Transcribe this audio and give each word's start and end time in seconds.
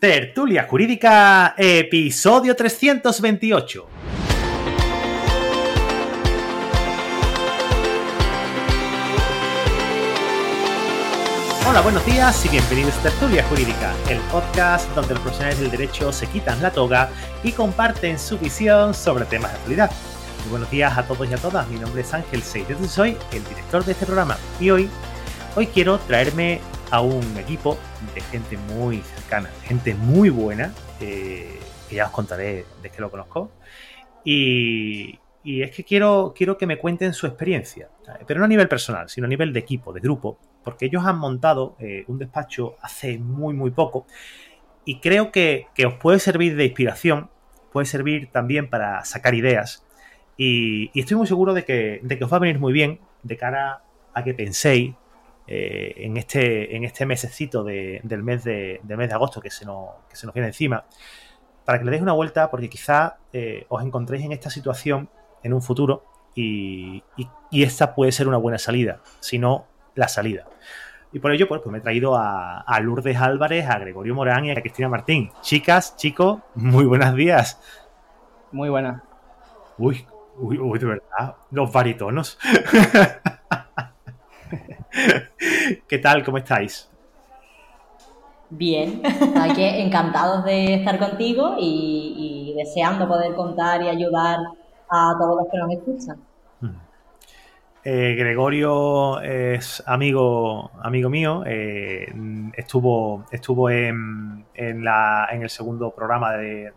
Tertulia 0.00 0.62
Jurídica, 0.62 1.56
episodio 1.58 2.54
328. 2.54 3.86
Hola, 11.68 11.80
buenos 11.80 12.06
días 12.06 12.46
y 12.46 12.48
bienvenidos 12.48 12.96
a 12.98 13.02
Tertulia 13.02 13.42
Jurídica, 13.48 13.92
el 14.08 14.18
podcast 14.30 14.88
donde 14.94 15.14
los 15.14 15.22
profesionales 15.24 15.58
del 15.58 15.72
derecho 15.72 16.12
se 16.12 16.28
quitan 16.28 16.62
la 16.62 16.70
toga 16.70 17.10
y 17.42 17.50
comparten 17.50 18.20
su 18.20 18.38
visión 18.38 18.94
sobre 18.94 19.24
temas 19.24 19.50
de 19.50 19.56
actualidad. 19.56 19.90
Muy 20.42 20.50
buenos 20.50 20.70
días 20.70 20.96
a 20.96 21.08
todos 21.08 21.28
y 21.28 21.34
a 21.34 21.38
todas, 21.38 21.66
mi 21.70 21.80
nombre 21.80 22.02
es 22.02 22.14
Ángel 22.14 22.44
Seydes 22.44 22.78
y 22.80 22.86
soy 22.86 23.16
el 23.32 23.42
director 23.42 23.84
de 23.84 23.90
este 23.90 24.06
programa. 24.06 24.36
Y 24.60 24.70
hoy, 24.70 24.88
hoy 25.56 25.66
quiero 25.66 25.98
traerme 25.98 26.60
a 26.92 27.00
un 27.00 27.36
equipo 27.36 27.76
de 28.14 28.20
gente 28.20 28.56
muy 28.74 28.98
cercana, 28.98 29.50
gente 29.64 29.94
muy 29.94 30.30
buena, 30.30 30.72
eh, 31.00 31.58
que 31.88 31.96
ya 31.96 32.06
os 32.06 32.12
contaré 32.12 32.64
de 32.82 32.90
qué 32.90 33.00
lo 33.00 33.10
conozco. 33.10 33.50
Y, 34.24 35.18
es 35.44 35.70
que 35.70 35.82
quiero, 35.82 36.34
quiero 36.36 36.58
que 36.58 36.66
me 36.66 36.76
cuenten 36.76 37.14
su 37.14 37.26
experiencia, 37.26 37.88
pero 38.26 38.38
no 38.38 38.44
a 38.44 38.48
nivel 38.48 38.68
personal, 38.68 39.08
sino 39.08 39.26
a 39.26 39.28
nivel 39.30 39.54
de 39.54 39.60
equipo, 39.60 39.94
de 39.94 40.00
grupo, 40.00 40.38
porque 40.62 40.86
ellos 40.86 41.06
han 41.06 41.18
montado 41.18 41.74
eh, 41.78 42.04
un 42.06 42.18
despacho 42.18 42.76
hace 42.82 43.18
muy, 43.18 43.54
muy 43.54 43.70
poco 43.70 44.06
y 44.84 45.00
creo 45.00 45.32
que, 45.32 45.66
os 45.86 45.94
puede 45.94 46.18
servir 46.18 46.56
de 46.56 46.64
inspiración, 46.64 47.30
puede 47.72 47.86
servir 47.86 48.30
también 48.30 48.68
para 48.68 49.04
sacar 49.04 49.34
ideas 49.34 49.86
y, 50.36 50.90
estoy 50.98 51.16
muy 51.16 51.26
seguro 51.26 51.54
de 51.54 51.64
que, 51.64 52.00
de 52.02 52.18
que 52.18 52.24
os 52.24 52.32
va 52.32 52.36
a 52.36 52.40
venir 52.40 52.58
muy 52.58 52.72
bien 52.72 53.00
de 53.22 53.36
cara 53.36 53.82
a 54.14 54.24
que 54.24 54.34
penséis 54.34 54.94
eh, 55.50 55.94
en, 56.04 56.18
este, 56.18 56.76
en 56.76 56.84
este 56.84 57.06
mesecito 57.06 57.64
del, 57.64 58.22
mes 58.22 58.44
de, 58.44 58.82
mes 58.84 59.08
de 59.08 59.14
agosto 59.14 59.40
que 59.40 59.48
se, 59.50 59.64
nos, 59.64 59.94
que 60.10 60.14
se 60.14 60.26
nos 60.26 60.34
viene 60.34 60.48
encima, 60.48 60.84
para 61.64 61.78
que 61.78 61.86
le 61.86 61.90
deis 61.90 62.02
una 62.02 62.12
vuelta, 62.12 62.50
porque 62.50 62.68
quizá 62.68 63.16
eh, 63.32 63.64
os 63.70 63.82
encontréis 63.82 64.26
en 64.26 64.32
esta 64.32 64.50
situación 64.50 65.08
en 65.42 65.54
un 65.54 65.62
futuro 65.62 66.04
y, 66.34 67.02
esta 67.50 67.94
puede 67.94 68.12
ser 68.12 68.28
una 68.28 68.36
buena 68.36 68.58
salida, 68.58 69.00
si 69.20 69.38
no 69.38 69.64
la 69.94 70.08
salida. 70.08 70.44
Y 71.12 71.18
por 71.18 71.32
ello, 71.32 71.48
pues, 71.48 71.62
pues 71.62 71.72
me 71.72 71.78
he 71.78 71.80
traído 71.80 72.14
a, 72.14 72.78
Lourdes 72.82 73.16
Álvarez, 73.16 73.70
a 73.70 73.78
Gregorio 73.78 74.14
Morán 74.14 74.44
y 74.44 74.50
a 74.50 74.60
Cristina 74.60 74.90
Martín. 74.90 75.32
Chicas, 75.40 75.96
chicos, 75.96 76.40
muy 76.54 76.84
buenos 76.84 77.14
días. 77.14 77.58
Muy 78.52 78.68
buenas. 78.68 79.02
Uy, 79.78 80.06
uy, 80.36 80.58
uy, 80.58 80.78
de 80.78 80.86
verdad, 80.86 81.36
los 81.50 81.72
baritonos. 81.72 82.38
¿Qué 85.88 85.98
tal? 85.98 86.24
¿Cómo 86.24 86.38
estáis? 86.38 86.88
Bien, 88.50 89.02
aquí 89.40 89.62
encantados 89.62 90.44
de 90.44 90.74
estar 90.74 90.98
contigo 90.98 91.56
y, 91.58 92.54
deseando 92.56 93.06
poder 93.06 93.34
contar 93.34 93.82
y 93.82 93.88
ayudar 93.88 94.38
a 94.90 95.14
todos 95.18 95.36
los 95.36 95.48
que 95.50 95.58
nos 95.58 95.70
escuchan. 95.70 96.16
Hmm. 96.60 96.80
Eh, 97.84 98.14
Gregorio 98.18 99.20
es 99.20 99.82
amigo, 99.86 100.70
amigo 100.82 101.08
mío, 101.08 101.44
eh, 101.46 102.12
estuvo, 102.56 103.26
estuvo 103.30 103.70
en, 103.70 104.46
el 104.54 105.50
segundo 105.50 105.90
programa 105.90 106.32
de, 106.32 106.72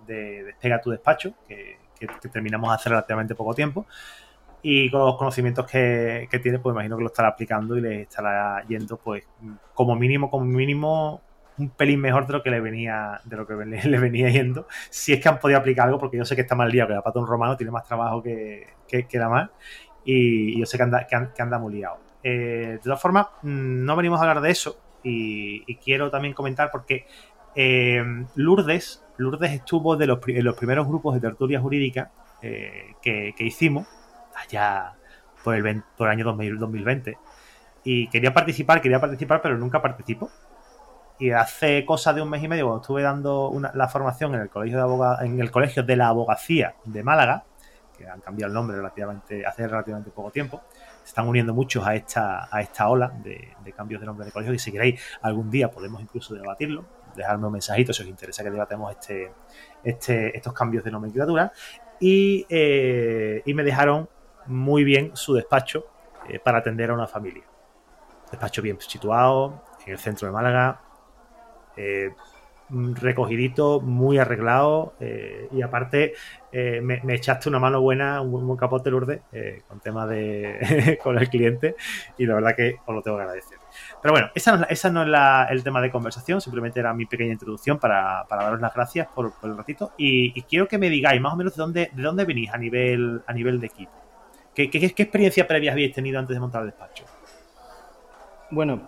Despega 0.46 0.82
tu 0.82 0.92
despacho, 0.92 1.34
que, 1.48 1.78
que 1.98 2.30
terminamos 2.30 2.72
hace 2.72 2.90
relativamente 2.90 3.34
poco 3.34 3.54
tiempo 3.54 3.86
y 4.64 4.92
con 4.92 5.02
los 5.02 5.16
conocimientos 5.16 5.66
que, 5.66 6.28
tiene, 6.42 6.60
pues 6.60 6.74
imagino 6.74 6.98
que 6.98 7.04
lo 7.04 7.08
estará 7.08 7.30
aplicando 7.30 7.78
y 7.78 7.82
le 7.82 8.02
estará 8.04 8.64
yendo, 8.68 8.98
pues, 8.98 9.28
como 9.74 9.96
mínimo, 9.96 10.30
como 10.30 10.46
mínimo, 10.46 11.22
un 11.58 11.70
pelín 11.70 12.00
mejor 12.00 12.28
de 12.28 12.34
lo 12.34 12.44
que 12.44 12.52
le 12.52 12.60
venía, 12.60 13.20
de 13.26 13.38
lo 13.38 13.48
que 13.48 13.56
le, 13.56 14.00
venía 14.00 14.30
yendo. 14.30 14.68
Si 14.90 15.14
es 15.14 15.22
que 15.22 15.30
han 15.30 15.40
podido 15.40 15.60
aplicar 15.60 15.88
algo, 15.88 16.00
porque 16.00 16.18
yo 16.18 16.26
sé 16.26 16.36
que 16.36 16.42
está 16.42 16.56
mal 16.56 16.70
liado, 16.70 16.90
que 16.90 16.94
el 16.94 17.22
un 17.22 17.28
romano 17.28 17.58
tiene 17.58 17.72
más 17.72 17.86
trabajo 17.86 18.22
que, 18.22 18.68
que, 18.88 19.08
la 19.14 19.30
más, 19.30 19.50
y, 20.06 20.60
yo 20.60 20.66
sé 20.66 20.78
que 20.78 20.84
anda, 20.84 21.08
que, 21.08 21.42
anda 21.42 21.58
muy 21.58 21.74
liado. 21.74 21.98
Eh, 22.24 22.74
de 22.74 22.80
todas 22.80 23.02
formas, 23.02 23.28
mm, 23.42 23.84
no 23.84 23.96
venimos 23.96 24.20
a 24.20 24.24
hablar 24.24 24.42
de 24.42 24.52
eso, 24.52 24.78
y, 25.04 25.76
quiero 25.78 26.12
también 26.12 26.36
comentar 26.36 26.70
porque 26.72 27.08
eh, 27.56 28.04
Lourdes, 28.36 29.04
Lourdes 29.18 29.52
estuvo 29.52 29.96
de 29.96 30.06
los, 30.06 30.20
en 30.28 30.46
los 30.46 30.56
primeros 30.56 30.88
grupos 30.88 31.16
de 31.16 31.22
tertulia 31.22 31.60
jurídica 31.60 32.12
eh, 32.44 32.94
que, 33.02 33.34
que 33.36 33.44
hicimos 33.44 33.88
allá 34.42 34.94
por 35.44 35.56
el, 35.56 35.84
por 35.98 36.08
el 36.08 36.12
año 36.12 36.26
2020. 36.26 37.18
Y 37.84 38.08
quería 38.10 38.34
participar, 38.34 38.82
quería 38.82 39.00
participar, 39.00 39.42
pero 39.42 39.58
nunca 39.58 39.82
participo. 39.82 40.30
Y 41.20 41.32
hace 41.32 41.86
cosa 41.86 42.14
de 42.14 42.22
un 42.22 42.30
mes 42.30 42.44
y 42.44 42.48
medio, 42.48 42.66
cuando 42.66 42.82
estuve 42.82 43.02
dando 43.04 43.52
la 43.74 43.88
formación 43.88 44.34
en 44.36 44.42
el 44.42 44.50
colegio 44.50 44.88
de 44.88 45.26
en 45.26 45.40
el 45.40 45.52
colegio 45.52 45.84
de 45.84 45.96
la 45.96 46.08
abogacía 46.08 46.76
de 46.84 47.04
Málaga, 47.04 47.44
que 47.96 48.08
han 48.08 48.22
cambiado 48.22 48.50
el 48.50 48.54
nombre 48.56 48.76
relativamente, 48.76 49.46
hace 49.46 49.68
relativamente 49.68 50.10
poco 50.10 50.32
tiempo, 50.32 50.62
se 51.04 51.10
están 51.10 51.28
uniendo 51.28 51.54
muchos 51.54 51.86
a 51.86 51.96
esta, 51.96 52.48
a 52.52 52.62
esta 52.62 52.90
ola 52.90 53.12
de, 53.24 53.54
cambios 53.76 54.02
de 54.02 54.08
nombre 54.08 54.26
de 54.26 54.32
colegio. 54.32 54.54
Y 54.54 54.60
si 54.60 54.72
queréis, 54.72 55.00
algún 55.22 55.50
día 55.52 55.70
podemos 55.70 56.02
incluso 56.02 56.34
debatirlo. 56.34 56.86
Dejadme 57.16 57.48
un 57.48 57.54
mensajito 57.54 57.94
si 57.94 58.04
os 58.04 58.10
interesa 58.10 58.44
que 58.44 58.50
debatemos 58.50 58.92
este, 58.92 59.32
este, 59.84 60.36
estos 60.36 60.54
cambios 60.54 60.84
de 60.84 60.92
nomenclatura. 60.92 61.52
Y, 62.00 62.46
eh, 62.50 63.44
y 63.46 63.54
me 63.54 63.64
dejaron 63.64 64.10
muy 64.48 64.84
bien 64.84 65.12
su 65.16 65.34
despacho 65.34 65.86
eh, 66.28 66.40
para 66.40 66.60
atender 66.60 66.90
a 66.92 66.94
una 66.94 67.08
familia. 67.08 67.44
Despacho 68.30 68.62
bien 68.62 68.80
situado, 68.80 69.64
en 69.86 69.94
el 69.94 70.00
centro 70.00 70.28
de 70.28 70.34
Málaga, 70.34 70.82
eh, 71.76 72.12
recogidito, 72.70 73.82
muy 73.82 74.18
arreglado 74.18 74.94
eh, 75.02 75.50
y 75.52 75.62
aparte 75.62 76.14
me, 76.54 77.02
echaste 77.16 77.50
una 77.50 77.60
mano 77.60 77.82
buena, 77.82 78.22
un, 78.22 78.48
buen 78.48 78.58
capote 78.58 78.90
Lourdes 78.90 79.22
con 79.68 79.82
tema 79.82 80.08
de 80.08 80.98
con 81.04 81.18
el 81.18 81.30
cliente 81.30 81.76
y 82.18 82.26
la 82.26 82.36
verdad 82.36 82.56
que 82.56 82.78
os 82.86 82.96
lo 82.96 83.02
tengo 83.02 83.18
que 83.18 83.24
agradecer. 83.24 83.58
Pero 84.02 84.14
bueno, 84.14 84.30
esa 84.34 84.56
no, 84.56 84.66
esa 84.70 84.90
no 84.90 85.04
es 85.04 85.52
el 85.52 85.64
tema 85.64 85.82
de 85.82 85.92
conversación, 85.92 86.40
simplemente 86.40 86.80
era 86.80 86.94
mi 86.94 87.06
pequeña 87.06 87.34
introducción 87.34 87.78
para, 87.78 88.26
daros 88.30 88.62
las 88.62 88.74
gracias 88.74 89.08
por, 89.08 89.34
el 89.44 89.58
ratito 89.58 89.92
y, 89.98 90.42
quiero 90.44 90.68
que 90.68 90.78
me 90.78 90.90
digáis 90.90 91.20
más 91.20 91.34
o 91.34 91.36
menos 91.36 91.56
de 91.56 91.62
dónde, 91.62 91.92
de 91.94 92.02
dónde 92.04 92.24
venís 92.24 92.54
a 92.54 92.58
nivel, 92.58 93.22
a 93.28 93.34
nivel 93.34 93.60
de 93.60 93.68
equipo. 93.68 93.92
¿Qué, 94.54 94.64
experiencia 94.64 95.48
previa 95.48 95.72
habéis 95.72 95.94
tenido 95.94 96.20
antes 96.20 96.36
de 96.36 96.40
montar 96.40 96.62
el 96.62 96.68
despacho? 96.68 97.06
Bueno, 98.50 98.82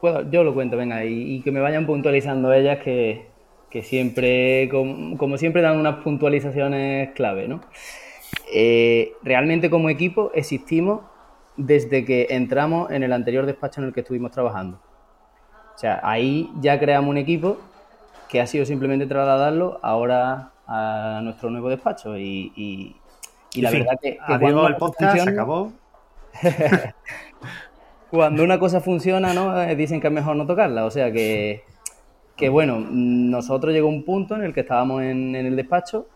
puedo, 0.00 0.28
yo 0.28 0.42
lo 0.42 0.54
cuento, 0.54 0.76
venga, 0.76 1.04
y, 1.04 1.40
que 1.42 1.52
me 1.52 1.60
vayan 1.60 1.86
puntualizando 1.86 2.52
ellas 2.52 2.80
que, 2.80 3.28
siempre, 3.82 4.68
como, 4.68 5.38
siempre, 5.38 5.62
dan 5.62 5.78
unas 5.78 6.02
puntualizaciones 6.02 7.12
clave, 7.12 7.46
¿no? 7.46 7.60
Eh, 8.52 9.12
realmente 9.22 9.70
como 9.70 9.88
equipo 9.88 10.32
existimos 10.34 11.02
desde 11.56 12.04
que 12.04 12.26
entramos 12.30 12.90
en 12.90 13.04
el 13.04 13.12
anterior 13.12 13.46
despacho 13.46 13.80
en 13.80 13.88
el 13.88 13.92
que 13.92 14.00
estuvimos 14.00 14.32
trabajando. 14.32 14.80
O 15.76 15.78
sea, 15.78 16.00
ahí 16.02 16.50
ya 16.60 16.80
creamos 16.80 17.10
un 17.10 17.18
equipo 17.18 17.58
que 18.28 18.40
ha 18.40 18.46
sido 18.48 18.64
simplemente 18.64 19.06
trasladarlo 19.06 19.78
ahora 19.82 20.50
a 20.66 21.20
nuestro 21.22 21.50
nuevo 21.50 21.68
despacho 21.68 22.18
y 22.18 22.96
la 23.62 23.70
verdad 23.70 23.98
que, 24.00 24.18
cuando 24.26 24.68
el 24.68 24.76
podcast 24.76 25.18
se 25.18 25.30
acabó. 25.30 25.72
cuando 28.10 28.42
una 28.44 28.58
cosa 28.58 28.80
funciona, 28.80 29.32
¿no? 29.34 29.62
Eh, 29.62 29.76
dicen 29.76 30.00
que 30.00 30.08
es 30.08 30.12
mejor 30.12 30.36
no 30.36 30.46
tocarla. 30.46 30.84
O 30.84 30.90
sea 30.90 31.12
que, 31.12 31.62
que 32.36 32.48
bueno, 32.48 32.80
nosotros 32.90 33.72
llegó 33.72 33.88
un 33.88 34.04
punto 34.04 34.34
en 34.34 34.42
el 34.42 34.52
que 34.52 34.60
estábamos 34.60 35.02
en, 35.02 35.34
el 35.34 35.56
despacho. 35.56 36.08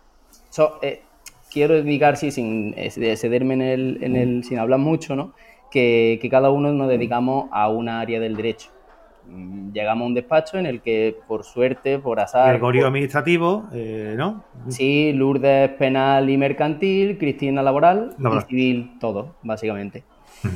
Eh, 0.82 1.02
quiero 1.50 1.74
dedicar, 1.74 2.16
sí, 2.16 2.30
sin 2.30 2.74
cederme 3.16 3.54
en 3.54 3.62
el, 3.62 3.98
en 4.02 4.16
el, 4.16 4.44
sin 4.44 4.58
hablar 4.58 4.80
mucho, 4.80 5.14
¿no? 5.16 5.34
Que, 5.70 6.18
que 6.20 6.28
cada 6.28 6.50
uno 6.50 6.72
nos 6.72 6.88
dedicamos 6.88 7.48
a 7.52 7.68
una 7.68 8.00
área 8.00 8.20
del 8.20 8.36
derecho. 8.36 8.70
Mm, 9.28 9.72
llegamos 9.72 10.04
a 10.04 10.06
un 10.06 10.14
despacho 10.14 10.58
en 10.58 10.66
el 10.66 10.80
que, 10.80 11.16
por 11.28 11.44
suerte, 11.44 11.98
por 11.98 12.18
azar... 12.20 12.48
Gregorio 12.48 12.86
administrativo, 12.86 13.68
eh, 13.72 14.14
¿no? 14.16 14.42
Sí, 14.68 15.12
Lourdes 15.12 15.70
penal 15.72 16.30
y 16.30 16.36
mercantil, 16.36 17.18
Cristina 17.18 17.62
laboral, 17.62 18.16
y 18.18 18.40
civil, 18.48 18.92
todo, 18.98 19.36
básicamente. 19.42 20.02
Hmm. 20.42 20.48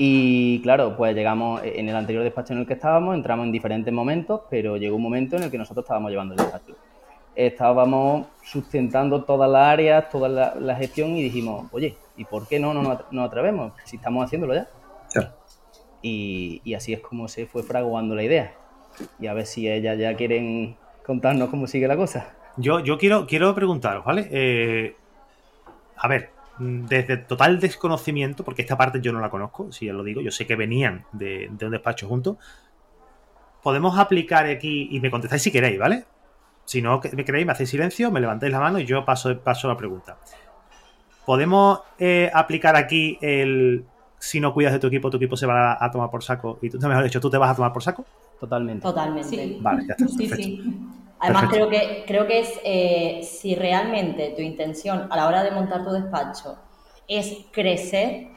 Y 0.00 0.60
claro, 0.62 0.96
pues 0.96 1.14
llegamos 1.16 1.60
en 1.64 1.88
el 1.88 1.96
anterior 1.96 2.22
despacho 2.22 2.52
en 2.52 2.60
el 2.60 2.66
que 2.66 2.74
estábamos, 2.74 3.16
entramos 3.16 3.46
en 3.46 3.52
diferentes 3.52 3.92
momentos, 3.92 4.42
pero 4.48 4.76
llegó 4.76 4.94
un 4.94 5.02
momento 5.02 5.36
en 5.36 5.42
el 5.42 5.50
que 5.50 5.58
nosotros 5.58 5.84
estábamos 5.84 6.12
llevando 6.12 6.34
el 6.34 6.38
despacho. 6.38 6.76
Estábamos 7.34 8.28
sustentando 8.44 9.24
todas 9.24 9.50
las 9.50 9.66
áreas, 9.66 10.08
toda 10.08 10.28
la, 10.54 10.76
gestión 10.76 11.16
y 11.16 11.22
dijimos, 11.24 11.66
oye, 11.72 11.96
¿y 12.16 12.24
por 12.24 12.46
qué 12.46 12.60
no 12.60 12.72
nos 12.74 13.00
no, 13.10 13.24
atrevemos? 13.24 13.72
Si 13.84 13.96
estamos 13.96 14.24
haciéndolo 14.24 14.54
ya. 14.54 14.68
Y, 16.02 16.74
así 16.74 16.92
es 16.92 17.00
como 17.00 17.28
se 17.28 17.46
fue 17.46 17.62
fraguando 17.62 18.14
la 18.14 18.22
idea. 18.22 18.54
Y 19.20 19.26
a 19.26 19.34
ver 19.34 19.46
si 19.46 19.68
ellas 19.68 19.98
ya 19.98 20.14
quieren 20.14 20.76
contarnos 21.04 21.48
cómo 21.50 21.66
sigue 21.66 21.88
la 21.88 21.96
cosa. 21.96 22.34
Yo, 22.56 22.80
yo 22.80 22.98
quiero, 22.98 23.26
quiero 23.26 23.54
preguntaros, 23.54 24.04
¿vale? 24.04 24.28
Eh, 24.30 24.96
a 25.96 26.08
ver, 26.08 26.30
desde 26.58 27.16
total 27.16 27.60
desconocimiento, 27.60 28.44
porque 28.44 28.62
esta 28.62 28.76
parte 28.76 29.00
yo 29.00 29.12
no 29.12 29.20
la 29.20 29.30
conozco, 29.30 29.70
si 29.72 29.86
ya 29.86 29.92
lo 29.92 30.02
digo, 30.02 30.20
yo 30.20 30.30
sé 30.30 30.46
que 30.46 30.56
venían 30.56 31.04
de, 31.12 31.50
un 31.60 31.70
despacho 31.70 32.08
juntos. 32.08 32.36
podemos 33.62 33.98
aplicar 33.98 34.46
aquí, 34.46 34.88
y 34.90 35.00
me 35.00 35.10
contestáis 35.10 35.42
si 35.42 35.52
queréis, 35.52 35.78
¿vale? 35.78 36.04
Si 36.64 36.82
no 36.82 37.00
me 37.12 37.24
queréis, 37.24 37.46
me 37.46 37.52
hacéis 37.52 37.70
silencio, 37.70 38.10
me 38.10 38.20
levantáis 38.20 38.52
la 38.52 38.60
mano 38.60 38.78
y 38.78 38.84
yo 38.84 39.04
paso, 39.04 39.38
paso 39.40 39.68
la 39.68 39.76
pregunta. 39.76 40.18
¿Podemos 41.24 41.80
eh, 41.98 42.30
aplicar 42.32 42.76
aquí 42.76 43.18
el 43.20 43.84
si 44.18 44.40
no 44.40 44.52
cuidas 44.52 44.72
de 44.72 44.78
tu 44.78 44.86
equipo, 44.88 45.10
tu 45.10 45.16
equipo 45.16 45.36
se 45.36 45.46
va 45.46 45.76
a, 45.78 45.90
tomar 45.90 46.10
por 46.10 46.22
saco? 46.22 46.58
Y 46.62 46.70
tú, 46.70 46.78
mejor 46.80 47.04
dicho, 47.04 47.20
¿tú 47.20 47.30
te 47.30 47.38
vas 47.38 47.50
a 47.50 47.54
tomar 47.54 47.72
por 47.72 47.82
saco? 47.82 48.04
Totalmente. 48.40 48.82
Totalmente. 48.82 49.58
Vale, 49.60 49.84
ya 49.86 49.94
está. 49.94 50.08
Sí, 50.08 50.28
sí. 50.28 50.62
Además, 51.20 51.46
creo 51.50 51.68
que, 51.68 52.04
creo 52.06 52.26
que 52.26 52.40
es 52.40 52.60
eh, 52.64 53.20
si 53.24 53.54
realmente 53.54 54.34
tu 54.36 54.42
intención 54.42 55.08
a 55.10 55.16
la 55.16 55.26
hora 55.26 55.42
de 55.42 55.50
montar 55.50 55.84
tu 55.84 55.90
despacho 55.90 56.56
es 57.08 57.46
crecer, 57.52 58.28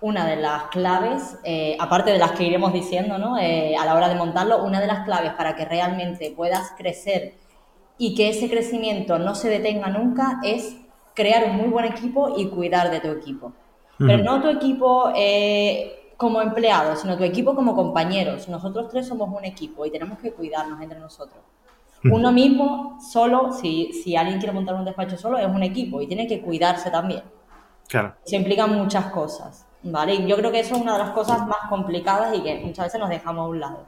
una 0.00 0.26
de 0.26 0.36
las 0.36 0.64
claves, 0.64 1.38
eh, 1.44 1.76
aparte 1.78 2.10
de 2.10 2.18
las 2.18 2.32
que 2.32 2.44
iremos 2.44 2.72
diciendo 2.72 3.18
¿no? 3.18 3.38
Eh, 3.38 3.76
a 3.76 3.84
la 3.84 3.94
hora 3.94 4.08
de 4.08 4.16
montarlo, 4.16 4.64
una 4.64 4.80
de 4.80 4.88
las 4.88 5.04
claves 5.04 5.32
para 5.34 5.54
que 5.54 5.64
realmente 5.64 6.32
puedas 6.36 6.72
crecer 6.76 7.34
y 7.98 8.14
que 8.16 8.28
ese 8.30 8.50
crecimiento 8.50 9.18
no 9.18 9.34
se 9.34 9.48
detenga 9.48 9.88
nunca 9.88 10.40
es 10.42 10.76
crear 11.14 11.50
un 11.50 11.56
muy 11.56 11.68
buen 11.68 11.84
equipo 11.84 12.34
y 12.36 12.48
cuidar 12.48 12.90
de 12.90 13.00
tu 13.00 13.08
equipo. 13.08 13.52
Pero 14.06 14.24
no 14.24 14.40
tu 14.40 14.48
equipo 14.48 15.12
como 16.22 16.40
empleado, 16.40 16.94
sino 16.94 17.16
tu 17.16 17.24
equipo 17.24 17.54
como 17.54 17.74
compañeros. 17.74 18.48
Nosotros 18.48 18.88
tres 18.90 19.08
somos 19.08 19.28
un 19.28 19.44
equipo 19.44 19.84
y 19.84 19.90
tenemos 19.90 20.18
que 20.20 20.32
cuidarnos 20.32 20.80
entre 20.80 21.00
nosotros. 21.00 21.42
Uno 22.04 22.32
mismo, 22.32 22.98
solo, 23.00 23.52
si, 23.52 23.92
si 23.92 24.16
alguien 24.16 24.38
quiere 24.38 24.52
montar 24.52 24.74
un 24.74 24.84
despacho 24.84 25.16
solo, 25.16 25.38
es 25.38 25.46
un 25.46 25.62
equipo 25.62 26.00
y 26.00 26.06
tiene 26.06 26.26
que 26.26 26.40
cuidarse 26.40 26.90
también. 26.90 27.22
Claro. 27.88 28.14
Se 28.24 28.36
implican 28.36 28.72
muchas 28.72 29.06
cosas, 29.06 29.66
¿vale? 29.82 30.14
Y 30.14 30.26
yo 30.26 30.36
creo 30.36 30.50
que 30.50 30.60
eso 30.60 30.76
es 30.76 30.80
una 30.80 30.92
de 30.92 30.98
las 31.00 31.10
cosas 31.10 31.46
más 31.46 31.68
complicadas 31.68 32.36
y 32.36 32.42
que 32.42 32.60
muchas 32.60 32.86
veces 32.86 33.00
nos 33.00 33.08
dejamos 33.08 33.44
a 33.44 33.48
un 33.48 33.60
lado. 33.60 33.86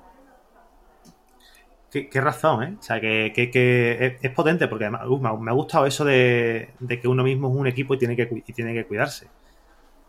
Qué, 1.90 2.20
razón, 2.20 2.62
¿eh? 2.64 2.76
O 2.78 2.82
sea, 2.82 3.00
que, 3.00 3.32
que, 3.32 4.18
es, 4.20 4.30
potente 4.32 4.66
porque 4.66 4.88
uh, 4.88 5.38
me 5.38 5.50
ha 5.50 5.54
gustado 5.54 5.86
eso 5.86 6.04
de, 6.04 6.70
de, 6.80 7.00
que 7.00 7.06
uno 7.06 7.22
mismo 7.22 7.48
es 7.48 7.54
un 7.54 7.68
equipo 7.68 7.94
y 7.94 7.98
tiene 7.98 8.16
que, 8.16 8.42
y 8.44 8.52
tiene 8.52 8.74
que 8.74 8.84
cuidarse 8.84 9.28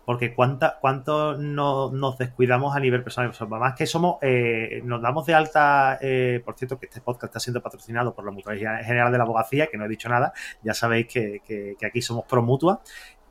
porque 0.06 0.36
cuánta, 0.36 0.78
cuánto 0.80 1.36
no, 1.36 1.92
nos 1.92 2.18
descuidamos 2.18 2.76
a 2.76 2.80
nivel 2.80 3.04
personal. 3.04 3.34
más 3.50 3.74
que 3.76 3.88
somos, 3.88 4.18
eh, 4.22 4.82
nos 4.84 5.02
damos 5.02 5.26
de 5.26 5.34
alta, 5.34 5.98
eh, 6.00 6.42
por 6.46 6.56
cierto, 6.56 6.80
que 6.80 6.86
este 6.86 7.02
podcast 7.02 7.32
está 7.32 7.40
siendo 7.40 7.62
patrocinado 7.62 8.14
por 8.14 8.24
la 8.24 8.32
Mutualidad 8.32 8.84
General 8.84 9.12
de 9.12 9.18
la 9.18 9.24
Abogacía, 9.24 9.68
que 9.68 9.78
no 9.78 9.86
he 9.86 9.90
dicho 9.90 10.08
nada, 10.08 10.32
ya 10.62 10.74
sabéis 10.76 11.08
que, 11.08 11.42
que, 11.46 11.86
aquí 11.86 12.02
somos 12.02 12.26
pro 12.26 12.42
mutua. 12.42 12.82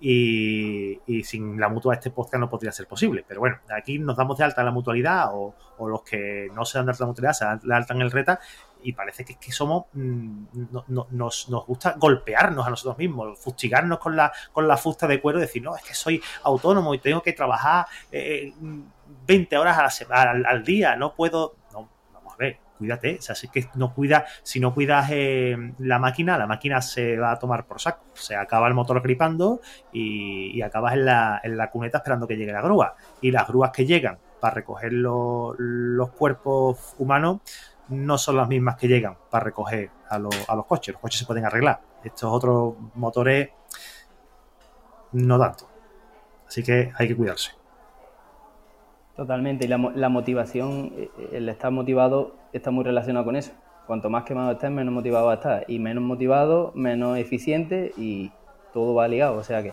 Y, 0.06 1.00
sin 1.24 1.58
la 1.58 1.70
mutua 1.70 1.94
este 1.94 2.10
podcast 2.10 2.38
no 2.38 2.50
podría 2.50 2.72
ser 2.72 2.86
posible. 2.86 3.24
Pero 3.26 3.40
bueno, 3.40 3.60
aquí 3.74 3.98
nos 3.98 4.16
damos 4.16 4.36
de 4.36 4.44
alta 4.44 4.60
en 4.60 4.66
la 4.66 4.72
mutualidad 4.72 5.30
o, 5.32 5.54
los 5.88 6.02
que 6.02 6.48
no 6.54 6.66
se 6.66 6.76
dan 6.76 6.86
de 6.86 6.90
alta 6.90 7.04
en 7.04 7.06
la 7.06 7.10
mutualidad 7.10 7.32
se 7.32 7.44
dan 7.46 7.60
de 7.60 7.74
alta 7.74 7.94
en 7.94 8.02
el 8.02 8.10
RETA 8.10 8.38
y 8.84 8.92
parece 8.92 9.24
que, 9.24 9.32
es 9.32 9.38
que 9.38 9.50
somos, 9.50 9.86
mm, 9.94 10.44
nos, 11.10 11.48
gusta 11.66 11.94
golpearnos 11.96 12.66
a 12.66 12.70
nosotros 12.70 12.98
mismos, 12.98 13.38
fustigarnos 13.38 13.98
con 13.98 14.14
la, 14.14 14.30
con 14.52 14.68
la 14.68 14.76
fusta 14.76 15.06
de 15.06 15.20
cuero 15.20 15.40
decir, 15.40 15.62
no, 15.62 15.74
es 15.74 15.82
que 15.82 15.94
soy 15.94 16.22
autónomo 16.44 16.94
y 16.94 16.98
tengo 16.98 17.22
que 17.22 17.32
trabajar 17.32 17.86
20 18.12 19.54
eh, 19.54 19.58
horas 19.58 19.78
a 19.78 19.82
la 19.84 19.90
semana, 19.90 20.48
al, 20.48 20.62
día, 20.62 20.96
no 20.96 21.14
puedo, 21.14 21.56
no, 21.72 21.88
vamos 22.12 22.34
a 22.34 22.36
ver, 22.36 22.58
cuídate, 22.76 23.16
o 23.18 23.22
sea, 23.22 23.34
si 23.34 23.48
que 23.48 23.68
no 23.74 23.94
cuida, 23.94 24.26
si 24.42 24.60
no 24.60 24.74
cuidas 24.74 25.08
eh, 25.10 25.56
la 25.78 25.98
máquina, 25.98 26.36
la 26.36 26.46
máquina 26.46 26.82
se 26.82 27.16
va 27.16 27.32
a 27.32 27.38
tomar 27.38 27.66
por 27.66 27.80
saco, 27.80 28.04
se 28.12 28.36
acaba 28.36 28.68
el 28.68 28.74
motor 28.74 29.00
gripando 29.00 29.62
y, 29.92 30.60
acabas 30.60 30.92
en 30.92 31.06
la, 31.06 31.40
en 31.42 31.56
la 31.56 31.70
cuneta 31.70 31.98
esperando 31.98 32.26
que 32.26 32.36
llegue 32.36 32.52
la 32.52 32.62
grúa. 32.62 32.96
Y 33.20 33.30
las 33.30 33.46
grúas 33.46 33.70
que 33.70 33.84
llegan 33.86 34.18
para 34.40 34.54
recoger 34.54 34.92
los 34.92 36.10
cuerpos 36.10 36.94
humanos 36.98 37.40
no 37.88 38.18
son 38.18 38.36
las 38.36 38.48
mismas 38.48 38.76
que 38.76 38.88
llegan 38.88 39.16
para 39.30 39.44
recoger 39.44 39.90
a, 40.08 40.16
a 40.16 40.56
los 40.56 40.66
coches. 40.66 40.94
Los 40.94 41.00
coches 41.00 41.20
se 41.20 41.26
pueden 41.26 41.44
arreglar. 41.44 41.80
Estos 42.02 42.32
otros 42.32 42.74
motores 42.94 43.50
no 45.12 45.38
tanto. 45.38 45.68
Así 46.46 46.62
que 46.62 46.92
hay 46.96 47.08
que 47.08 47.16
cuidarse. 47.16 47.52
Totalmente. 49.16 49.64
Y 49.64 49.68
la, 49.68 49.78
la 49.94 50.08
motivación, 50.08 50.92
eh, 50.96 51.10
el 51.32 51.48
estar 51.48 51.70
motivado 51.70 52.34
está 52.52 52.70
muy 52.70 52.84
relacionado 52.84 53.24
con 53.24 53.36
eso. 53.36 53.52
Cuanto 53.86 54.10
más 54.10 54.24
quemado 54.24 54.52
estés, 54.52 54.70
menos 54.70 54.92
motivado 54.92 55.26
vas 55.26 55.36
a 55.36 55.40
estar. 55.40 55.64
Y 55.68 55.78
menos 55.78 56.02
motivado, 56.02 56.72
menos 56.74 57.18
eficiente 57.18 57.92
y 57.96 58.32
todo 58.72 58.94
va 58.94 59.06
ligado. 59.08 59.36
O 59.36 59.44
sea 59.44 59.62
que, 59.62 59.72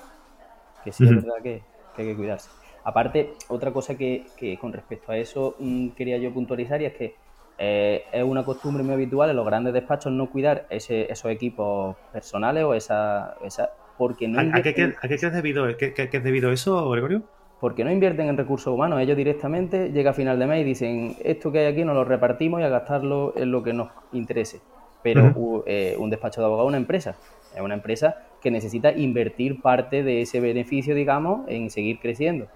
que 0.84 0.92
sí 0.92 1.04
es 1.06 1.16
verdad 1.16 1.42
que, 1.42 1.64
hay 1.98 2.06
que 2.06 2.16
cuidarse. 2.16 2.50
Aparte, 2.84 3.34
otra 3.48 3.72
cosa 3.72 3.96
que, 3.96 4.26
que 4.38 4.58
con 4.58 4.74
respecto 4.74 5.12
a 5.12 5.18
eso 5.18 5.56
mm, 5.60 5.90
quería 5.90 6.18
yo 6.18 6.34
puntualizar 6.34 6.82
y 6.82 6.86
es 6.86 6.94
que 6.94 7.16
eh, 7.64 8.06
es 8.12 8.24
una 8.24 8.44
costumbre 8.44 8.82
muy 8.82 8.96
habitual 8.96 9.30
en 9.30 9.36
los 9.36 9.46
grandes 9.46 9.72
despachos 9.72 10.12
no 10.12 10.32
cuidar 10.32 10.66
ese, 10.72 11.12
esos 11.12 11.32
equipos 11.32 11.96
personales 12.12 12.64
o 12.64 12.74
esa... 12.74 13.36
esa 13.44 13.70
porque 14.00 14.28
no 14.28 14.40
¿A, 14.40 14.64
qué, 14.64 14.70
es 15.10 15.34
debido, 15.34 15.68
qué, 15.78 15.94
es 15.96 16.24
debido 16.24 16.52
eso, 16.52 16.90
Gregorio? 16.90 17.22
Porque 17.60 17.84
no 17.84 17.92
invierten 17.92 18.30
en 18.30 18.38
recursos 18.38 18.74
humanos. 18.74 19.00
Ellos 19.00 19.16
directamente 19.16 19.92
llega 19.92 20.10
a 20.10 20.14
final 20.14 20.40
de 20.40 20.48
mes 20.48 20.62
y 20.62 20.64
dicen, 20.64 21.16
esto 21.24 21.52
que 21.52 21.60
hay 21.60 21.66
aquí 21.68 21.86
nos 21.86 21.94
lo 21.94 22.04
repartimos 22.04 22.62
y 22.62 22.64
a 22.64 22.70
gastarlo 22.70 23.34
en 23.38 23.52
lo 23.52 23.62
que 23.62 23.74
nos 23.74 23.90
interese. 24.12 24.60
Pero 25.04 25.64
eh, 25.68 25.96
un 26.00 26.10
despacho 26.10 26.42
de 26.42 26.48
abogado 26.48 26.68
es 26.68 26.70
una 26.70 26.78
empresa. 26.78 27.16
Es 27.54 27.62
una 27.62 27.76
empresa 27.76 28.24
que 28.42 28.50
necesita 28.50 28.92
invertir 28.92 29.62
parte 29.62 30.02
de 30.02 30.22
ese 30.22 30.40
beneficio, 30.40 30.96
digamos, 30.96 31.48
en 31.48 31.70
seguir 31.70 32.00
creciendo. 32.00 32.48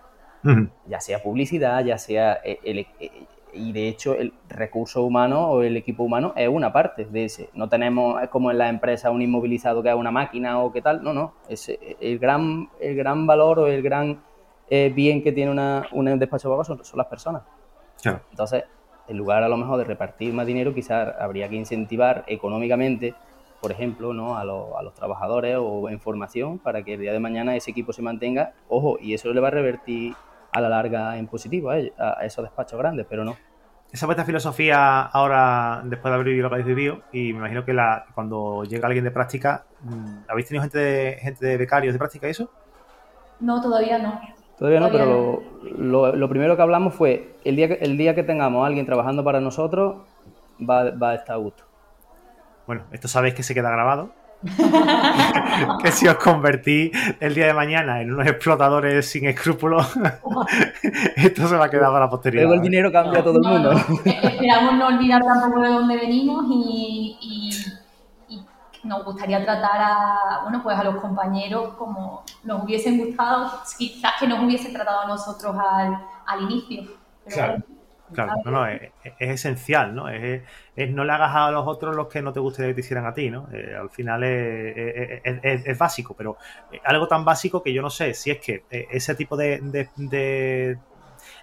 Ya 0.87 0.99
sea 0.99 1.21
publicidad, 1.21 1.83
ya 1.85 1.99
sea 1.99 2.39
eh, 2.43 2.59
el, 2.63 2.87
y 3.55 3.71
de 3.71 3.87
hecho 3.87 4.15
el 4.15 4.33
recurso 4.49 5.03
humano 5.03 5.49
o 5.49 5.61
el 5.63 5.77
equipo 5.77 6.03
humano 6.03 6.33
es 6.35 6.47
una 6.49 6.71
parte 6.73 7.05
de 7.05 7.25
ese. 7.25 7.49
No 7.53 7.69
tenemos 7.69 8.21
es 8.21 8.29
como 8.29 8.51
en 8.51 8.57
la 8.57 8.69
empresa 8.69 9.11
un 9.11 9.21
inmovilizado 9.21 9.81
que 9.81 9.89
es 9.89 9.95
una 9.95 10.11
máquina 10.11 10.59
o 10.59 10.71
qué 10.71 10.81
tal, 10.81 11.03
no, 11.03 11.13
no, 11.13 11.33
es 11.49 11.71
el 11.99 12.19
gran, 12.19 12.69
el 12.79 12.95
gran 12.95 13.25
valor 13.25 13.59
o 13.59 13.67
el 13.67 13.81
gran 13.81 14.21
eh, 14.69 14.91
bien 14.93 15.23
que 15.23 15.31
tiene 15.31 15.51
una, 15.51 15.87
un 15.91 16.05
despacho 16.19 16.55
de 16.55 16.63
son, 16.65 16.83
son 16.83 16.97
las 16.97 17.07
personas. 17.07 17.43
Entonces, 18.29 18.65
en 19.07 19.17
lugar 19.17 19.43
a 19.43 19.49
lo 19.49 19.57
mejor 19.57 19.77
de 19.77 19.83
repartir 19.83 20.33
más 20.33 20.45
dinero, 20.45 20.73
quizás 20.73 21.15
habría 21.19 21.49
que 21.49 21.55
incentivar 21.55 22.23
económicamente, 22.27 23.15
por 23.61 23.71
ejemplo, 23.71 24.13
¿no? 24.13 24.37
a, 24.37 24.41
a 24.41 24.43
los 24.83 24.93
trabajadores 24.93 25.57
o 25.59 25.89
en 25.89 25.99
formación 25.99 26.59
para 26.59 26.83
que 26.83 26.95
el 26.95 26.99
día 26.99 27.13
de 27.13 27.19
mañana 27.19 27.55
ese 27.55 27.71
equipo 27.71 27.93
se 27.93 28.01
mantenga. 28.01 28.53
Ojo, 28.69 28.97
y 28.99 29.13
eso 29.13 29.33
le 29.33 29.41
va 29.41 29.47
a 29.47 29.51
revertir 29.51 30.13
a 30.55 30.61
la 30.61 30.69
larga 30.69 31.17
en 31.17 31.27
positivo 31.27 31.69
a, 31.69 31.79
esos 32.23 32.43
despachos 32.43 32.79
grandes, 32.79 33.05
pero 33.09 33.25
no. 33.25 33.35
Esa 33.95 34.07
vuestra 34.07 34.25
filosofía 34.25 35.03
ahora, 35.03 35.81
después 35.85 36.11
de 36.11 36.15
haber 36.15 36.25
vivido 36.25 36.43
lo 36.43 36.49
que 36.49 36.55
habéis 36.55 36.67
vivido, 36.67 37.03
y 37.13 37.31
me 37.31 37.39
imagino 37.39 37.63
que 37.63 37.71
la, 37.71 38.07
cuando 38.13 38.65
llega 38.65 38.87
alguien 38.87 39.05
de 39.05 39.11
práctica, 39.11 39.63
mm, 39.83 40.17
¿habéis 40.27 40.47
tenido 40.49 40.63
gente 40.63 40.79
de, 40.79 41.13
gente 41.21 41.45
de 41.45 41.55
becarios 41.55 41.93
de 41.93 41.97
práctica 41.97 42.27
y 42.27 42.31
eso? 42.31 42.51
No, 43.39 43.61
todavía 43.61 43.97
no. 43.97 44.19
Todavía 44.59 44.81
no, 44.81 44.91
pero 44.91 45.41
Lo, 45.77 46.27
primero 46.27 46.57
que 46.57 46.61
hablamos 46.61 46.93
fue, 46.93 47.37
el 47.45 47.55
día 47.55 47.69
que, 47.69 47.75
el 47.75 47.97
día 47.97 48.13
que 48.13 48.23
tengamos 48.23 48.65
a 48.65 48.67
alguien 48.67 48.85
trabajando 48.85 49.23
para 49.23 49.39
nosotros, 49.39 50.01
va, 50.59 50.91
va 50.91 51.11
a 51.11 51.15
estar 51.15 51.35
a 51.35 51.39
gusto. 51.39 51.63
Bueno, 52.67 52.83
esto 52.91 53.07
sabéis 53.07 53.33
que 53.33 53.43
se 53.43 53.53
queda 53.53 53.69
grabado, 53.69 54.11
que 55.81 55.91
si 55.91 56.07
os 56.07 56.15
convertís 56.15 56.91
el 57.19 57.33
día 57.33 57.47
de 57.47 57.53
mañana 57.53 58.01
en 58.01 58.13
unos 58.13 58.27
explotadores 58.27 59.07
sin 59.09 59.25
escrúpulos, 59.27 59.87
esto 61.15 61.47
se 61.47 61.55
va 61.55 61.65
a 61.65 61.69
quedar 61.69 61.87
para 61.87 62.05
la 62.05 62.09
posteridad. 62.09 62.43
Luego 62.43 62.55
el 62.55 62.61
dinero 62.61 62.91
cambia 62.91 63.19
a 63.19 63.23
todo 63.23 63.37
el 63.37 63.47
mundo. 63.47 63.71
Esperamos 64.05 64.75
no 64.75 64.87
olvidar 64.87 65.23
tampoco 65.23 65.61
de 65.61 65.69
dónde 65.69 65.97
venimos 65.97 66.45
y, 66.49 67.63
nos 68.83 69.03
gustaría 69.03 69.43
tratar 69.43 69.81
a, 69.81 70.39
bueno, 70.43 70.61
pues 70.61 70.77
a 70.77 70.83
los 70.83 70.97
compañeros 70.97 71.73
como 71.73 72.23
nos 72.43 72.63
hubiesen 72.63 72.99
gustado, 72.99 73.51
quizás 73.79 74.11
que 74.19 74.27
nos 74.27 74.43
hubiesen 74.43 74.73
tratado 74.73 75.01
a 75.01 75.07
nosotros 75.07 75.55
al, 76.27 76.41
inicio. 76.43 76.83
claro. 77.27 77.63
Claro, 78.13 78.33
no, 78.45 78.51
no, 78.51 78.67
es, 78.67 78.91
esencial, 79.17 79.95
¿no? 79.95 80.09
Es, 80.09 80.43
no 80.89 81.03
le 81.03 81.11
hagas 81.11 81.35
a 81.35 81.51
los 81.51 81.65
otros 81.67 81.95
los 81.95 82.07
que 82.07 82.21
no 82.21 82.31
te 82.31 82.39
gustaría 82.39 82.71
que 82.71 82.75
te 82.75 82.81
hicieran 82.81 83.05
a 83.05 83.13
ti, 83.13 83.31
¿no? 83.31 83.47
Eh, 83.51 83.75
al 83.75 83.89
final 83.89 84.23
es, 84.23 85.77
básico, 85.77 86.15
pero 86.15 86.37
eh, 86.71 86.79
algo 86.83 87.07
tan 87.07 87.25
básico 87.25 87.63
que 87.63 87.73
yo 87.73 87.81
no 87.81 87.89
sé 87.89 88.13
si 88.13 88.29
es 88.29 88.39
que 88.39 88.63
eh, 88.69 88.87
ese 88.91 89.15
tipo 89.15 89.35
de, 89.35 89.55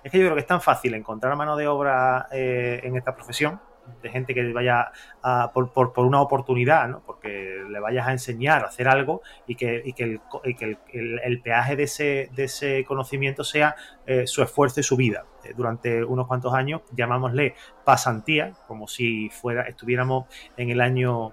Es 0.04 0.12
que 0.12 0.18
yo 0.18 0.24
creo 0.24 0.34
que 0.34 0.40
es 0.40 0.46
tan 0.46 0.60
fácil 0.60 0.94
encontrar 0.94 1.34
mano 1.36 1.56
de 1.56 1.66
obra 1.66 2.28
en 2.30 2.96
esta 2.96 3.14
profesión, 3.14 3.60
de 4.02 4.10
gente 4.10 4.34
que 4.34 4.52
vaya 4.52 4.90
a, 5.22 5.52
por, 5.52 5.72
por, 5.72 5.92
por, 5.92 6.06
una 6.06 6.20
oportunidad, 6.20 6.88
¿no? 6.88 7.02
porque 7.04 7.64
le 7.68 7.80
vayas 7.80 8.06
a 8.06 8.12
enseñar 8.12 8.64
a 8.64 8.68
hacer 8.68 8.88
algo 8.88 9.22
y 9.46 9.54
que, 9.54 9.82
y 9.84 9.92
que, 9.92 10.04
el, 10.04 10.20
y 10.44 10.54
que 10.54 10.78
el, 10.92 11.20
el, 11.22 11.40
peaje 11.40 11.76
de 11.76 11.84
ese, 11.84 12.30
de 12.32 12.44
ese 12.44 12.84
conocimiento 12.84 13.44
sea 13.44 13.76
eh, 14.06 14.26
su 14.26 14.42
esfuerzo 14.42 14.80
y 14.80 14.82
su 14.82 14.96
vida. 14.96 15.24
Eh, 15.44 15.52
durante 15.56 16.02
unos 16.04 16.26
cuantos 16.26 16.52
años, 16.54 16.82
llamámosle 16.92 17.54
pasantía, 17.84 18.52
como 18.66 18.88
si 18.88 19.28
fuera, 19.30 19.62
estuviéramos 19.62 20.26
en 20.56 20.70
el 20.70 20.80
año 20.80 21.32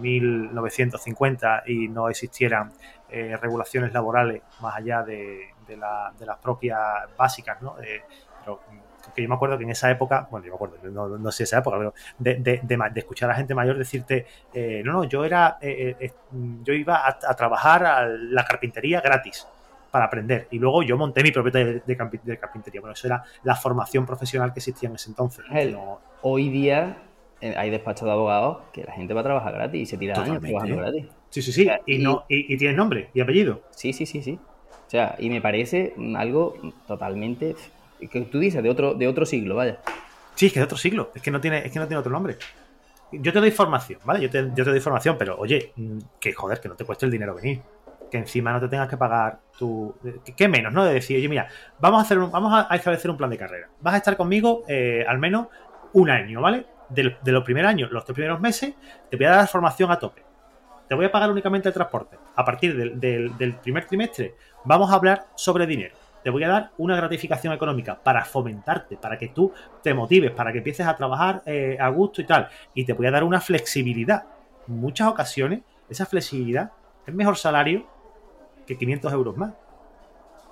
1950 0.00 1.58
eh, 1.58 1.72
y 1.72 1.88
no 1.88 2.08
existieran 2.08 2.72
regulaciones 3.40 3.92
laborales 3.92 4.42
más 4.60 4.76
allá 4.76 5.04
de, 5.04 5.50
de, 5.68 5.76
la, 5.76 6.12
de 6.18 6.26
las 6.26 6.36
propias 6.38 6.80
básicas, 7.16 7.62
¿no? 7.62 7.76
Que 9.14 9.22
yo 9.22 9.28
me 9.28 9.34
acuerdo 9.34 9.56
que 9.56 9.64
en 9.64 9.70
esa 9.70 9.90
época, 9.90 10.28
bueno, 10.30 10.46
yo 10.46 10.52
me 10.52 10.56
acuerdo, 10.56 11.18
no, 11.18 11.32
sé 11.32 11.44
esa 11.44 11.58
época, 11.58 11.78
pero 11.78 11.94
de, 12.18 12.60
escuchar 12.96 13.30
a 13.30 13.32
la 13.32 13.36
gente 13.36 13.54
mayor 13.54 13.78
decirte, 13.78 14.26
eh, 14.52 14.82
no, 14.84 14.92
no, 14.92 15.04
yo 15.04 15.24
era, 15.24 15.58
eh, 15.60 15.96
eh, 15.98 16.12
yo 16.62 16.72
iba 16.72 17.06
a, 17.06 17.34
trabajar 17.36 17.84
a 17.84 18.06
la 18.06 18.44
carpintería 18.44 19.00
gratis 19.00 19.46
para 19.90 20.06
aprender. 20.06 20.48
Y 20.50 20.58
luego 20.58 20.82
yo 20.82 20.96
monté 20.96 21.22
mi 21.22 21.30
propio 21.30 21.52
de, 21.52 21.80
de, 21.80 21.96
carpintería. 22.38 22.80
Bueno, 22.80 22.94
eso 22.94 23.06
era 23.06 23.22
la 23.44 23.54
formación 23.54 24.04
profesional 24.04 24.52
que 24.52 24.58
existía 24.58 24.88
en 24.88 24.96
ese 24.96 25.10
entonces. 25.10 25.44
Hoy 26.22 26.48
día 26.48 26.96
hay 27.40 27.70
despachos 27.70 28.06
de 28.06 28.12
abogados 28.12 28.58
que 28.72 28.84
la 28.84 28.92
gente 28.92 29.14
va 29.14 29.20
a 29.20 29.24
trabajar 29.24 29.52
gratis 29.52 29.82
y 29.82 29.86
se 29.86 29.96
tira 29.96 30.20
años 30.20 30.40
trabajando 30.40 30.76
gratis. 30.76 31.06
Sí, 31.30 31.42
sí, 31.42 31.52
sí. 31.52 31.68
Y, 31.86 31.98
no, 31.98 32.24
y, 32.28 32.56
tienes 32.56 32.76
nombre 32.76 33.10
y 33.12 33.20
apellido. 33.20 33.62
Sí, 33.70 33.92
sí, 33.92 34.06
sí, 34.06 34.22
sí. 34.22 34.38
O 34.86 34.90
sea, 34.90 35.16
y 35.18 35.30
me 35.30 35.40
parece 35.40 35.94
algo 36.16 36.54
totalmente 36.86 37.56
que 38.08 38.20
tú 38.22 38.38
dices 38.38 38.62
de 38.62 38.70
otro, 38.70 38.94
de 38.94 39.08
otro 39.08 39.26
siglo, 39.26 39.56
vaya. 39.56 39.78
Sí, 40.34 40.46
es 40.46 40.52
que 40.52 40.60
de 40.60 40.64
otro 40.64 40.78
siglo. 40.78 41.10
Es 41.14 41.22
que 41.22 41.30
no 41.30 41.40
tiene, 41.40 41.58
es 41.64 41.72
que 41.72 41.78
no 41.78 41.86
tiene 41.86 41.98
otro 41.98 42.12
nombre. 42.12 42.36
Yo 43.12 43.32
te 43.32 43.38
doy 43.38 43.48
información, 43.48 44.00
¿vale? 44.04 44.20
Yo 44.20 44.30
te, 44.30 44.42
yo 44.54 44.64
te 44.64 44.70
doy 44.70 44.76
información, 44.76 45.16
pero 45.18 45.36
oye, 45.38 45.72
mm, 45.76 45.98
que 46.18 46.32
joder, 46.32 46.60
que 46.60 46.68
no 46.68 46.74
te 46.74 46.84
cueste 46.84 47.06
el 47.06 47.12
dinero 47.12 47.34
venir. 47.34 47.62
Que 48.10 48.18
encima 48.18 48.52
no 48.52 48.60
te 48.60 48.68
tengas 48.68 48.88
que 48.88 48.96
pagar 48.96 49.40
tu. 49.58 49.94
¿Qué 50.36 50.48
menos, 50.48 50.72
no? 50.72 50.84
De 50.84 50.94
decir, 50.94 51.16
oye, 51.16 51.28
mira, 51.28 51.48
vamos 51.78 52.00
a 52.00 52.02
hacer 52.04 52.18
un, 52.18 52.30
vamos 52.30 52.66
a 52.68 52.74
establecer 52.74 53.10
un 53.10 53.16
plan 53.16 53.30
de 53.30 53.38
carrera. 53.38 53.68
Vas 53.80 53.94
a 53.94 53.96
estar 53.98 54.16
conmigo 54.16 54.64
eh, 54.68 55.04
al 55.06 55.18
menos 55.18 55.48
un 55.92 56.10
año, 56.10 56.40
¿vale? 56.40 56.66
De, 56.88 57.16
de, 57.22 57.32
los 57.32 57.44
primeros 57.44 57.70
años, 57.70 57.90
los 57.90 58.04
tres 58.04 58.14
primeros 58.14 58.40
meses, 58.40 58.74
te 59.10 59.16
voy 59.16 59.26
a 59.26 59.30
dar 59.30 59.48
formación 59.48 59.90
a 59.90 59.98
tope. 59.98 60.22
Te 60.88 60.94
voy 60.94 61.06
a 61.06 61.10
pagar 61.10 61.30
únicamente 61.30 61.68
el 61.68 61.74
transporte. 61.74 62.18
A 62.36 62.44
partir 62.44 62.76
del, 62.76 63.00
del 63.38 63.54
primer 63.54 63.86
trimestre, 63.86 64.34
vamos 64.64 64.90
a 64.90 64.94
hablar 64.94 65.26
sobre 65.34 65.66
dinero 65.66 65.96
te 66.24 66.30
voy 66.30 66.42
a 66.42 66.48
dar 66.48 66.70
una 66.78 66.96
gratificación 66.96 67.52
económica 67.52 68.02
para 68.02 68.24
fomentarte, 68.24 68.96
para 68.96 69.18
que 69.18 69.28
tú 69.28 69.52
te 69.82 69.92
motives, 69.92 70.30
para 70.30 70.52
que 70.52 70.58
empieces 70.58 70.86
a 70.86 70.96
trabajar 70.96 71.42
eh, 71.44 71.76
a 71.78 71.88
gusto 71.90 72.22
y 72.22 72.24
tal. 72.24 72.48
Y 72.72 72.86
te 72.86 72.94
voy 72.94 73.06
a 73.06 73.10
dar 73.10 73.24
una 73.24 73.42
flexibilidad. 73.42 74.24
En 74.66 74.80
muchas 74.80 75.06
ocasiones, 75.06 75.60
esa 75.90 76.06
flexibilidad 76.06 76.72
es 77.06 77.14
mejor 77.14 77.36
salario 77.36 77.86
que 78.66 78.78
500 78.78 79.12
euros 79.12 79.36
más. 79.36 79.52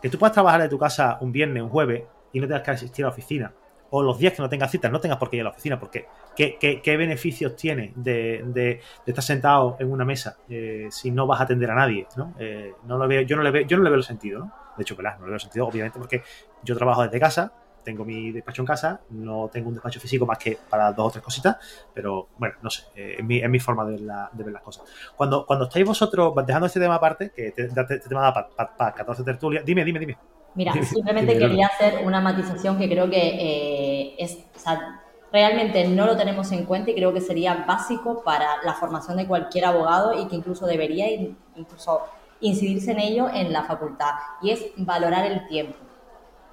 Que 0.02 0.10
tú 0.10 0.18
puedas 0.18 0.34
trabajar 0.34 0.60
de 0.60 0.68
tu 0.68 0.78
casa 0.78 1.16
un 1.22 1.32
viernes, 1.32 1.62
un 1.62 1.70
jueves 1.70 2.02
y 2.34 2.40
no 2.40 2.46
tengas 2.46 2.62
que 2.62 2.70
asistir 2.72 3.06
a 3.06 3.08
la 3.08 3.12
oficina. 3.14 3.52
O 3.88 4.02
los 4.02 4.18
días 4.18 4.34
que 4.34 4.42
no 4.42 4.50
tengas 4.50 4.70
citas, 4.70 4.92
no 4.92 5.00
tengas 5.00 5.16
por 5.16 5.30
qué 5.30 5.36
ir 5.36 5.42
a 5.42 5.44
la 5.44 5.50
oficina, 5.50 5.80
porque 5.80 6.06
¿qué, 6.36 6.96
beneficios 6.98 7.56
tiene 7.56 7.94
de, 7.96 8.80
estar 9.06 9.24
sentado 9.24 9.76
en 9.78 9.90
una 9.90 10.04
mesa 10.04 10.36
eh, 10.50 10.88
si 10.90 11.10
no 11.10 11.26
vas 11.26 11.40
a 11.40 11.44
atender 11.44 11.70
a 11.70 11.74
nadie? 11.74 12.06
¿no? 12.16 12.34
Eh, 12.38 12.74
no 12.84 12.98
lo 12.98 13.08
veo, 13.08 13.22
yo, 13.22 13.36
no 13.36 13.42
le 13.42 13.50
veo, 13.50 13.66
yo 13.66 13.78
no 13.78 13.82
le 13.82 13.88
veo 13.88 13.98
el 13.98 14.04
sentido. 14.04 14.40
¿no? 14.40 14.61
De 14.76 14.82
hecho, 14.82 14.96
no 14.96 15.24
le 15.24 15.30
veo 15.30 15.38
sentido, 15.38 15.66
obviamente, 15.66 15.98
porque 15.98 16.22
yo 16.62 16.76
trabajo 16.76 17.02
desde 17.02 17.20
casa, 17.20 17.52
tengo 17.82 18.04
mi 18.04 18.32
despacho 18.32 18.62
en 18.62 18.66
casa, 18.66 19.00
no 19.10 19.48
tengo 19.52 19.68
un 19.68 19.74
despacho 19.74 20.00
físico 20.00 20.24
más 20.24 20.38
que 20.38 20.58
para 20.68 20.92
dos 20.92 21.08
o 21.08 21.10
tres 21.10 21.24
cositas, 21.24 21.56
pero 21.92 22.28
bueno, 22.38 22.54
no 22.62 22.70
sé, 22.70 22.84
eh, 22.94 23.16
es, 23.18 23.24
mi, 23.24 23.58
forma 23.58 23.84
de, 23.84 23.96
ver 24.32 24.52
las 24.52 24.62
cosas. 24.62 24.84
Cuando, 25.16 25.44
cuando 25.46 25.66
estáis 25.66 25.86
vosotros, 25.86 26.32
dejando 26.46 26.66
este 26.66 26.80
tema 26.80 26.94
aparte, 26.94 27.30
que 27.30 27.50
te, 27.50 27.68
te, 27.68 27.98
tema 28.00 28.22
da 28.22 28.48
para 28.76 28.94
14 28.94 29.24
tertulias, 29.24 29.64
dime, 29.64 29.84
dime, 29.84 29.98
dime. 29.98 30.18
Mira, 30.54 30.72
simplemente 30.84 31.38
quería 31.38 31.66
hacer 31.66 32.04
una 32.04 32.20
matización 32.20 32.78
que 32.78 32.88
creo 32.88 33.08
que 33.08 33.16
eh, 33.16 34.14
es, 34.18 34.44
o 34.54 34.58
sea, 34.58 35.02
realmente 35.32 35.88
no 35.88 36.06
lo 36.06 36.16
tenemos 36.16 36.52
en 36.52 36.66
cuenta 36.66 36.90
y 36.90 36.94
creo 36.94 37.12
que 37.12 37.22
sería 37.22 37.64
básico 37.66 38.22
para 38.22 38.62
la 38.62 38.74
formación 38.74 39.16
de 39.16 39.26
cualquier 39.26 39.64
abogado 39.64 40.20
y 40.20 40.28
que 40.28 40.36
incluso 40.36 40.66
debería 40.66 41.10
incluso 41.56 42.02
incidirse 42.42 42.92
en 42.92 43.00
ello 43.00 43.28
en 43.32 43.52
la 43.52 43.64
facultad 43.64 44.12
y 44.42 44.50
es 44.50 44.64
valorar 44.76 45.24
el 45.24 45.46
tiempo. 45.48 45.76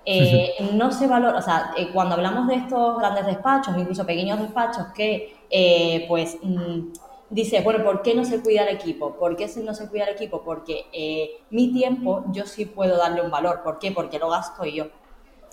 Eh, 0.05 0.55
no 0.73 0.91
se 0.91 1.07
valora, 1.07 1.37
o 1.37 1.41
sea, 1.41 1.71
eh, 1.77 1.89
cuando 1.93 2.15
hablamos 2.15 2.47
de 2.47 2.55
estos 2.55 2.97
grandes 2.97 3.25
despachos, 3.25 3.77
incluso 3.77 4.05
pequeños 4.05 4.39
despachos 4.39 4.87
que, 4.95 5.35
eh, 5.49 6.05
pues, 6.07 6.37
mm, 6.41 6.93
dice, 7.29 7.61
bueno, 7.61 7.83
¿por 7.83 8.01
qué 8.01 8.15
no 8.15 8.23
se 8.23 8.41
cuida 8.41 8.63
el 8.63 8.75
equipo? 8.75 9.13
¿Por 9.15 9.35
qué 9.35 9.47
no 9.63 9.73
se 9.73 9.89
cuida 9.89 10.05
el 10.05 10.15
equipo? 10.15 10.41
Porque 10.41 11.43
mi 11.51 11.71
tiempo 11.73 12.23
yo 12.31 12.45
sí 12.45 12.65
puedo 12.65 12.97
darle 12.97 13.21
un 13.21 13.29
valor. 13.29 13.61
¿Por 13.63 13.77
qué? 13.77 13.91
Porque 13.91 14.17
lo 14.17 14.29
gasto 14.29 14.65
yo. 14.65 14.85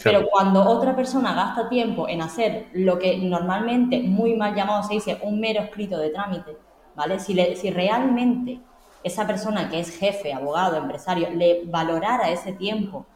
Pero 0.03 0.27
cuando 0.29 0.63
otra 0.63 0.95
persona 0.95 1.35
gasta 1.35 1.69
tiempo 1.69 2.09
en 2.09 2.23
hacer 2.23 2.69
lo 2.73 2.99
que 2.99 3.17
normalmente, 3.19 4.03
muy 4.03 4.37
mal 4.37 4.55
llamado, 4.55 4.83
se 4.83 4.95
dice 4.95 5.19
un 5.23 5.41
mero 5.41 5.63
escrito 5.63 5.99
de 5.99 6.11
trámite, 6.11 6.57
¿vale? 6.95 7.19
Si, 7.19 7.35
le, 7.35 7.57
si 7.57 7.71
realmente 7.71 8.61
esa 9.07 9.27
persona 9.27 9.71
que 9.71 9.79
es 9.79 9.97
jefe, 9.97 10.33
abogado, 10.33 10.77
empresario, 10.77 11.31
le 11.31 11.63
valorara 11.65 12.31
ese 12.31 12.53
tiempo, 12.53 13.07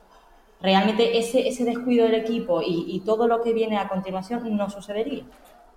realmente 0.63 1.19
ese, 1.19 1.49
ese 1.49 1.65
descuido 1.65 2.05
del 2.05 2.15
equipo 2.15 2.63
y, 2.65 3.03
todo 3.05 3.27
lo 3.27 3.43
que 3.43 3.53
viene 3.53 3.77
a 3.77 3.89
continuación 3.89 4.57
no 4.57 4.71
sucedería. 4.71 5.25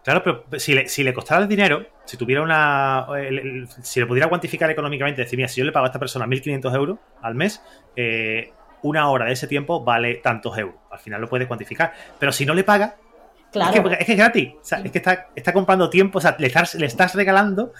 Claro, 0.03 0.22
pero 0.22 0.60
si 0.60 0.74
le, 0.74 0.88
si 0.88 1.03
le 1.03 1.13
costara 1.13 1.41
el 1.41 1.48
dinero, 1.48 1.86
si 2.05 2.17
tuviera 2.17 2.41
una. 2.41 3.08
si 3.82 4.01
le 4.01 4.05
pudiera 4.05 4.27
cuantificar 4.27 4.70
económicamente, 4.70 5.22
decir, 5.22 5.38
mira, 5.38 5.48
si 5.48 5.62
yo 5.62 5.65
le 5.65 5.72
pago 5.72 5.86
a 5.86 5.88
esta 5.88 6.00
persona 6.00 6.27
1.500 6.27 6.75
euros 6.75 7.00
al 7.22 7.36
mes, 7.36 7.63
eh, 7.96 8.51
una 8.82 9.10
hora 9.10 9.25
de 9.25 9.32
ese 9.32 9.48
tiempo 9.48 9.84
vale 9.84 10.15
tantos 10.15 10.58
euros. 10.58 10.75
Al 10.91 11.00
final 11.00 11.22
lo 11.22 11.29
puedes 11.29 11.48
cuantificar. 11.48 11.93
Pero 12.20 12.34
si 12.34 12.46
no 12.46 12.53
le 12.53 12.65
paga, 12.65 12.98
claro. 13.51 13.72
es, 13.74 13.82
que, 13.82 13.93
es, 13.93 14.05
que, 14.05 14.12
es 14.12 14.17
gratis. 14.17 14.50
O 14.62 14.65
sea, 14.65 14.79
es 14.79 14.91
que 14.91 14.98
está, 14.98 15.29
está 15.36 15.53
comprando 15.53 15.89
tiempo, 15.89 16.17
o 16.17 16.22
sea, 16.22 16.36
le 16.38 16.48
estás, 16.48 16.75
le 16.75 16.86
estás 16.86 17.15
regalando 17.15 17.72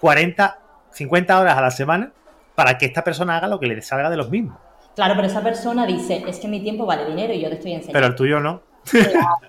40 0.00 0.67
50 0.92 1.40
horas 1.40 1.56
a 1.56 1.60
la 1.60 1.70
semana 1.70 2.12
para 2.54 2.78
que 2.78 2.86
esta 2.86 3.04
persona 3.04 3.36
haga 3.36 3.48
lo 3.48 3.60
que 3.60 3.66
le 3.66 3.80
salga 3.82 4.10
de 4.10 4.16
los 4.16 4.30
mismos. 4.30 4.58
Claro, 4.94 5.14
pero 5.14 5.28
esa 5.28 5.42
persona 5.42 5.86
dice, 5.86 6.24
es 6.26 6.40
que 6.40 6.48
mi 6.48 6.60
tiempo 6.60 6.84
vale 6.84 7.04
dinero 7.04 7.32
y 7.32 7.40
yo 7.40 7.48
te 7.48 7.54
estoy 7.54 7.72
enseñando. 7.72 7.92
Pero 7.92 8.06
el 8.06 8.14
tuyo 8.16 8.40
no. 8.40 8.62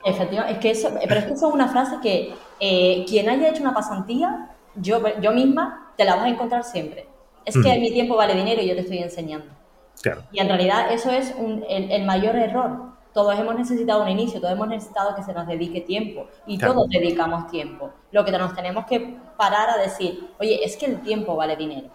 efectivamente, 0.06 0.54
es 0.54 0.60
que 0.60 0.72
eso, 0.72 0.92
pero 1.08 1.20
es 1.20 1.26
que 1.26 1.34
eso 1.34 1.48
es 1.48 1.54
una 1.54 1.70
frase 1.70 1.98
que 2.04 2.34
eh, 2.60 3.06
quien 3.08 3.30
haya 3.30 3.50
hecho 3.50 3.62
una 3.62 3.74
pasantía, 3.74 4.50
yo, 4.76 5.02
yo 5.20 5.32
misma, 5.32 5.92
te 5.98 6.06
la 6.06 6.16
vas 6.16 6.26
a 6.26 6.30
encontrar 6.30 6.64
siempre. 6.64 7.08
Es 7.46 7.58
que 7.58 7.80
mi 7.80 7.92
tiempo 7.92 8.16
vale 8.16 8.36
dinero 8.36 8.62
y 8.62 8.68
yo 8.68 8.76
te 8.76 8.82
estoy 8.82 9.00
enseñando. 9.00 9.48
Claro. 10.02 10.22
Y 10.32 10.40
en 10.40 10.48
realidad 10.48 10.92
eso 10.92 11.10
es 11.10 11.34
el, 11.68 12.06
mayor 12.06 12.36
error. 12.36 12.92
Todos 13.14 13.38
hemos 13.40 13.56
necesitado 13.56 14.04
un 14.04 14.10
inicio, 14.10 14.40
todos 14.40 14.54
hemos 14.54 14.68
necesitado 14.68 15.16
que 15.16 15.24
se 15.24 15.34
nos 15.34 15.48
dedique 15.48 15.82
tiempo 15.82 16.28
y 16.46 16.58
todos 16.58 16.88
dedicamos 16.90 17.48
tiempo. 17.48 17.92
Lo 18.12 18.24
que 18.24 18.32
nos 18.32 18.54
tenemos 18.56 18.86
que 18.86 19.18
parar 19.38 19.70
a 19.70 19.78
decir, 19.78 20.30
oye, 20.40 20.64
es 20.64 20.78
que 20.78 20.86
el 20.86 21.02
tiempo 21.02 21.36
vale 21.36 21.56
dinero. 21.56 21.90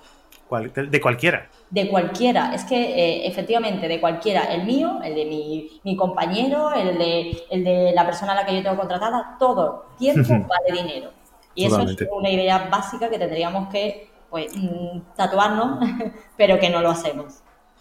De 0.91 1.01
cualquiera. 1.01 1.49
De 1.71 1.89
cualquiera. 1.89 2.55
Es 2.55 2.65
que 2.65 2.77
eh, 2.77 3.27
efectivamente, 3.27 3.89
de 3.89 4.01
cualquiera. 4.01 4.45
El 4.45 4.65
mío, 4.65 5.01
el 5.03 5.15
de 5.15 5.25
mi, 5.25 5.81
mi, 5.83 5.97
compañero, 5.97 6.73
el 6.73 6.99
de, 6.99 7.45
el 7.51 7.65
de 7.65 7.93
la 7.95 8.05
persona 8.05 8.33
a 8.33 8.35
la 8.37 8.47
que 8.47 8.55
yo 8.55 8.63
tengo 8.63 8.77
contratada, 8.77 9.37
todo. 9.39 9.87
Tiempo 9.99 10.29
vale 10.29 10.83
dinero. 10.83 11.11
Y 11.55 11.67
eso 11.67 11.81
es 11.83 11.97
una 12.11 12.31
idea 12.31 12.69
básica 12.71 13.09
que 13.09 13.19
tendríamos 13.19 13.69
que 13.69 14.11
pues, 14.31 14.53
mm, 14.55 15.15
tatuarnos, 15.17 15.79
pero 16.37 16.59
que 16.59 16.69
no 16.69 16.81
lo 16.83 16.91
hacemos. 16.91 17.41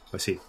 Pues 0.09 0.23
sí. 0.23 0.39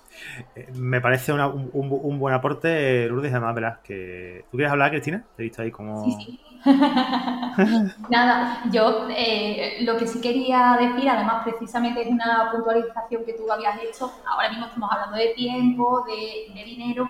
Me 0.74 1.00
parece 1.00 1.32
un, 1.32 2.18
buen 2.18 2.34
aporte, 2.34 3.08
Lourdes, 3.08 3.32
además, 3.32 3.54
¿verdad? 3.54 3.80
Que... 3.82 4.44
¿Tú 4.50 4.56
quieres 4.56 4.72
hablar, 4.72 4.90
Cristina? 4.90 5.24
Te 5.36 5.42
he 5.42 5.44
visto 5.44 5.62
ahí 5.62 5.70
como... 5.70 6.04
Sí, 6.04 6.40
Nada, 8.08 8.62
yo 8.70 9.06
eh, 9.10 9.78
lo 9.82 9.98
que 9.98 10.06
sí 10.06 10.20
quería 10.20 10.78
decir, 10.80 11.08
además 11.08 11.44
precisamente 11.44 12.02
es 12.02 12.08
una 12.08 12.50
puntualización 12.52 13.24
que 13.24 13.34
tú 13.34 13.52
habías 13.52 13.78
hecho, 13.82 14.10
ahora 14.26 14.48
mismo 14.48 14.66
estamos 14.66 14.90
hablando 14.90 15.16
de 15.16 15.34
tiempo, 15.34 16.04
de, 16.06 16.54
de 16.54 16.64
dinero, 16.64 17.06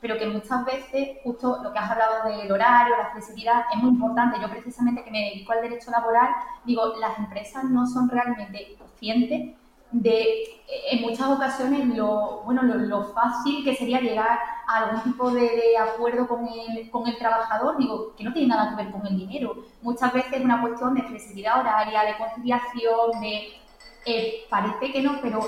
pero 0.00 0.18
que 0.18 0.26
muchas 0.26 0.64
veces, 0.64 1.18
justo 1.22 1.60
lo 1.62 1.72
que 1.72 1.78
has 1.78 1.90
hablado 1.90 2.28
del 2.28 2.50
horario, 2.50 2.96
la 2.96 3.10
flexibilidad, 3.10 3.64
es 3.74 3.82
muy 3.82 3.90
importante. 3.90 4.38
Yo 4.40 4.50
precisamente 4.50 5.02
que 5.02 5.10
me 5.10 5.30
dedico 5.30 5.52
al 5.52 5.62
derecho 5.62 5.90
laboral, 5.90 6.28
digo, 6.64 6.94
las 7.00 7.18
empresas 7.18 7.64
no 7.64 7.86
son 7.86 8.10
realmente 8.10 8.76
conscientes 8.78 9.54
de 9.94 10.54
en 10.90 11.02
muchas 11.02 11.28
ocasiones 11.28 11.86
lo, 11.96 12.42
bueno, 12.44 12.62
lo, 12.62 13.04
fácil 13.12 13.64
que 13.64 13.76
sería 13.76 14.00
llegar 14.00 14.38
a 14.66 14.78
algún 14.78 15.02
tipo 15.02 15.30
de, 15.30 15.76
acuerdo 15.78 16.26
con 16.26 16.46
el, 16.48 16.90
con 16.90 17.06
el, 17.06 17.16
trabajador, 17.16 17.76
digo, 17.78 18.14
que 18.16 18.24
no 18.24 18.32
tiene 18.32 18.48
nada 18.48 18.70
que 18.70 18.82
ver 18.82 18.92
con 18.92 19.06
el 19.06 19.16
dinero. 19.16 19.54
Muchas 19.82 20.12
veces 20.12 20.32
es 20.32 20.44
una 20.44 20.60
cuestión 20.60 20.94
de 20.94 21.02
flexibilidad 21.02 21.60
horaria, 21.60 22.02
de 22.02 22.16
conciliación, 22.16 23.20
de... 23.20 23.60
Eh, 24.06 24.44
parece 24.50 24.92
que 24.92 25.02
no, 25.02 25.18
pero 25.22 25.40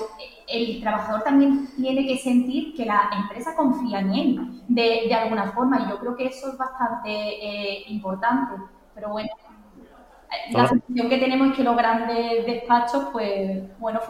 el 0.48 0.80
trabajador 0.80 1.22
también 1.22 1.68
tiene 1.76 2.06
que 2.06 2.16
sentir 2.16 2.74
que 2.74 2.86
la 2.86 3.10
empresa 3.12 3.54
confía 3.54 4.00
en 4.00 4.14
él 4.14 4.62
de, 4.66 5.04
de 5.08 5.14
alguna 5.14 5.52
forma 5.52 5.80
y 5.80 5.90
yo 5.90 5.98
creo 5.98 6.16
que 6.16 6.28
eso 6.28 6.52
es 6.52 6.56
bastante 6.56 7.10
eh, 7.10 7.84
importante. 7.88 8.54
Pero 8.94 9.10
bueno, 9.10 9.28
la 10.50 10.69
sensación 10.69 11.09
que 11.09 11.19
tenemos 11.19 11.49
es 11.50 11.57
que 11.57 11.64
los 11.64 11.76
grandes 11.76 12.47
despachos, 12.47 13.09
pues, 13.12 13.78
bueno, 13.78 14.00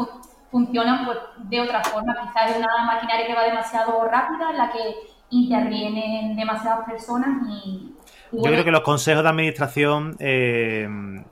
funcionan 0.50 1.04
pues, 1.06 1.18
de 1.48 1.60
otra 1.60 1.82
forma. 1.84 2.14
Quizás 2.14 2.52
es 2.52 2.56
una 2.58 2.84
maquinaria 2.86 3.26
que 3.26 3.34
va 3.34 3.44
demasiado 3.44 4.04
rápida, 4.04 4.50
en 4.50 4.58
la 4.58 4.70
que 4.70 4.94
intervienen 5.30 6.36
demasiadas 6.36 6.86
personas 6.86 7.28
y... 7.48 7.92
Yo 8.32 8.42
creo 8.42 8.64
que 8.64 8.72
los 8.72 8.80
consejos 8.80 9.22
de 9.22 9.28
administración 9.28 10.16
eh, 10.18 10.88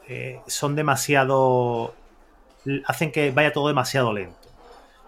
eh, 0.08 0.40
son 0.46 0.76
demasiado... 0.76 1.94
hacen 2.86 3.12
que 3.12 3.30
vaya 3.30 3.52
todo 3.52 3.68
demasiado 3.68 4.12
lento. 4.12 4.43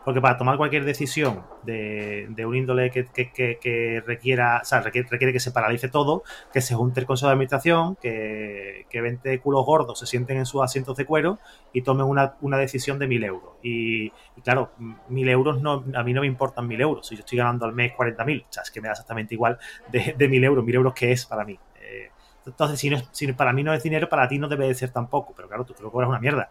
Porque 0.06 0.20
para 0.20 0.36
tomar 0.36 0.56
cualquier 0.56 0.84
decisión 0.84 1.42
de, 1.64 2.28
un 2.46 2.54
índole 2.54 2.92
que, 2.92 4.02
requiera, 4.06 4.60
o 4.62 4.64
sea, 4.64 4.80
requiere, 4.80 5.32
que 5.32 5.40
se 5.40 5.50
paralice 5.50 5.88
todo, 5.88 6.22
que 6.52 6.60
se 6.60 6.76
junte 6.76 7.00
el 7.00 7.06
consejo 7.06 7.26
de 7.26 7.32
administración, 7.32 7.96
que, 7.96 8.86
que 8.88 9.00
20 9.00 9.40
culos 9.40 9.66
gordos 9.66 9.98
se 9.98 10.06
sienten 10.06 10.36
en 10.36 10.46
sus 10.46 10.62
asientos 10.62 10.96
de 10.96 11.06
cuero 11.06 11.40
y 11.72 11.82
tomen 11.82 12.06
una, 12.06 12.56
decisión 12.56 13.00
de 13.00 13.08
1.000 13.08 13.24
euros. 13.24 13.54
Y, 13.64 14.10
claro, 14.44 14.70
1.000 14.78 15.28
euros 15.28 15.60
no, 15.60 15.84
a 15.96 16.04
mí 16.04 16.12
no 16.12 16.20
me 16.20 16.28
importan 16.28 16.68
1.000 16.68 16.80
euros, 16.82 17.08
si 17.08 17.16
yo 17.16 17.22
estoy 17.22 17.38
ganando 17.38 17.66
al 17.66 17.72
mes 17.72 17.92
40.000, 17.92 18.44
o 18.44 18.46
sea, 18.48 18.62
es 18.62 18.70
que 18.70 18.80
me 18.80 18.86
da 18.86 18.92
exactamente 18.92 19.34
igual 19.34 19.58
de, 19.90 20.14
de 20.16 20.30
1.000 20.30 20.44
euros, 20.44 20.64
1.000 20.64 20.74
euros 20.76 20.94
que 20.94 21.10
es 21.10 21.26
para 21.26 21.44
mí. 21.44 21.58
Eh, 21.80 22.10
entonces, 22.46 22.78
si, 22.78 22.90
no, 22.90 22.98
si 23.10 23.32
para 23.32 23.52
mí 23.52 23.64
no 23.64 23.74
es 23.74 23.82
dinero, 23.82 24.08
para 24.08 24.28
ti 24.28 24.38
no 24.38 24.46
debe 24.46 24.68
de 24.68 24.74
ser 24.76 24.90
tampoco, 24.90 25.34
pero 25.34 25.48
claro, 25.48 25.64
tú 25.64 25.74
te 25.74 25.82
lo 25.82 25.90
cobras 25.90 26.08
una 26.08 26.20
mierda. 26.20 26.48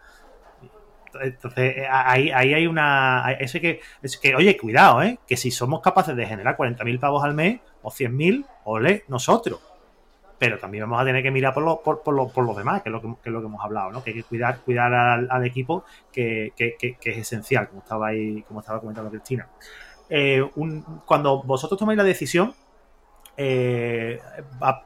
Entonces, 1.22 1.78
eh, 1.78 1.88
ahí, 1.90 2.32
ahí 2.32 2.54
hay 2.54 2.68
una. 2.68 3.32
Eso 3.40 3.60
que, 3.60 3.82
es 4.02 4.18
que, 4.18 4.36
oye, 4.36 4.58
cuidado, 4.58 5.02
¿eh? 5.02 5.20
Que 5.28 5.38
si 5.38 5.52
somos 5.52 5.82
capaces 5.82 6.16
de 6.16 6.26
generar 6.26 6.58
40.000 6.58 7.00
pavos 7.00 7.24
al 7.24 7.34
mes 7.34 7.60
o 7.82 7.92
100.000, 7.92 8.46
ole, 8.66 9.04
nosotros. 9.08 9.60
Pero 10.38 10.58
también 10.60 10.84
vamos 10.84 11.02
a 11.02 11.06
tener 11.06 11.24
que 11.24 11.32
mirar 11.32 11.54
por 11.54 11.64
lo, 11.64 11.82
por, 11.82 12.04
por, 12.04 12.32
por 12.32 12.46
los 12.46 12.58
demás, 12.58 12.82
que 12.82 12.90
es, 12.90 12.94
lo 12.94 13.02
que, 13.02 13.08
es 13.24 13.32
lo 13.32 13.40
que 13.40 13.48
hemos 13.48 13.64
hablado, 13.64 13.92
¿no? 13.92 14.04
Que 14.04 14.12
hay 14.12 14.18
que 14.18 14.24
cuidar, 14.24 14.60
cuidar 14.60 14.94
al, 14.94 15.46
equipo, 15.46 15.86
que, 16.12 16.52
que, 16.56 16.76
que, 16.78 16.98
es 17.04 17.18
esencial, 17.18 17.70
como 17.70 17.82
estaba 17.82 18.08
ahí, 18.08 18.44
como 18.48 18.60
estaba 18.60 18.80
comentando 18.80 19.10
Cristina. 19.10 19.48
Eh, 20.10 20.48
cuando 21.06 21.42
vosotros 21.44 21.80
tomáis 21.80 21.98
la 21.98 22.04
decisión, 22.04 22.54
eh, 23.38 24.22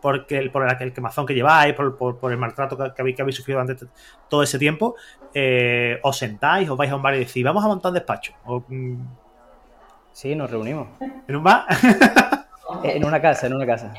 porque 0.02 0.50
por 0.52 0.68
el, 0.68 0.94
quemazón 0.94 1.26
que 1.26 1.34
lleváis, 1.34 1.76
por, 1.76 2.18
el 2.32 2.38
maltrato 2.38 2.78
que, 2.78 3.02
habéis, 3.02 3.16
que 3.16 3.22
habéis 3.22 3.36
sufrido 3.36 3.62
durante 3.62 3.86
todo 4.28 4.44
ese 4.44 4.58
tiempo, 4.58 4.96
eh, 5.34 6.00
os 6.04 6.18
sentáis, 6.18 6.70
os 6.70 6.78
vais 6.78 6.92
a 6.92 6.96
un 6.96 7.02
bar 7.02 7.16
y 7.16 7.20
decís, 7.20 7.44
vamos 7.44 7.64
a 7.64 7.68
montar 7.68 7.90
un 7.90 7.96
despacho. 7.96 8.34
Mm, 8.68 9.02
sí, 10.12 10.36
nos 10.36 10.50
reunimos. 10.50 10.88
¿En 11.28 11.36
un 11.36 11.44
bar? 11.44 11.66
en 12.84 13.06
una 13.06 13.22
casa, 13.22 13.48
en 13.48 13.54
una 13.54 13.66
casa. 13.66 13.94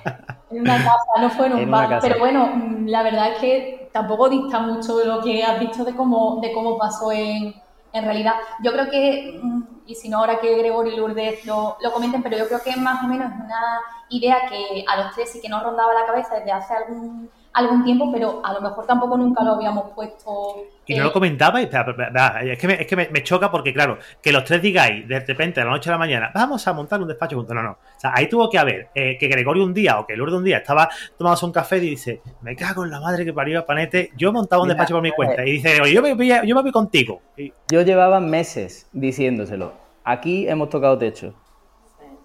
En 0.51 0.63
una 0.63 0.77
casa, 0.79 1.21
no 1.21 1.31
fue 1.31 1.47
en 1.47 1.53
un 1.53 1.71
bar. 1.71 1.99
Pero 2.03 2.19
bueno, 2.19 2.47
mm, 2.55 2.89
la 2.89 3.03
verdad 3.03 3.33
es 3.33 3.39
que 3.39 3.91
tampoco 3.93 4.29
dista 4.29 4.61
mucho 4.61 4.99
de 4.99 5.07
lo 5.07 5.21
que 5.23 5.45
has 5.45 5.61
de 5.61 5.95
cómo, 5.95 6.41
de 6.41 6.53
cómo 6.53 6.77
pasó 6.77 7.13
en, 7.13 7.55
en 7.93 8.05
realidad. 8.05 8.35
Yo 8.63 8.73
creo 8.73 8.91
que, 8.91 9.41
mm, 9.43 9.63
y 9.87 9.95
si 9.95 10.09
no 10.09 10.19
ahora 10.19 10.39
que 10.41 10.57
Gregorio 10.57 10.93
y 10.93 10.97
Lourdes 10.97 11.45
lo, 11.45 11.77
lo 11.81 11.93
comenten, 11.93 12.23
pero 12.23 12.39
yo 12.39 12.47
creo 12.47 12.63
que 12.63 12.77
más 12.77 13.03
o 13.03 13.07
menos 13.07 13.33
es 13.33 13.41
una 13.41 13.81
idea 14.09 14.49
que 14.49 14.85
a 14.87 15.03
los 15.03 15.15
tres 15.15 15.31
sí 15.33 15.41
que 15.41 15.49
nos 15.49 15.63
rondaba 15.63 15.95
la 15.95 16.07
cabeza 16.07 16.37
desde 16.37 16.53
hace 16.53 16.75
algún, 16.75 17.31
algún 17.53 17.85
tiempo, 17.85 18.11
pero 18.13 18.41
a 18.45 18.53
lo 18.53 18.61
mejor 18.61 18.87
tampoco 18.87 19.17
nunca 19.17 19.43
lo 19.43 19.53
habíamos 19.53 19.91
puesto. 19.93 20.65
Y 20.87 20.95
no 20.97 21.05
lo 21.05 21.11
eh, 21.11 21.13
comentabais, 21.13 21.69
es 22.43 22.59
que, 22.59 22.67
me, 22.67 22.75
es 22.75 22.87
que 22.87 22.97
me, 22.97 23.23
choca 23.23 23.51
porque, 23.51 23.73
claro, 23.73 23.99
que 24.23 24.33
los 24.33 24.45
tres 24.45 24.63
digáis 24.63 25.07
de 25.07 25.21
repente 25.21 25.61
a 25.61 25.65
la 25.65 25.71
noche 25.71 25.91
a 25.91 25.93
la 25.93 25.99
mañana, 25.99 26.31
vamos 26.35 26.67
a 26.67 26.73
montar 26.73 27.01
un 27.01 27.09
despacho 27.09 27.37
juntos. 27.37 27.55
No, 27.55 27.63
no. 27.63 27.73
O 27.73 28.01
sea, 28.01 28.13
ahí 28.15 28.29
tuvo 28.29 28.49
que 28.49 28.59
haber 28.59 28.89
eh, 28.95 29.17
que 29.19 29.29
Gregorio 29.29 29.65
un 29.65 29.75
día 29.75 29.99
o 30.01 30.07
que 30.07 30.17
Lourdes 30.17 30.37
un 30.37 30.45
día 30.45 30.59
estaba 30.59 30.89
tomándose 31.17 31.47
un 31.47 31.53
café 31.53 31.79
y 31.79 31.91
dice, 31.91 32.23
me 32.43 32.57
cago 32.57 32.85
en 32.85 32.91
la 32.91 33.01
madre 33.01 33.25
que 33.25 33.33
parió 33.33 33.61
a 33.61 33.67
Panete, 33.67 34.11
yo 34.17 34.31
he 34.31 34.33
montado 34.33 34.63
un 34.63 34.69
despacho 34.69 34.95
por 34.95 35.03
mi 35.03 35.11
cuenta. 35.11 35.45
Y 35.47 35.53
dice, 35.53 35.77
yo 35.93 36.03
me, 36.03 36.17
yo 36.47 36.55
me 36.55 36.63
voy 36.63 36.73
contigo. 36.73 37.21
Yo 37.71 37.83
llevaba 37.83 38.21
meses 38.21 38.89
diciéndoselo. 38.93 39.73
Aquí 40.05 40.49
hemos 40.49 40.71
tocado 40.71 40.99
techo. 40.99 41.35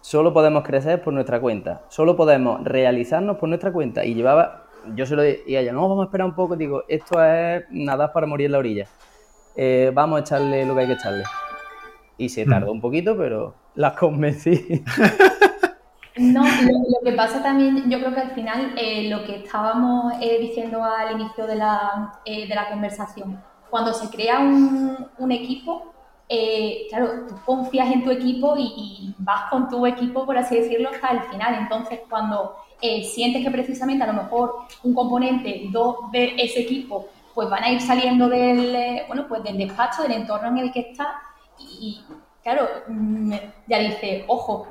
Solo 0.06 0.34
podemos 0.34 0.64
crecer 0.64 1.02
por 1.02 1.14
nuestra 1.14 1.42
cuenta. 1.42 1.82
Solo 1.90 2.16
podemos 2.16 2.64
realizarnos 2.64 3.38
por 3.38 3.50
nuestra 3.50 3.72
cuenta. 3.74 4.06
Y 4.06 4.14
llevaba, 4.14 4.65
yo 4.96 5.06
se 5.06 5.16
lo 5.16 5.26
y 5.26 5.56
ella, 5.56 5.72
no, 5.72 5.88
vamos 5.88 6.04
a 6.04 6.06
esperar 6.06 6.28
un 6.28 6.36
poco. 6.36 6.56
Digo, 6.56 6.84
esto 6.88 7.24
es 7.24 7.64
nada 7.70 8.12
para 8.12 8.28
morir 8.28 8.48
en 8.48 8.52
la 8.52 8.58
orilla. 8.60 8.88
Eh, 9.56 9.92
vamos 9.94 10.18
a 10.18 10.22
echarle 10.22 10.66
lo 10.66 10.76
que 10.76 10.82
hay 10.82 10.88
que 10.88 10.94
echarle. 10.94 11.24
Y 12.18 12.30
se 12.30 12.46
tardó 12.46 12.72
un 12.72 12.82
poquito, 12.82 13.18
pero 13.18 13.56
las 13.76 13.96
convencí. 13.98 14.84
No, 16.18 16.46
lo, 16.46 17.02
que 17.04 17.12
pasa 17.12 17.44
también, 17.44 17.90
yo 17.90 18.00
creo 18.00 18.14
que 18.14 18.22
al 18.22 18.32
final 18.32 18.74
eh, 18.78 19.10
lo 19.10 19.26
que 19.26 19.36
estábamos 19.36 20.14
eh, 20.22 20.38
diciendo 20.40 20.82
al 20.82 21.20
inicio 21.20 21.46
de 21.46 21.58
la, 21.58 22.22
de 22.26 22.48
la 22.48 22.70
conversación, 22.70 23.44
cuando 23.70 23.94
se 23.94 24.08
crea 24.10 24.40
un, 24.40 25.10
un 25.18 25.32
equipo, 25.34 25.94
eh, 26.28 26.88
claro, 26.90 27.28
tú 27.28 27.36
confías 27.46 27.92
en 27.92 28.04
tu 28.04 28.10
equipo 28.10 28.56
y, 28.58 29.14
vas 29.20 29.50
con 29.50 29.70
tu 29.70 29.86
equipo, 29.86 30.26
por 30.26 30.38
así 30.38 30.56
decirlo, 30.56 30.90
hasta 30.90 31.10
el 31.10 31.22
final. 31.24 31.56
Entonces, 31.56 32.00
cuando 32.10 32.56
eh, 32.82 33.04
sientes 33.04 33.44
que 33.44 33.52
precisamente 33.52 34.04
a 34.04 34.08
lo 34.08 34.14
mejor 34.14 34.66
un 34.84 34.94
componente, 34.94 35.68
dos 35.72 36.12
de 36.12 36.36
ese 36.38 36.62
equipo, 36.62 37.08
pues 37.34 37.50
van 37.50 37.64
a 37.64 37.72
ir 37.72 37.82
saliendo 37.82 38.30
del, 38.30 38.76
eh, 38.76 39.04
bueno, 39.08 39.26
pues 39.28 39.44
del 39.44 39.58
despacho, 39.58 40.04
del 40.04 40.14
entorno 40.14 40.48
en 40.50 40.58
el 40.60 40.72
que 40.72 40.80
está 40.80 41.22
y, 41.60 42.02
claro, 42.44 42.68
mm, 42.88 43.34
ya 43.68 43.80
dice, 43.80 44.26
ojo, 44.28 44.68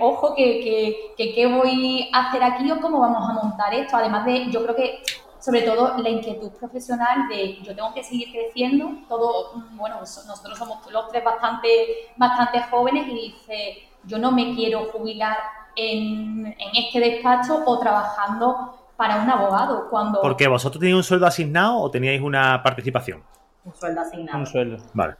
ojo, 0.00 0.34
que, 0.34 1.14
que, 1.16 1.34
qué 1.34 1.46
voy 1.46 2.08
a 2.12 2.28
hacer 2.28 2.42
aquí 2.42 2.70
o 2.70 2.80
cómo 2.80 3.00
vamos 3.00 3.28
a 3.28 3.32
montar 3.32 3.74
esto. 3.74 3.96
Además 3.96 4.24
de, 4.24 4.50
yo 4.50 4.62
creo 4.62 4.76
que 4.76 5.02
sobre 5.38 5.62
todo 5.62 5.96
la 5.98 6.08
inquietud 6.08 6.50
profesional 6.52 7.28
de 7.28 7.58
yo 7.62 7.74
tengo 7.74 7.92
que 7.94 8.02
seguir 8.02 8.32
creciendo, 8.32 8.90
todo, 9.08 9.52
mm, 9.54 9.76
bueno, 9.76 10.00
nosotros 10.00 10.58
somos 10.58 10.90
los 10.90 11.08
tres 11.08 11.22
bastante, 11.22 11.68
bastante 12.16 12.62
jóvenes 12.62 13.06
y 13.08 13.14
dice, 13.14 13.88
yo 14.04 14.18
no 14.18 14.32
me 14.32 14.54
quiero 14.54 14.86
jubilar 14.86 15.36
en, 15.76 16.56
este 16.74 17.00
despacho 17.00 17.62
o 17.64 17.78
trabajando 17.78 18.74
para 18.96 19.22
un 19.22 19.30
abogado. 19.30 19.88
Cuando... 19.90 20.20
Porque 20.20 20.48
vosotros 20.48 20.80
teníais 20.80 20.96
un 20.96 21.04
sueldo 21.04 21.26
asignado 21.26 21.78
o 21.78 21.90
teníais 21.90 22.20
una 22.20 22.62
participación. 22.62 23.22
Un 23.64 23.74
sueldo 23.74 24.00
asignado. 24.00 24.38
Un 24.38 24.46
sueldo. 24.46 24.82
Vale. 24.94 25.14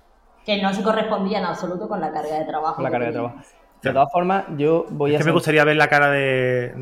Que 0.44 0.62
no 0.62 0.72
se 0.72 0.82
correspondía 0.82 1.38
en 1.38 1.44
absoluto 1.44 1.88
con 1.88 2.00
la 2.00 2.12
carga 2.12 2.38
de 2.38 2.44
trabajo. 2.44 2.82
la 2.82 2.90
carga 2.90 3.06
de 3.06 3.12
trabajo. 3.12 3.36
De 3.82 3.92
todas 3.92 4.10
formas, 4.10 4.44
yo 4.56 4.86
voy 4.90 5.14
es 5.14 5.16
a. 5.16 5.18
Que 5.18 5.24
me 5.26 5.32
gustaría 5.32 5.62
ver 5.64 5.76
la 5.76 5.88
cara 5.88 6.10
de, 6.10 6.72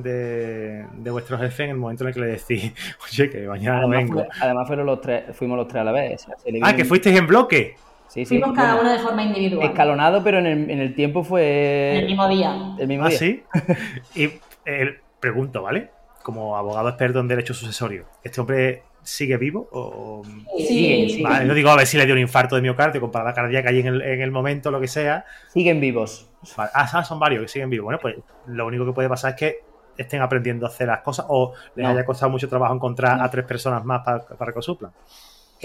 de, 0.94 1.10
vuestro 1.10 1.36
jefe 1.38 1.64
en 1.64 1.70
el 1.70 1.76
momento 1.76 2.04
en 2.04 2.08
el 2.08 2.14
que 2.14 2.20
le 2.20 2.26
decís, 2.28 2.72
oye, 3.10 3.30
que 3.30 3.46
mañana 3.46 3.80
no 3.80 3.88
vengo. 3.88 4.24
además, 4.40 4.66
fueron 4.66 4.86
los 4.86 5.00
tres, 5.00 5.36
fuimos 5.36 5.58
los 5.58 5.68
tres 5.68 5.80
a 5.80 5.84
la 5.84 5.92
vez. 5.92 6.26
ah, 6.62 6.74
que 6.74 6.84
fuisteis 6.84 7.18
en 7.18 7.26
bloque. 7.26 7.76
Sí, 8.14 8.24
sí. 8.24 8.38
Fuimos 8.38 8.56
cada 8.56 8.80
uno 8.80 8.92
de 8.92 9.00
forma 9.00 9.24
individual. 9.24 9.66
Escalonado, 9.66 10.22
pero 10.22 10.38
en 10.38 10.46
el, 10.46 10.70
en 10.70 10.78
el 10.78 10.94
tiempo 10.94 11.24
fue. 11.24 11.94
En 11.94 11.96
el 12.02 12.06
mismo 12.06 12.28
día. 12.28 12.76
El 12.78 12.86
mismo 12.86 13.06
¿Ah, 13.06 13.08
día. 13.08 13.18
sí? 13.18 13.42
y 14.14 14.30
eh, 14.64 15.00
pregunto, 15.18 15.62
¿vale? 15.62 15.90
Como 16.22 16.56
abogado 16.56 16.88
experto 16.88 17.18
en 17.18 17.26
derecho 17.26 17.54
sucesorio, 17.54 18.06
¿este 18.22 18.40
hombre 18.40 18.84
sigue 19.02 19.36
vivo? 19.36 19.68
O... 19.72 20.22
Sí, 20.56 21.10
sí, 21.10 21.22
Vale, 21.22 21.44
no 21.44 21.54
digo 21.54 21.70
a 21.70 21.76
ver 21.76 21.88
si 21.88 21.98
le 21.98 22.06
dio 22.06 22.14
un 22.14 22.20
infarto 22.20 22.54
de 22.54 22.62
miocardio 22.62 23.00
con 23.00 23.10
parada 23.10 23.34
cardíaca 23.34 23.70
ahí 23.70 23.80
en 23.80 23.88
el, 23.88 24.00
en 24.00 24.20
el 24.20 24.30
momento, 24.30 24.70
lo 24.70 24.80
que 24.80 24.86
sea. 24.86 25.24
Siguen 25.48 25.80
vivos. 25.80 26.30
Ah, 26.56 27.02
son 27.02 27.18
varios 27.18 27.42
que 27.42 27.48
siguen 27.48 27.68
vivos. 27.68 27.84
Bueno, 27.86 27.98
pues 28.00 28.14
lo 28.46 28.64
único 28.64 28.86
que 28.86 28.92
puede 28.92 29.08
pasar 29.08 29.30
es 29.32 29.36
que 29.36 29.58
estén 29.98 30.22
aprendiendo 30.22 30.66
a 30.66 30.68
hacer 30.68 30.86
las 30.86 31.00
cosas 31.00 31.26
o 31.28 31.52
les 31.74 31.84
haya 31.84 32.04
costado 32.04 32.30
mucho 32.30 32.48
trabajo 32.48 32.74
encontrar 32.74 33.20
a 33.20 33.28
tres 33.28 33.44
personas 33.44 33.84
más 33.84 34.04
para, 34.04 34.20
para 34.20 34.52
que 34.52 34.62
suplan. 34.62 34.92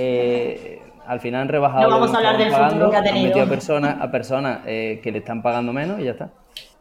Eh, 0.02 0.82
al 1.06 1.20
final 1.20 1.42
han 1.42 1.48
rebajado. 1.48 1.84
No 1.84 1.90
vamos 1.90 2.14
a 2.14 2.18
hablar 2.18 2.38
del 2.38 2.52
futuro 2.52 2.92
que 2.92 2.98
ha 2.98 3.04
tenido. 3.04 3.42
a 3.42 3.46
personas, 3.46 4.02
a 4.02 4.12
personas 4.12 4.60
eh, 4.66 5.00
que 5.04 5.12
le 5.12 5.20
están 5.20 5.42
pagando 5.42 5.74
menos 5.74 6.00
y 6.00 6.06
ya 6.06 6.12
está. 6.12 6.32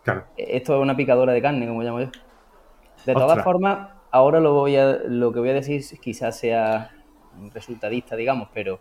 Claro. 0.02 0.24
Eh, 0.36 0.46
esto 0.50 0.76
es 0.76 0.82
una 0.82 0.96
picadora 0.96 1.32
de 1.32 1.42
carne, 1.42 1.66
como 1.66 1.82
llamo 1.82 2.00
yo. 2.00 2.10
De 3.06 3.14
todas 3.14 3.42
formas, 3.42 3.88
ahora 4.10 4.40
lo, 4.40 4.54
voy 4.54 4.76
a, 4.76 4.98
lo 5.06 5.32
que 5.32 5.38
voy 5.38 5.50
a 5.50 5.54
decir 5.54 5.82
quizás 6.00 6.38
sea 6.38 6.90
resultadista, 7.54 8.16
digamos, 8.16 8.48
pero 8.52 8.80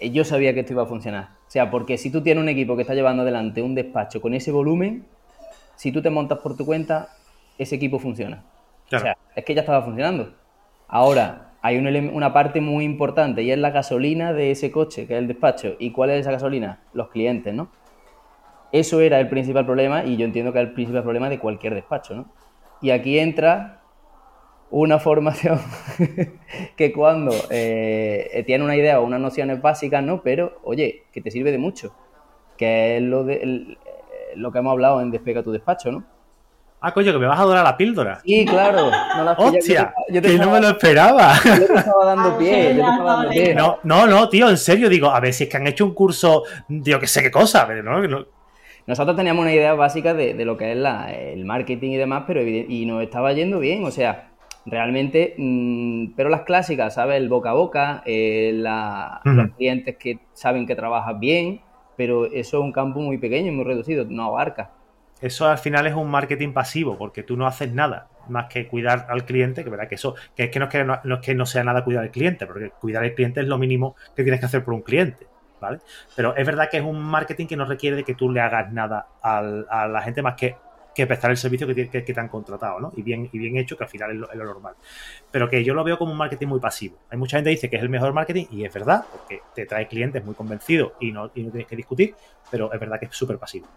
yo 0.00 0.24
sabía 0.24 0.54
que 0.54 0.60
esto 0.60 0.72
iba 0.72 0.84
a 0.84 0.86
funcionar. 0.86 1.30
O 1.46 1.50
sea, 1.50 1.70
porque 1.70 1.98
si 1.98 2.10
tú 2.10 2.22
tienes 2.22 2.42
un 2.42 2.48
equipo 2.48 2.76
que 2.76 2.82
está 2.82 2.94
llevando 2.94 3.22
adelante 3.22 3.62
un 3.62 3.74
despacho 3.74 4.20
con 4.20 4.34
ese 4.34 4.52
volumen, 4.52 5.06
si 5.76 5.92
tú 5.92 6.02
te 6.02 6.10
montas 6.10 6.38
por 6.38 6.56
tu 6.56 6.64
cuenta, 6.64 7.08
ese 7.56 7.76
equipo 7.76 7.98
funciona. 7.98 8.44
O 8.92 8.98
sea, 8.98 9.16
es 9.34 9.44
que 9.44 9.54
ya 9.54 9.60
estaba 9.60 9.82
funcionando. 9.82 10.32
Ahora, 10.86 11.47
hay 11.60 11.76
una 11.78 12.32
parte 12.32 12.60
muy 12.60 12.84
importante 12.84 13.42
y 13.42 13.50
es 13.50 13.58
la 13.58 13.70
gasolina 13.70 14.32
de 14.32 14.52
ese 14.52 14.70
coche, 14.70 15.06
que 15.06 15.14
es 15.14 15.18
el 15.18 15.28
despacho. 15.28 15.74
¿Y 15.78 15.90
cuál 15.90 16.10
es 16.10 16.20
esa 16.20 16.30
gasolina? 16.30 16.80
Los 16.92 17.08
clientes, 17.08 17.52
¿no? 17.52 17.70
Eso 18.70 19.00
era 19.00 19.18
el 19.18 19.28
principal 19.28 19.64
problema 19.64 20.04
y 20.04 20.16
yo 20.16 20.24
entiendo 20.24 20.52
que 20.52 20.60
es 20.60 20.68
el 20.68 20.74
principal 20.74 21.02
problema 21.02 21.28
de 21.28 21.38
cualquier 21.38 21.74
despacho, 21.74 22.14
¿no? 22.14 22.26
Y 22.80 22.90
aquí 22.90 23.18
entra 23.18 23.82
una 24.70 24.98
formación 24.98 25.58
que 26.76 26.92
cuando 26.92 27.32
eh, 27.50 28.44
tiene 28.46 28.64
una 28.64 28.76
idea 28.76 29.00
o 29.00 29.04
unas 29.04 29.20
nociones 29.20 29.60
básicas, 29.60 30.02
¿no? 30.04 30.22
Pero, 30.22 30.60
oye, 30.62 31.04
que 31.12 31.20
te 31.20 31.30
sirve 31.30 31.50
de 31.50 31.58
mucho. 31.58 31.94
Que 32.56 32.96
es 32.96 33.02
lo, 33.02 33.24
de, 33.24 33.76
lo 34.34 34.52
que 34.52 34.58
hemos 34.58 34.72
hablado 34.72 35.00
en 35.00 35.10
Despega 35.10 35.42
tu 35.42 35.52
despacho, 35.52 35.90
¿no? 35.90 36.04
Ah, 36.80 36.92
coño, 36.92 37.12
que 37.12 37.18
me 37.18 37.26
vas 37.26 37.40
a 37.40 37.44
dorar 37.44 37.64
la 37.64 37.76
píldora. 37.76 38.20
Sí, 38.24 38.44
claro. 38.44 38.90
No 39.16 39.32
¡Hostia! 39.36 39.92
que 40.12 40.38
no 40.38 40.50
me 40.50 40.60
lo 40.60 40.68
esperaba. 40.68 41.34
Yo 41.44 41.66
te 41.66 41.74
estaba 41.74 42.04
dando 42.04 42.38
pie. 42.38 42.74
No, 43.54 43.78
no, 43.82 44.06
no, 44.06 44.28
tío, 44.28 44.48
en 44.48 44.58
serio, 44.58 44.88
digo, 44.88 45.08
a 45.08 45.18
ver 45.20 45.32
si 45.32 45.44
es 45.44 45.50
que 45.50 45.56
han 45.56 45.66
hecho 45.66 45.84
un 45.84 45.94
curso, 45.94 46.44
digo, 46.68 47.00
que 47.00 47.06
sé 47.06 47.22
qué 47.22 47.30
cosa, 47.30 47.66
pero 47.66 47.82
no, 47.82 48.26
Nosotros 48.86 49.16
teníamos 49.16 49.42
una 49.42 49.52
idea 49.52 49.74
básica 49.74 50.14
de, 50.14 50.44
lo 50.44 50.56
que 50.56 50.72
es 50.72 50.78
la, 50.78 51.12
el 51.12 51.44
marketing 51.44 51.90
y 51.90 51.96
demás, 51.96 52.24
pero 52.26 52.42
y 52.42 52.86
nos 52.86 53.02
estaba 53.02 53.32
yendo 53.32 53.58
bien, 53.58 53.84
o 53.84 53.90
sea, 53.90 54.28
realmente, 54.70 55.34
mm, 55.36 56.14
pero 56.16 56.28
las 56.28 56.42
clásicas, 56.42 56.94
¿sabes? 56.94 57.16
El 57.16 57.28
boca 57.28 57.50
a 57.50 57.54
boca, 57.54 58.02
eh, 58.06 58.52
los 59.24 59.50
clientes 59.56 59.96
que 59.96 60.18
saben 60.32 60.66
que 60.66 60.76
trabajas 60.76 61.18
bien, 61.18 61.60
pero 61.96 62.26
eso 62.26 62.58
es 62.58 62.64
un 62.64 62.72
campo 62.72 63.00
muy 63.00 63.18
pequeño 63.18 63.48
y 63.48 63.54
muy 63.54 63.64
reducido, 63.64 64.04
no 64.08 64.24
abarca. 64.24 64.70
Eso 65.20 65.48
al 65.48 65.58
final 65.58 65.86
es 65.86 65.94
un 65.94 66.10
marketing 66.10 66.52
pasivo, 66.52 66.96
porque 66.96 67.22
tú 67.22 67.36
no 67.36 67.46
haces 67.46 67.72
nada 67.72 68.08
más 68.28 68.46
que 68.46 68.68
cuidar 68.68 69.06
al 69.08 69.24
cliente, 69.24 69.64
que 69.64 69.70
verdad 69.70 69.88
que 69.88 69.96
eso, 69.96 70.14
que 70.36 70.44
es 70.44 70.50
que 70.50 70.58
no 70.58 70.66
es 70.66 70.70
que 70.70 70.84
no, 70.84 70.94
es 70.94 71.20
que 71.20 71.34
no 71.34 71.46
sea 71.46 71.64
nada 71.64 71.82
cuidar 71.82 72.04
al 72.04 72.10
cliente, 72.10 72.46
porque 72.46 72.70
cuidar 72.70 73.02
al 73.02 73.14
cliente 73.14 73.40
es 73.40 73.46
lo 73.46 73.58
mínimo 73.58 73.96
que 74.14 74.22
tienes 74.22 74.40
que 74.40 74.46
hacer 74.46 74.64
por 74.64 74.74
un 74.74 74.82
cliente. 74.82 75.26
¿Vale? 75.60 75.80
Pero 76.14 76.36
es 76.36 76.46
verdad 76.46 76.68
que 76.70 76.76
es 76.76 76.84
un 76.84 77.02
marketing 77.02 77.46
que 77.48 77.56
no 77.56 77.64
requiere 77.64 77.96
de 77.96 78.04
que 78.04 78.14
tú 78.14 78.30
le 78.30 78.40
hagas 78.40 78.72
nada 78.72 79.08
a 79.20 79.88
la 79.88 80.02
gente 80.02 80.22
más 80.22 80.36
que 80.36 80.54
que 80.98 81.06
prestar 81.06 81.30
el 81.30 81.36
servicio 81.36 81.64
que, 81.64 81.88
que, 81.88 82.02
te 82.02 82.20
han 82.20 82.26
contratado, 82.26 82.80
¿no? 82.80 82.92
Y 82.96 83.02
bien, 83.02 83.30
y 83.32 83.38
bien 83.38 83.56
hecho, 83.56 83.76
que 83.76 83.84
al 83.84 83.88
final 83.88 84.10
es 84.10 84.36
lo, 84.36 84.44
normal. 84.44 84.74
Pero 85.30 85.48
que 85.48 85.62
yo 85.62 85.72
lo 85.72 85.84
veo 85.84 85.96
como 85.96 86.10
un 86.10 86.18
marketing 86.18 86.48
muy 86.48 86.58
pasivo. 86.58 86.98
Hay 87.08 87.16
mucha 87.16 87.36
gente 87.36 87.50
que 87.50 87.54
dice 87.54 87.70
que 87.70 87.76
es 87.76 87.82
el 87.82 87.88
mejor 87.88 88.12
marketing 88.12 88.46
y 88.50 88.64
es 88.64 88.74
verdad, 88.74 89.04
porque 89.12 89.42
te 89.54 89.64
trae 89.64 89.86
clientes 89.86 90.24
muy 90.24 90.34
convencidos 90.34 90.94
y 90.98 91.12
no, 91.12 91.30
y 91.36 91.44
no 91.44 91.52
tienes 91.52 91.68
que 91.68 91.76
discutir, 91.76 92.16
pero 92.50 92.72
es 92.72 92.80
verdad 92.80 92.98
que 92.98 93.06
es 93.06 93.14
súper 93.14 93.38
pasivo. 93.38 93.68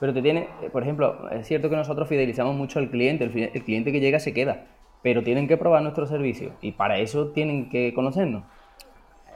Pero 0.00 0.12
te 0.12 0.22
tiene, 0.22 0.48
eh, 0.62 0.70
por 0.70 0.82
ejemplo, 0.82 1.30
es 1.30 1.46
cierto 1.46 1.70
que 1.70 1.76
nosotros 1.76 2.08
fidelizamos 2.08 2.54
mucho 2.56 2.78
al 2.78 2.90
cliente, 2.90 3.24
el, 3.24 3.62
cliente 3.62 3.92
que 3.92 4.00
llega 4.00 4.18
se 4.18 4.34
queda, 4.34 4.66
pero 5.02 5.22
tienen 5.22 5.46
que 5.46 5.56
probar 5.56 5.82
nuestro 5.82 6.06
servicio 6.06 6.52
y 6.60 6.72
para 6.72 6.98
eso 6.98 7.28
tienen 7.28 7.68
que 7.68 7.94
conocernos. 7.94 8.44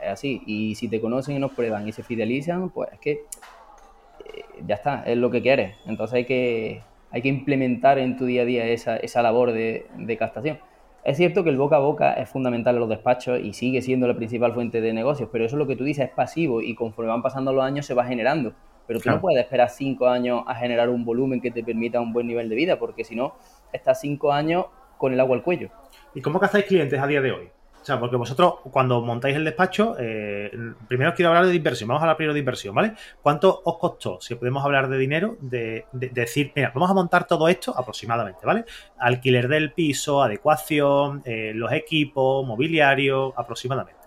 Es 0.02 0.10
así, 0.10 0.42
y 0.46 0.74
si 0.74 0.88
te 0.88 1.00
conocen 1.00 1.36
y 1.36 1.38
nos 1.38 1.52
prueban 1.52 1.86
y 1.88 1.92
se 1.92 2.02
fidelizan, 2.02 2.70
pues 2.70 2.92
es 2.92 2.98
que 3.00 3.10
eh, 3.12 4.44
ya 4.66 4.76
está, 4.76 5.02
es 5.04 5.16
lo 5.16 5.30
que 5.30 5.42
quieres. 5.42 5.76
Entonces 5.86 6.14
hay 6.14 6.24
que, 6.24 6.82
hay 7.10 7.22
que 7.22 7.28
implementar 7.28 7.98
en 7.98 8.16
tu 8.16 8.26
día 8.26 8.42
a 8.42 8.44
día 8.44 8.66
esa, 8.66 8.96
esa 8.96 9.22
labor 9.22 9.52
de, 9.52 9.86
de, 9.96 10.16
captación. 10.16 10.58
Es 11.04 11.16
cierto 11.16 11.44
que 11.44 11.50
el 11.50 11.56
boca 11.56 11.76
a 11.76 11.80
boca 11.80 12.12
es 12.14 12.28
fundamental 12.28 12.74
en 12.74 12.80
los 12.80 12.88
despachos 12.88 13.40
y 13.40 13.52
sigue 13.54 13.80
siendo 13.82 14.06
la 14.06 14.14
principal 14.14 14.52
fuente 14.52 14.80
de 14.80 14.92
negocios, 14.92 15.28
pero 15.32 15.44
eso 15.44 15.56
es 15.56 15.58
lo 15.58 15.66
que 15.66 15.76
tú 15.76 15.84
dices 15.84 16.06
es 16.06 16.10
pasivo 16.10 16.60
y 16.60 16.74
conforme 16.74 17.10
van 17.10 17.22
pasando 17.22 17.52
los 17.52 17.64
años 17.64 17.86
se 17.86 17.94
va 17.94 18.04
generando. 18.04 18.52
Pero 18.88 19.00
tú 19.00 19.10
no 19.10 19.20
puedes 19.20 19.38
esperar 19.38 19.68
cinco 19.68 20.08
años 20.08 20.42
a 20.46 20.54
generar 20.54 20.88
un 20.88 21.04
volumen 21.04 21.42
que 21.42 21.50
te 21.50 21.62
permita 21.62 22.00
un 22.00 22.12
buen 22.12 22.26
nivel 22.26 22.48
de 22.48 22.56
vida, 22.56 22.78
porque 22.78 23.04
si 23.04 23.14
no, 23.14 23.34
estás 23.70 24.00
cinco 24.00 24.32
años 24.32 24.64
con 24.96 25.12
el 25.12 25.20
agua 25.20 25.36
al 25.36 25.42
cuello. 25.42 25.68
¿Y 26.14 26.22
cómo 26.22 26.40
cazáis 26.40 26.64
clientes 26.64 26.98
a 26.98 27.06
día 27.06 27.20
de 27.20 27.30
hoy? 27.30 27.50
O 27.80 27.84
sea, 27.84 28.00
porque 28.00 28.16
vosotros 28.16 28.54
cuando 28.70 29.02
montáis 29.02 29.36
el 29.36 29.44
despacho, 29.44 29.94
eh, 29.98 30.50
primero 30.88 31.10
os 31.10 31.16
quiero 31.16 31.28
hablar 31.28 31.46
de 31.46 31.54
inversión, 31.54 31.88
vamos 31.88 32.00
a 32.00 32.04
hablar 32.04 32.16
primero 32.16 32.32
de 32.32 32.40
inversión, 32.40 32.74
¿vale? 32.74 32.94
¿Cuánto 33.22 33.60
os 33.62 33.78
costó, 33.78 34.20
si 34.20 34.34
podemos 34.34 34.64
hablar 34.64 34.88
de 34.88 34.98
dinero, 34.98 35.36
de, 35.40 35.84
decir, 35.92 36.52
mira, 36.56 36.72
vamos 36.74 36.90
a 36.90 36.94
montar 36.94 37.26
todo 37.26 37.46
esto 37.46 37.74
aproximadamente, 37.76 38.40
¿vale? 38.44 38.64
Alquiler 38.98 39.48
del 39.48 39.72
piso, 39.72 40.22
adecuación, 40.22 41.22
eh, 41.26 41.52
los 41.54 41.72
equipos, 41.72 42.46
mobiliario, 42.46 43.32
aproximadamente. 43.36 43.97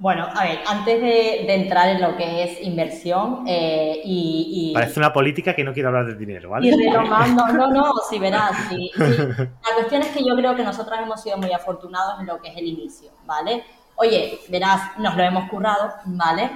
Bueno, 0.00 0.28
a 0.32 0.44
ver, 0.44 0.60
antes 0.64 1.00
de, 1.00 1.52
entrar 1.52 1.88
en 1.88 2.00
lo 2.00 2.16
que 2.16 2.44
es 2.44 2.62
inversión 2.62 3.42
eh, 3.48 4.00
y, 4.04 4.70
Parece 4.72 5.00
una 5.00 5.12
política 5.12 5.56
que 5.56 5.64
no 5.64 5.72
quiere 5.72 5.88
hablar 5.88 6.06
de 6.06 6.14
dinero, 6.14 6.50
¿vale? 6.50 6.68
Y 6.68 6.70
retomando, 6.70 7.48
no, 7.52 7.68
no, 7.68 7.92
sí, 8.08 8.20
verás, 8.20 8.52
sí, 8.68 8.92
La 8.96 9.74
cuestión 9.74 10.02
es 10.02 10.08
que 10.08 10.24
yo 10.24 10.36
creo 10.36 10.54
que 10.54 10.62
nosotros 10.62 10.96
hemos 11.02 11.20
sido 11.20 11.36
muy 11.38 11.52
afortunados 11.52 12.20
en 12.20 12.26
lo 12.26 12.40
que 12.40 12.50
es 12.50 12.56
el 12.56 12.66
inicio, 12.66 13.10
¿vale? 13.26 13.64
Oye, 13.96 14.38
verás, 14.48 14.96
nos 14.98 15.16
lo 15.16 15.22
hemos 15.24 15.50
currado, 15.50 15.92
¿vale? 16.04 16.48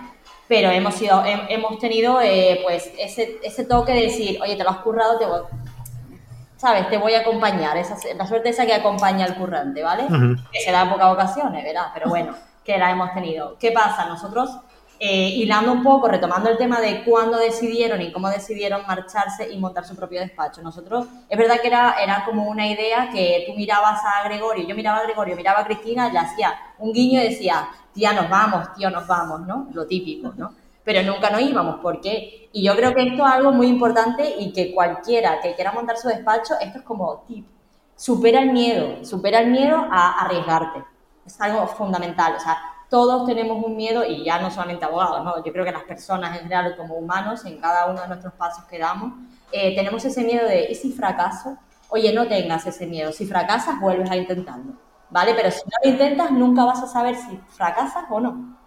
Pero 0.47 0.71
hemos, 0.71 0.95
sido, 0.95 1.25
hemos 1.27 1.81
tenido, 1.81 2.21
eh, 2.21 2.61
pues, 2.63 2.93
ese, 2.97 3.39
ese 3.43 3.65
toque 3.65 3.93
de 3.93 4.03
decir, 4.03 4.39
oye, 4.41 4.55
te 4.55 4.63
lo 4.63 4.71
has 4.71 4.79
currado, 4.79 5.19
te 5.19 5.27
voy, 5.27 5.41
¿sabes? 6.59 6.89
Te 6.91 6.97
voy 6.97 7.15
a 7.15 7.21
acompañar, 7.21 7.77
esa, 7.77 7.97
la 8.17 8.27
suerte 8.27 8.51
esa 8.51 8.67
que 8.67 8.75
acompaña 8.75 9.25
al 9.25 9.35
currante, 9.35 9.83
¿vale? 9.83 10.05
Que 10.53 10.61
se 10.61 10.71
da 10.71 10.83
en 10.83 10.91
pocas 10.91 11.13
ocasiones, 11.13 11.65
¿verdad? 11.65 11.87
Pero 11.93 12.09
bueno 12.09 12.52
que 12.65 12.79
la 12.79 12.91
hemos 12.91 13.13
tenido. 13.13 13.57
¿Qué 13.59 13.73
pasa? 13.73 14.07
Nosotros, 14.07 14.51
eh, 14.99 15.31
hilando 15.31 15.73
un 15.73 15.83
poco, 15.83 16.07
retomando 16.07 16.49
el 16.49 16.57
tema 16.57 16.81
de 16.81 17.03
cuándo 17.05 17.39
decidieron 17.39 18.01
y 18.01 18.13
cómo 18.13 18.29
decidieron 18.29 18.87
marcharse 18.87 19.53
y 19.53 19.59
montar 19.59 19.85
su 19.85 19.97
propio 19.97 20.21
despacho. 20.21 20.63
Nosotros, 20.63 21.07
es 21.29 21.37
verdad 21.37 21.61
que 21.61 21.67
era, 21.67 21.97
era 22.01 22.25
como 22.25 22.49
una 22.49 22.69
idea 22.69 23.11
que 23.11 23.45
tú 23.47 23.55
mirabas 23.55 24.01
a 24.05 24.23
Gregorio, 24.29 24.67
yo 24.67 24.77
miraba 24.77 24.99
a 24.99 25.03
Gregorio, 25.03 25.35
miraba 25.37 25.61
a 25.61 25.65
Cristina, 25.65 26.09
le 26.09 26.19
hacía 26.19 26.55
un 26.79 26.93
guiño 26.93 27.21
y 27.21 27.31
decía, 27.31 27.69
tía, 27.93 28.13
nos 28.13 28.29
vamos, 28.31 28.73
tío, 28.75 28.91
nos 28.91 29.07
vamos, 29.07 29.41
¿no? 29.41 29.69
Lo 29.73 29.87
típico, 29.87 30.33
¿no? 30.37 30.55
Pero 30.85 31.03
nunca 31.03 31.31
nos 31.31 31.43
íbamos, 31.43 31.81
¿por 31.81 32.01
qué? 32.01 32.49
Y 32.53 32.65
yo 32.65 32.77
creo 32.77 32.95
que 32.95 33.03
esto 33.03 33.27
es 33.27 33.33
algo 33.33 33.53
muy 33.53 33.69
importante 33.69 34.37
y 34.39 34.53
que 34.53 34.73
cualquiera 34.73 35.41
que 35.41 35.55
quiera 35.55 35.73
montar 35.73 35.97
su 35.97 36.09
despacho, 36.09 36.55
esto 36.61 36.79
es 36.79 36.85
como 36.85 37.25
tip, 37.27 37.47
supera 37.97 38.41
el 38.41 38.53
miedo, 38.53 39.05
supera 39.05 39.41
el 39.41 39.51
miedo 39.51 39.85
a 39.91 40.25
arriesgarte 40.25 40.92
es 41.27 41.41
algo 41.41 41.67
fundamental. 41.67 42.35
O 42.37 42.41
sea, 42.41 42.59
todos 42.89 43.27
tenemos 43.27 43.65
un 43.65 43.75
miedo, 43.75 44.05
y 44.05 44.25
ya 44.25 44.39
no 44.39 44.51
solamente 44.51 44.85
abogados, 44.85 45.25
¿no? 45.25 45.43
yo 45.43 45.51
creo 45.53 45.65
que 45.65 45.73
las 45.73 45.85
personas 45.85 46.37
en 46.37 46.43
general 46.43 46.77
como 46.77 46.95
humanos, 46.97 47.45
en 47.47 47.59
cada 47.59 47.87
uno 47.87 48.03
de 48.03 48.09
nuestros 48.09 48.35
pasos 48.35 48.65
que 48.65 48.79
damos, 48.79 49.15
eh, 49.51 49.75
tenemos 49.75 50.05
ese 50.05 50.23
miedo 50.25 50.47
de, 50.47 50.67
¿y 50.71 50.75
si 50.75 50.93
fracaso? 50.93 51.57
Oye, 51.89 52.13
no 52.13 52.27
tengas 52.27 52.67
ese 52.67 52.87
miedo. 52.87 53.13
Si 53.13 53.27
fracasas, 53.27 53.81
vuelves 53.81 54.11
a 54.11 54.17
intentarlo, 54.17 54.75
¿vale? 55.11 55.35
Pero 55.35 55.51
si 55.51 55.61
no 55.65 55.77
lo 55.83 55.91
intentas, 55.91 56.31
nunca 56.31 56.65
vas 56.65 56.83
a 56.83 56.87
saber 56.87 57.17
si 57.17 57.39
fracasas 57.49 58.05
o 58.11 58.21
no. 58.21 58.59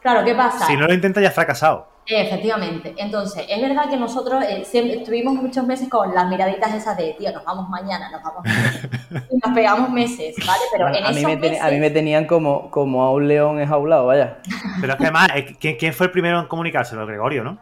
claro, 0.00 0.24
¿qué 0.24 0.34
pasa? 0.34 0.66
Si 0.66 0.76
no 0.76 0.86
lo 0.86 0.94
intentas, 0.94 1.22
ya 1.22 1.28
has 1.28 1.34
fracasado. 1.34 1.95
Efectivamente. 2.08 2.94
Entonces, 2.96 3.44
es 3.48 3.60
verdad 3.60 3.90
que 3.90 3.96
nosotros 3.96 4.44
eh, 4.44 4.64
siempre 4.64 4.98
estuvimos 4.98 5.34
muchos 5.34 5.66
meses 5.66 5.88
con 5.88 6.14
las 6.14 6.28
miraditas 6.28 6.72
esas 6.72 6.96
de, 6.96 7.14
tío, 7.14 7.32
nos 7.32 7.44
vamos 7.44 7.68
mañana, 7.68 8.10
nos 8.10 8.22
vamos 8.22 8.44
mañana. 8.44 9.26
y 9.30 9.36
nos 9.44 9.54
pegamos 9.54 9.90
meses, 9.90 10.36
¿vale? 10.46 10.60
Pero 10.70 10.88
en 10.88 10.94
a, 10.94 11.10
esos 11.10 11.16
mí 11.16 11.26
me 11.26 11.36
meses... 11.36 11.60
a 11.60 11.70
mí 11.70 11.80
me 11.80 11.90
tenían 11.90 12.26
como, 12.26 12.70
como 12.70 13.02
a 13.02 13.10
un 13.10 13.26
león 13.26 13.60
enjaulado, 13.60 14.06
vaya. 14.06 14.38
Pero 14.80 14.92
es 14.92 14.98
que 14.98 15.04
además, 15.04 15.28
¿quién, 15.58 15.76
¿quién, 15.76 15.92
fue 15.92 16.06
el 16.06 16.12
primero 16.12 16.38
en 16.38 16.46
comunicárselo? 16.46 17.04
Gregorio, 17.06 17.42
¿no? 17.42 17.58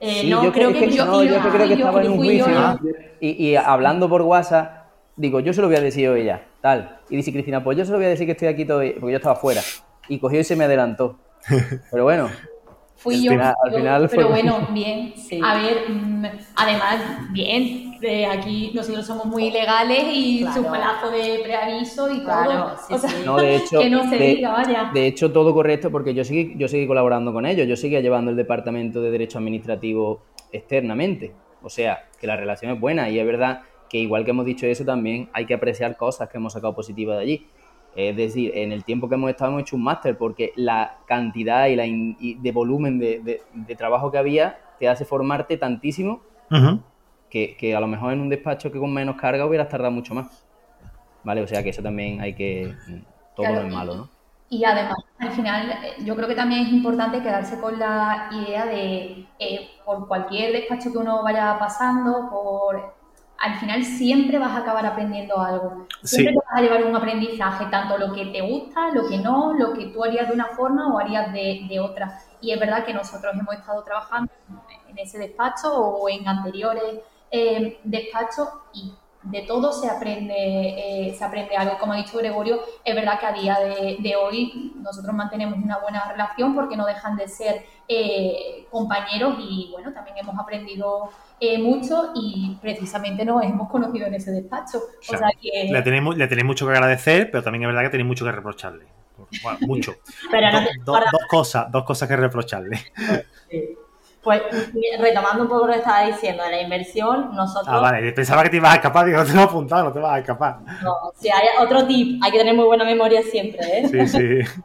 Eh, 0.00 0.28
no, 0.28 0.42
yo 0.42 0.52
creo 0.52 0.72
que, 0.72 0.90
yo, 0.90 1.04
no, 1.04 1.22
yo 1.22 1.38
creo 1.38 1.68
que 1.68 1.74
estaba 1.74 2.02
en 2.02 2.10
un 2.10 2.16
juicio. 2.16 2.80
Y, 3.20 3.50
y, 3.50 3.56
hablando 3.56 4.08
por 4.08 4.22
WhatsApp, 4.22 4.86
digo, 5.14 5.40
yo 5.40 5.52
se 5.52 5.60
lo 5.60 5.68
voy 5.68 5.76
a 5.76 5.80
decir 5.80 6.08
a 6.08 6.16
ella, 6.16 6.42
tal. 6.60 7.00
Y 7.10 7.16
dice 7.16 7.32
Cristina, 7.32 7.62
pues 7.62 7.76
yo 7.76 7.84
se 7.84 7.92
lo 7.92 7.98
voy 7.98 8.06
a 8.06 8.08
decir 8.08 8.26
que 8.26 8.32
estoy 8.32 8.48
aquí 8.48 8.64
todavía, 8.64 8.94
porque 8.98 9.12
yo 9.12 9.18
estaba 9.18 9.36
fuera. 9.36 9.60
Y 10.08 10.18
cogió 10.18 10.40
y 10.40 10.44
se 10.44 10.56
me 10.56 10.64
adelantó. 10.64 11.18
Pero 11.90 12.04
bueno, 12.04 12.30
Fui 13.00 13.24
yo, 13.24 13.32
al 13.32 13.72
final 13.74 14.08
pero 14.10 14.28
bueno, 14.28 14.68
bien. 14.74 15.14
A 15.42 15.54
ver, 15.54 15.88
mm, 15.88 16.26
además, 16.54 17.00
bien, 17.32 17.96
aquí 18.30 18.72
nosotros 18.74 19.06
somos 19.06 19.24
muy 19.24 19.50
legales 19.50 20.04
y 20.12 20.44
su 20.52 20.62
plazo 20.62 21.10
de 21.10 21.40
preaviso 21.42 22.12
y 22.12 22.20
todo. 22.20 22.76
no, 23.24 23.36
de 23.38 23.56
hecho, 23.56 23.80
que 23.80 23.88
no 23.88 24.06
se 24.06 24.16
diga, 24.18 24.52
vaya. 24.52 24.90
De 24.92 25.06
hecho, 25.06 25.32
todo 25.32 25.54
correcto 25.54 25.90
porque 25.90 26.12
yo 26.12 26.24
seguí, 26.24 26.52
yo 26.58 26.68
seguí 26.68 26.86
colaborando 26.86 27.32
con 27.32 27.46
ellos, 27.46 27.66
yo 27.66 27.74
seguía 27.74 28.00
llevando 28.00 28.32
el 28.32 28.36
departamento 28.36 29.00
de 29.00 29.10
Derecho 29.10 29.38
Administrativo 29.38 30.20
externamente. 30.52 31.32
O 31.62 31.70
sea, 31.70 32.04
que 32.20 32.26
la 32.26 32.36
relación 32.36 32.70
es 32.74 32.80
buena 32.80 33.08
y 33.08 33.18
es 33.18 33.24
verdad 33.24 33.62
que 33.88 33.96
igual 33.96 34.26
que 34.26 34.32
hemos 34.32 34.44
dicho 34.44 34.66
eso, 34.66 34.84
también 34.84 35.30
hay 35.32 35.46
que 35.46 35.54
apreciar 35.54 35.96
cosas 35.96 36.28
que 36.28 36.36
hemos 36.36 36.52
sacado 36.52 36.74
positivas 36.74 37.16
de 37.16 37.22
allí. 37.22 37.46
Es 37.96 38.16
decir, 38.16 38.52
en 38.54 38.72
el 38.72 38.84
tiempo 38.84 39.08
que 39.08 39.16
hemos 39.16 39.30
estado 39.30 39.50
hemos 39.50 39.62
hecho 39.62 39.76
un 39.76 39.82
máster 39.82 40.16
porque 40.16 40.52
la 40.56 40.98
cantidad 41.06 41.66
y 41.66 41.76
la 41.76 41.84
de 41.84 42.52
volumen 42.52 42.98
de, 42.98 43.42
trabajo 43.76 44.10
que 44.10 44.18
había 44.18 44.58
te 44.78 44.88
hace 44.88 45.04
formarte 45.04 45.56
tantísimo 45.56 46.20
que, 47.28 47.74
a 47.76 47.80
lo 47.80 47.86
mejor 47.86 48.12
en 48.12 48.20
un 48.20 48.28
despacho 48.28 48.70
que 48.70 48.78
con 48.78 48.92
menos 48.92 49.16
carga 49.16 49.46
hubieras 49.46 49.68
tardado 49.68 49.92
mucho 49.92 50.14
más. 50.14 50.46
¿Vale? 51.22 51.42
O 51.42 51.46
sea 51.46 51.62
que 51.62 51.70
eso 51.70 51.82
también 51.82 52.20
hay 52.20 52.34
que... 52.34 52.74
Todo 53.36 53.46
no 53.48 53.60
es 53.60 53.72
malo, 53.72 53.94
¿no? 53.94 54.20
Y 54.52 54.64
además, 54.64 54.96
al 55.18 55.30
final, 55.30 55.70
eh, 55.70 55.94
yo 56.04 56.16
creo 56.16 56.26
que 56.26 56.34
también 56.34 56.66
es 56.66 56.72
importante 56.72 57.22
quedarse 57.22 57.60
con 57.60 57.78
la 57.78 58.28
idea 58.32 58.66
de, 58.66 59.24
eh, 59.38 59.70
por 59.84 60.08
cualquier 60.08 60.52
despacho 60.52 60.90
que 60.90 60.98
uno 60.98 61.22
vaya 61.22 61.56
pasando, 61.56 62.28
por 62.28 62.99
al 63.40 63.58
final 63.58 63.82
siempre 63.84 64.38
vas 64.38 64.52
a 64.52 64.58
acabar 64.58 64.84
aprendiendo 64.84 65.40
algo. 65.40 65.86
Siempre 66.02 66.34
vas 66.34 66.58
a 66.58 66.60
llevar 66.60 66.84
un 66.84 66.94
aprendizaje, 66.94 67.66
tanto 67.70 67.96
lo 67.96 68.12
que 68.12 68.26
te 68.26 68.42
gusta, 68.42 68.90
lo 68.90 69.08
que 69.08 69.16
no, 69.16 69.54
lo 69.54 69.72
que 69.72 69.86
tú 69.86 70.04
harías 70.04 70.28
de 70.28 70.34
una 70.34 70.46
forma 70.48 70.92
o 70.92 70.98
harías 70.98 71.32
de, 71.32 71.80
otra. 71.80 72.20
Y 72.42 72.52
es 72.52 72.60
verdad 72.60 72.84
que 72.84 72.92
nosotros 72.92 73.34
hemos 73.34 73.54
estado 73.54 73.82
trabajando 73.82 74.30
en 74.88 74.98
ese 74.98 75.18
despacho 75.18 75.74
o 75.74 76.06
en 76.10 76.28
anteriores 76.28 77.00
eh, 77.30 77.80
despachos 77.82 78.48
y 78.74 78.92
de 79.22 79.42
todo 79.42 79.72
se 79.72 79.88
aprende, 79.88 80.34
eh, 80.34 81.14
se 81.14 81.24
aprende 81.24 81.56
algo. 81.56 81.78
Como 81.78 81.92
ha 81.92 81.96
dicho 81.96 82.18
Gregorio, 82.18 82.60
es 82.84 82.94
verdad 82.94 83.18
que 83.20 83.26
a 83.26 83.32
día 83.32 83.58
de, 83.58 84.16
hoy 84.16 84.72
nosotros 84.76 85.14
mantenemos 85.14 85.58
una 85.62 85.78
buena 85.78 86.10
relación 86.10 86.54
porque 86.54 86.76
no 86.76 86.86
dejan 86.86 87.16
de 87.16 87.28
ser 87.28 87.62
eh, 87.86 88.66
compañeros 88.70 89.36
y 89.38 89.68
bueno, 89.72 89.92
también 89.92 90.16
hemos 90.18 90.38
aprendido 90.38 91.10
eh, 91.38 91.58
mucho 91.58 92.12
y 92.14 92.56
precisamente 92.60 93.24
nos 93.24 93.42
hemos 93.42 93.68
conocido 93.68 94.06
en 94.06 94.14
ese 94.14 94.30
despacho. 94.30 94.78
O 94.78 95.16
sea, 95.16 95.30
que... 95.40 95.70
le, 95.70 95.82
tenéis, 95.82 96.16
le 96.16 96.44
mucho 96.44 96.66
que 96.66 96.72
agradecer, 96.72 97.30
pero 97.30 97.42
también 97.42 97.64
es 97.64 97.68
verdad 97.68 97.82
que 97.82 97.90
tenéis 97.90 98.08
mucho 98.08 98.24
que 98.24 98.32
reprocharle. 98.32 98.86
Bueno, 99.42 99.58
mucho. 99.62 99.96
dos 100.84 101.00
cosas, 101.28 101.70
dos 101.70 101.84
cosas 101.84 102.08
que 102.08 102.16
reprocharle. 102.16 102.80
Pues 104.22 104.42
retomando 104.98 105.44
un 105.44 105.48
poco 105.48 105.66
lo 105.66 105.72
que 105.72 105.78
estaba 105.78 106.02
diciendo 106.02 106.42
de 106.42 106.50
la 106.50 106.60
inversión, 106.60 107.34
nosotros. 107.34 107.74
Ah, 107.74 107.80
vale, 107.80 108.12
pensaba 108.12 108.42
que 108.42 108.50
te 108.50 108.56
ibas 108.58 108.72
a 108.72 108.76
escapar, 108.76 109.06
digo, 109.06 109.18
no 109.18 109.24
te 109.24 109.32
lo 109.32 109.40
he 109.40 109.44
apuntado, 109.44 109.84
no 109.84 109.92
te 109.92 109.98
vas 109.98 110.12
a 110.12 110.18
escapar. 110.18 110.58
No, 110.82 111.12
si 111.16 111.30
hay 111.30 111.48
otro 111.58 111.86
tip, 111.86 112.22
hay 112.22 112.30
que 112.30 112.38
tener 112.38 112.54
muy 112.54 112.66
buena 112.66 112.84
memoria 112.84 113.22
siempre, 113.22 113.78
¿eh? 113.78 113.88
Sí, 113.88 114.06
sí. 114.06 114.60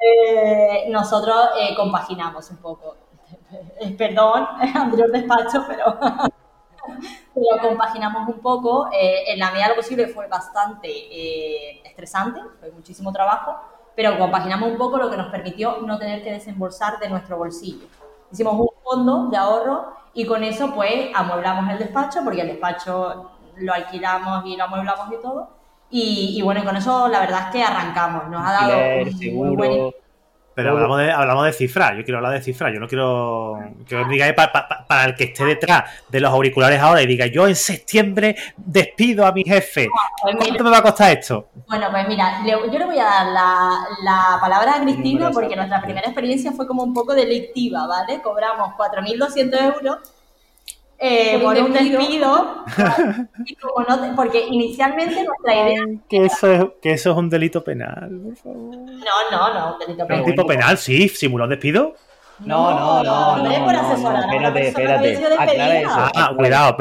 eh, 0.00 0.86
nosotros 0.88 1.50
eh, 1.60 1.76
compaginamos 1.76 2.50
un 2.50 2.56
poco. 2.56 2.96
Perdón, 3.96 4.48
anterior 4.74 5.12
despacho, 5.12 5.64
pero, 5.68 5.96
pero 7.32 7.68
compaginamos 7.68 8.28
un 8.28 8.40
poco. 8.40 8.88
en 8.92 9.38
la 9.38 9.52
medida 9.52 9.68
de 9.68 9.70
lo 9.70 9.76
posible 9.76 10.08
fue 10.08 10.26
bastante 10.26 11.78
estresante, 11.86 12.40
fue 12.58 12.72
muchísimo 12.72 13.12
trabajo, 13.12 13.54
pero 13.94 14.18
compaginamos 14.18 14.68
un 14.68 14.78
poco 14.78 14.98
lo 14.98 15.08
que 15.08 15.16
nos 15.16 15.30
permitió 15.30 15.78
no 15.82 15.96
tener 15.96 16.24
que 16.24 16.32
desembolsar 16.32 16.98
de 16.98 17.08
nuestro 17.08 17.36
bolsillo. 17.36 17.86
Hicimos 18.32 18.54
un 18.54 18.68
fondo 18.82 19.28
de 19.28 19.36
ahorro 19.36 19.92
y 20.14 20.26
con 20.26 20.42
eso 20.42 20.72
pues 20.74 21.10
amueblamos 21.14 21.70
el 21.70 21.78
despacho, 21.78 22.20
porque 22.24 22.40
el 22.40 22.48
despacho 22.48 23.30
lo 23.56 23.72
alquilamos 23.72 24.44
y 24.46 24.56
lo 24.56 24.64
amueblamos 24.64 25.12
y 25.12 25.22
todo. 25.22 25.48
Y, 25.94 26.40
bueno, 26.42 26.62
y 26.62 26.64
con 26.64 26.74
eso 26.74 27.06
la 27.08 27.20
verdad 27.20 27.40
es 27.46 27.52
que 27.52 27.62
arrancamos. 27.62 28.28
Nos 28.28 28.42
ha 28.46 28.52
dado 28.52 28.78
un, 29.34 29.56
buen 29.56 29.92
pero 30.54 30.70
hablamos 30.70 30.98
de, 30.98 31.10
hablamos 31.10 31.46
de 31.46 31.52
cifras, 31.52 31.96
yo 31.96 32.04
quiero 32.04 32.18
hablar 32.18 32.34
de 32.34 32.42
cifras, 32.42 32.72
yo 32.72 32.80
no 32.80 32.88
quiero 32.88 33.58
que 33.88 34.04
digáis 34.04 34.34
para 34.34 35.04
el 35.04 35.14
que 35.14 35.24
esté 35.24 35.44
detrás 35.44 35.84
de 36.08 36.20
los 36.20 36.30
auriculares 36.30 36.80
ahora 36.80 37.02
y 37.02 37.06
diga 37.06 37.26
yo 37.26 37.46
en 37.48 37.56
septiembre 37.56 38.36
despido 38.56 39.26
a 39.26 39.32
mi 39.32 39.44
jefe. 39.44 39.88
Pues 40.22 40.36
¿Cuánto 40.36 40.64
me 40.64 40.70
va 40.70 40.78
a 40.78 40.82
costar 40.82 41.18
esto? 41.18 41.48
Bueno, 41.66 41.88
pues 41.90 42.06
mira, 42.08 42.42
yo 42.46 42.78
le 42.78 42.84
voy 42.84 42.98
a 42.98 43.04
dar 43.04 43.26
la, 43.26 44.38
palabra 44.40 44.76
a 44.76 44.82
Cristina 44.82 45.30
porque 45.30 45.56
nuestra 45.56 45.80
primera 45.80 46.06
experiencia 46.06 46.52
fue 46.52 46.66
como 46.66 46.82
un 46.82 46.92
poco 46.92 47.14
delictiva, 47.14 47.86
¿vale? 47.86 48.20
Cobramos 48.20 48.74
4.200 48.76 49.74
euros 49.74 49.98
eh, 51.04 51.40
por, 51.42 51.58
un 51.58 51.72
despido. 51.72 52.64
porque 54.16 54.46
inicialmente 54.46 55.24
nuestra 55.24 55.54
idea. 55.54 55.82
Que 56.08 56.26
eso, 56.26 56.52
es, 56.52 56.64
que 56.80 56.92
eso 56.92 57.10
es 57.10 57.16
un 57.16 57.28
delito 57.28 57.64
penal, 57.64 58.20
por 58.22 58.36
favor. 58.36 58.76
No, 58.76 59.30
no, 59.32 59.54
no, 59.54 59.72
un 59.72 59.78
delito 59.80 60.06
penal. 60.06 60.22
¿Un 60.22 60.30
tipo 60.30 60.46
penal? 60.46 60.78
Sí, 60.78 61.08
simuló 61.08 61.44
un 61.44 61.50
despido. 61.50 61.96
No, 62.38 62.70
no, 62.70 63.02
no. 63.02 63.36
No, 63.38 63.58
no, 63.58 63.64
por 63.64 63.74
asesorar. 63.74 64.24
espérate, 64.24 64.68
espérate. 64.68 65.84
Ah, 65.88 66.32
cuidado, 66.36 66.76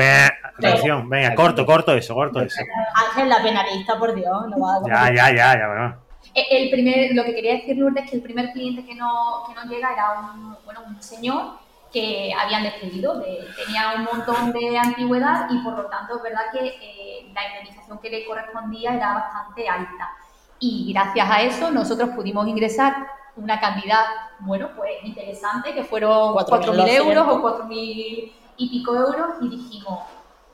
atención. 0.58 1.10
Venga, 1.10 1.34
corto, 1.34 1.66
corto 1.66 1.94
eso, 1.96 2.14
corto 2.14 2.42
eso. 2.42 2.62
Ángel, 2.94 3.28
la 3.28 3.42
penalista, 3.42 3.98
por 3.98 4.14
Dios. 4.14 4.48
No 4.50 4.60
va 4.60 4.76
a 4.76 5.10
ya, 5.12 5.16
ya, 5.16 5.36
ya, 5.36 5.58
ya, 5.58 5.68
bueno. 5.68 5.96
Eh, 6.36 6.46
el 6.52 6.70
primer, 6.70 7.16
lo 7.16 7.24
que 7.24 7.34
quería 7.34 7.54
decir, 7.54 7.76
Lourdes, 7.76 8.04
es 8.04 8.12
que 8.12 8.16
el 8.18 8.22
primer 8.22 8.52
cliente 8.52 8.86
que 8.86 8.94
no, 8.94 9.44
que 9.48 9.56
no 9.56 9.64
llega 9.66 9.94
era 9.94 10.32
un, 10.32 10.56
bueno, 10.64 10.82
un 10.88 11.02
señor 11.02 11.54
que 11.92 12.34
habían 12.34 12.64
despedido, 12.64 13.22
tenía 13.22 13.94
un 13.98 14.04
montón 14.06 14.52
de 14.54 14.78
antigüedad 14.78 15.48
y 15.50 15.58
por 15.60 15.78
lo 15.78 15.86
tanto 15.88 16.18
es 16.18 16.24
verdad 16.24 16.44
que 16.52 16.68
eh, 16.68 17.32
la 17.34 17.48
indemnización 17.48 18.00
que 18.00 18.10
le 18.10 18.26
correspondía 18.26 18.96
era 18.96 19.14
bastante 19.14 19.68
alta. 19.68 20.12
Y 20.60 20.94
gracias 20.94 21.30
a 21.30 21.42
eso 21.42 21.72
nosotros 21.72 22.12
pudimos 22.12 22.48
ingresar 22.48 23.08
una 23.36 23.60
cantidad, 23.60 24.06
bueno, 24.40 24.70
pues 24.76 25.04
interesante, 25.04 25.74
que 25.74 25.84
fueron 25.84 26.34
4.000 26.36 26.88
euros 26.90 27.28
o 27.28 27.42
4.000 27.42 28.32
y 28.58 28.70
pico 28.70 28.96
euros 28.96 29.36
y 29.42 29.50
dijimos, 29.50 30.00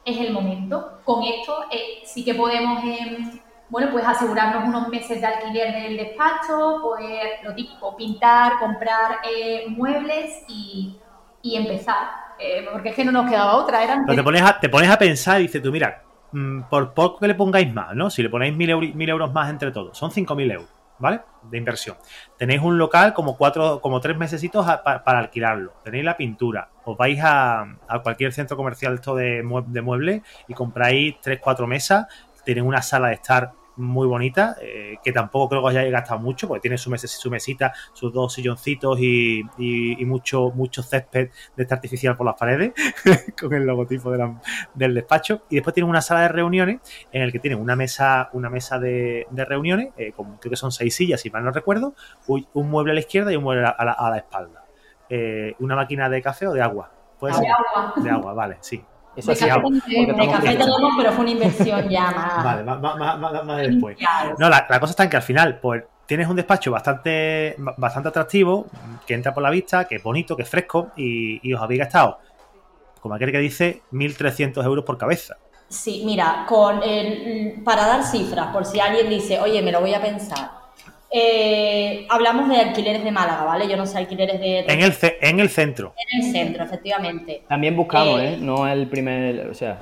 es 0.06 0.17
el 0.19 0.34
momento. 0.34 1.00
Con 1.04 1.23
esto 1.23 1.65
eh, 1.69 2.02
sí 2.06 2.23
que 2.23 2.34
podemos, 2.34 2.84
em, 2.84 3.39
bueno, 3.69 3.89
pues 3.91 4.06
asegurarnos 4.06 4.63
unos 4.63 4.88
meses 4.88 5.19
de 5.19 5.28
alquiler 5.28 5.73
del 5.73 5.97
despacho, 5.97 6.80
poder, 6.82 7.39
lo 7.43 7.54
típico, 7.54 7.95
pintar, 7.97 8.60
comprar 8.60 9.19
eh, 9.30 9.65
muebles 9.67 10.43
y 10.47 10.97
y 11.41 11.56
empezar. 11.56 12.28
Eh, 12.39 12.67
porque 12.71 12.89
es 12.89 12.95
que 12.95 13.06
no 13.06 13.12
nos 13.12 13.30
quedaba 13.30 13.56
otra. 13.56 13.84
Eran 13.84 14.06
te, 14.06 14.23
pones 14.23 14.41
a, 14.41 14.60
te 14.60 14.69
pones 14.69 14.89
a 14.89 14.97
pensar 14.97 15.39
y 15.39 15.43
dices 15.43 15.62
tú, 15.62 15.71
mira, 15.71 16.04
mm, 16.32 16.63
por 16.63 16.93
poco 16.93 17.19
que 17.19 17.28
le 17.28 17.36
pongáis 17.36 17.73
más, 17.73 17.95
¿no? 17.95 18.10
Si 18.10 18.21
le 18.21 18.30
ponéis 18.30 18.56
mil, 18.56 18.69
euros 19.10 19.34
más 19.34 19.50
entre 19.50 19.71
todos, 19.71 19.97
son 19.97 20.12
5.000 20.12 20.52
euros, 20.52 20.69
¿vale? 21.00 21.21
De 21.43 21.58
inversión. 21.58 21.97
Tenéis 22.38 22.62
un 22.62 22.78
local 22.78 23.13
como 23.13 23.38
cuatro, 23.38 23.82
como 23.82 24.00
tres 24.00 24.17
mesecitos 24.17 24.65
para, 24.65 25.19
alquilarlo. 25.19 25.73
Tenéis 25.84 26.06
la 26.06 26.15
pintura. 26.15 26.69
Os 26.86 26.95
vais 26.95 27.19
a, 27.23 27.65
cualquier 28.04 28.34
centro 28.34 28.56
comercial 28.56 28.93
esto 28.95 29.15
de, 29.15 29.43
de 29.67 29.82
muebles 29.82 30.21
y 30.47 30.54
compráis 30.54 31.15
tres, 31.21 31.39
cuatro 31.39 31.65
mesas. 31.65 32.08
Tenéis 32.45 32.65
una 32.65 32.82
sala 32.82 33.08
de 33.08 33.15
estar 33.15 33.52
muy 33.78 34.08
bonita, 34.08 34.58
eh, 34.62 34.98
que 35.04 35.12
tampoco 35.12 35.50
creo 35.50 35.62
que 35.62 35.68
os 35.68 35.76
haya 35.76 35.90
gastado 35.90 36.20
mucho, 36.20 36.48
porque 36.48 36.62
tiene 36.62 36.78
su, 36.78 36.96
su 36.98 37.30
mesita, 37.30 37.74
sus 37.94 38.12
dos 38.12 38.34
silloncitos 38.34 39.00
y, 39.00 39.44
mucho, 40.06 40.52
mucho 40.52 40.84
césped 40.84 41.30
de 41.56 41.63
este 41.63 41.74
artificial 41.74 42.18
por 42.18 42.26
las 42.26 42.36
paredes, 42.36 42.74
con 43.40 43.54
el 43.54 43.66
logotipo 43.66 44.12
del 44.74 44.94
despacho. 44.94 45.44
Y 45.50 45.56
después 45.56 45.74
tiene 45.74 45.90
una 45.90 46.02
sala 46.02 46.22
de 46.22 46.28
reuniones 46.30 46.80
en 47.12 47.22
el 47.22 47.32
que 47.32 47.40
tiene 47.40 47.56
una 47.56 47.76
mesa, 47.76 48.30
una 48.34 48.50
mesa 48.50 48.80
de, 48.80 49.28
reuniones, 49.32 49.90
eh, 49.98 50.13
creo 50.13 50.50
que 50.50 50.56
son 50.56 50.72
seis 50.72 50.96
sillas, 50.96 51.22
si 51.22 51.30
mal 51.30 51.44
no 51.44 51.52
recuerdo, 51.52 51.94
un, 52.28 52.70
mueble 52.70 52.92
a 52.92 52.96
la 52.96 53.00
izquierda 53.00 53.32
y 53.32 53.36
un 53.36 53.44
mueble 53.44 53.66
a 53.66 54.10
la, 54.10 54.18
espalda. 54.18 54.66
Eh, 55.10 55.56
una 55.60 55.76
máquina 55.76 56.10
de 56.10 56.22
café 56.22 56.48
o 56.48 56.54
de 56.54 56.62
agua. 56.62 56.92
¿Puede 57.20 57.40
De 57.40 57.48
agua. 57.48 57.94
De 57.96 58.10
agua, 58.10 58.34
vale, 58.34 58.58
sí. 58.60 58.84
Eso 59.17 59.32
de 59.32 59.38
café, 59.39 60.06
de 60.06 60.30
café 60.32 60.56
tenemos, 60.56 60.91
pero 60.95 61.12
fue 61.12 61.21
una 61.21 61.32
inversión 61.32 61.89
ya 61.89 62.12
más. 62.15 62.43
Vale, 62.43 62.63
más, 62.63 62.80
más, 62.80 63.45
más, 63.45 63.58
después. 63.58 63.97
No, 64.38 64.47
la, 64.47 64.67
cosa 64.67 64.91
está 64.91 65.03
en 65.03 65.10
que 65.10 65.17
al 65.17 65.23
final, 65.23 65.60
pues 65.60 65.84
tienes 66.06 66.27
un 66.27 66.36
despacho 66.36 66.71
bastante, 66.71 67.56
bastante 67.77 68.10
atractivo, 68.10 68.67
que 69.08 69.15
entra 69.15 69.34
por 69.34 69.41
la 69.41 69.49
vista, 69.49 69.86
que 69.86 69.95
es 69.95 70.03
bonito, 70.03 70.36
que 70.36 70.43
es 70.43 70.49
fresco, 70.49 70.91
y, 70.95 71.51
os 71.51 71.60
habéis 71.60 71.80
gastado, 71.80 72.19
como 73.01 73.15
aquel 73.15 73.32
que 73.32 73.39
dice, 73.39 73.82
1.300 73.91 74.63
euros 74.63 74.86
por 74.86 74.99
cabeza. 74.99 75.36
Sí, 75.67 76.03
mira, 76.06 76.45
con 76.47 76.84
el, 76.84 77.62
para 77.65 77.88
dar 77.88 78.03
cifras, 78.03 78.53
por 78.53 78.65
si 78.65 78.80
alguien 78.80 79.10
dice, 79.10 79.39
oye, 79.39 79.63
me 79.63 79.71
lo 79.71 79.82
voy 79.82 79.95
a 79.95 80.01
pensar. 80.01 80.66
Eh, 81.10 82.06
hablamos 82.10 82.50
de 82.50 82.58
alquileres 82.58 83.04
de 83.04 83.12
Málaga, 83.12 83.43
¿vale? 83.43 83.67
Yo 83.67 83.78
no 83.78 83.86
sé 83.86 83.98
alquileres 83.98 84.39
de... 84.39 84.60
En 84.60 84.82
el, 84.82 84.93
en 85.22 85.39
el 85.39 85.50
centro. 85.50 85.93
En 85.98 86.26
el 86.26 86.32
centro, 86.32 86.63
efectivamente. 86.63 87.43
También 87.48 87.76
buscamos, 87.76 88.20
¿eh? 88.20 88.34
¿eh? 88.34 88.38
No 88.39 88.67
el 88.67 88.88
primer... 88.88 89.48
O 89.50 89.54
sea, 89.54 89.80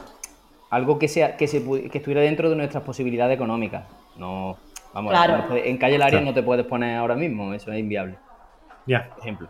algo 0.70 1.00
que, 1.00 1.08
sea, 1.08 1.36
que, 1.36 1.48
se, 1.48 1.64
que 1.90 1.98
estuviera 1.98 2.22
dentro 2.22 2.50
de 2.50 2.56
nuestras 2.56 2.84
posibilidades 2.84 3.36
económicas. 3.36 3.84
No... 4.18 4.58
Vamos, 4.94 5.14
en 5.52 5.78
calle 5.78 5.98
Laria 5.98 6.22
no 6.22 6.34
te 6.34 6.42
puedes 6.42 6.66
poner 6.66 6.96
ahora 6.96 7.16
mismo, 7.16 7.54
eso 7.54 7.70
es 7.70 7.80
inviable. 7.80 8.16
Ya. 8.88 9.10
ejemplo. 9.20 9.50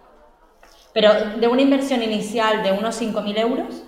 Pero 0.91 1.13
de 1.37 1.47
una 1.47 1.61
inversión 1.61 2.01
inicial 2.01 2.63
de 2.63 2.71
unos 2.71 2.99
5.000 2.99 3.37
euros, 3.37 3.83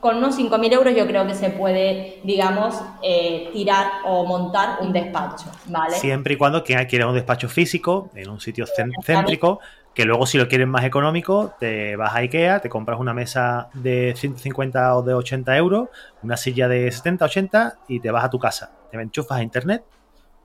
con 0.00 0.16
unos 0.16 0.38
5.000 0.38 0.72
euros 0.72 0.94
yo 0.94 1.06
creo 1.06 1.26
que 1.26 1.34
se 1.34 1.50
puede, 1.50 2.20
digamos, 2.24 2.80
eh, 3.02 3.50
tirar 3.52 3.86
o 4.04 4.24
montar 4.24 4.78
un 4.80 4.92
despacho, 4.92 5.46
¿vale? 5.66 5.96
Siempre 5.96 6.34
y 6.34 6.36
cuando 6.36 6.62
quieras 6.62 6.86
un 7.06 7.14
despacho 7.14 7.48
físico, 7.48 8.10
en 8.14 8.28
un 8.28 8.40
sitio 8.40 8.64
céntrico, 9.04 9.60
que 9.94 10.04
luego 10.04 10.26
si 10.26 10.38
lo 10.38 10.46
quieres 10.46 10.68
más 10.68 10.84
económico, 10.84 11.54
te 11.58 11.96
vas 11.96 12.14
a 12.14 12.18
Ikea, 12.18 12.60
te 12.60 12.68
compras 12.68 13.00
una 13.00 13.12
mesa 13.12 13.68
de 13.74 14.14
150 14.16 14.96
o 14.96 15.02
de 15.02 15.14
80 15.14 15.56
euros, 15.56 15.88
una 16.22 16.36
silla 16.36 16.68
de 16.68 16.90
70, 16.90 17.24
80 17.24 17.78
y 17.88 17.98
te 17.98 18.10
vas 18.12 18.24
a 18.24 18.30
tu 18.30 18.38
casa. 18.38 18.70
Te 18.92 19.00
enchufas 19.00 19.38
a 19.38 19.42
internet 19.42 19.82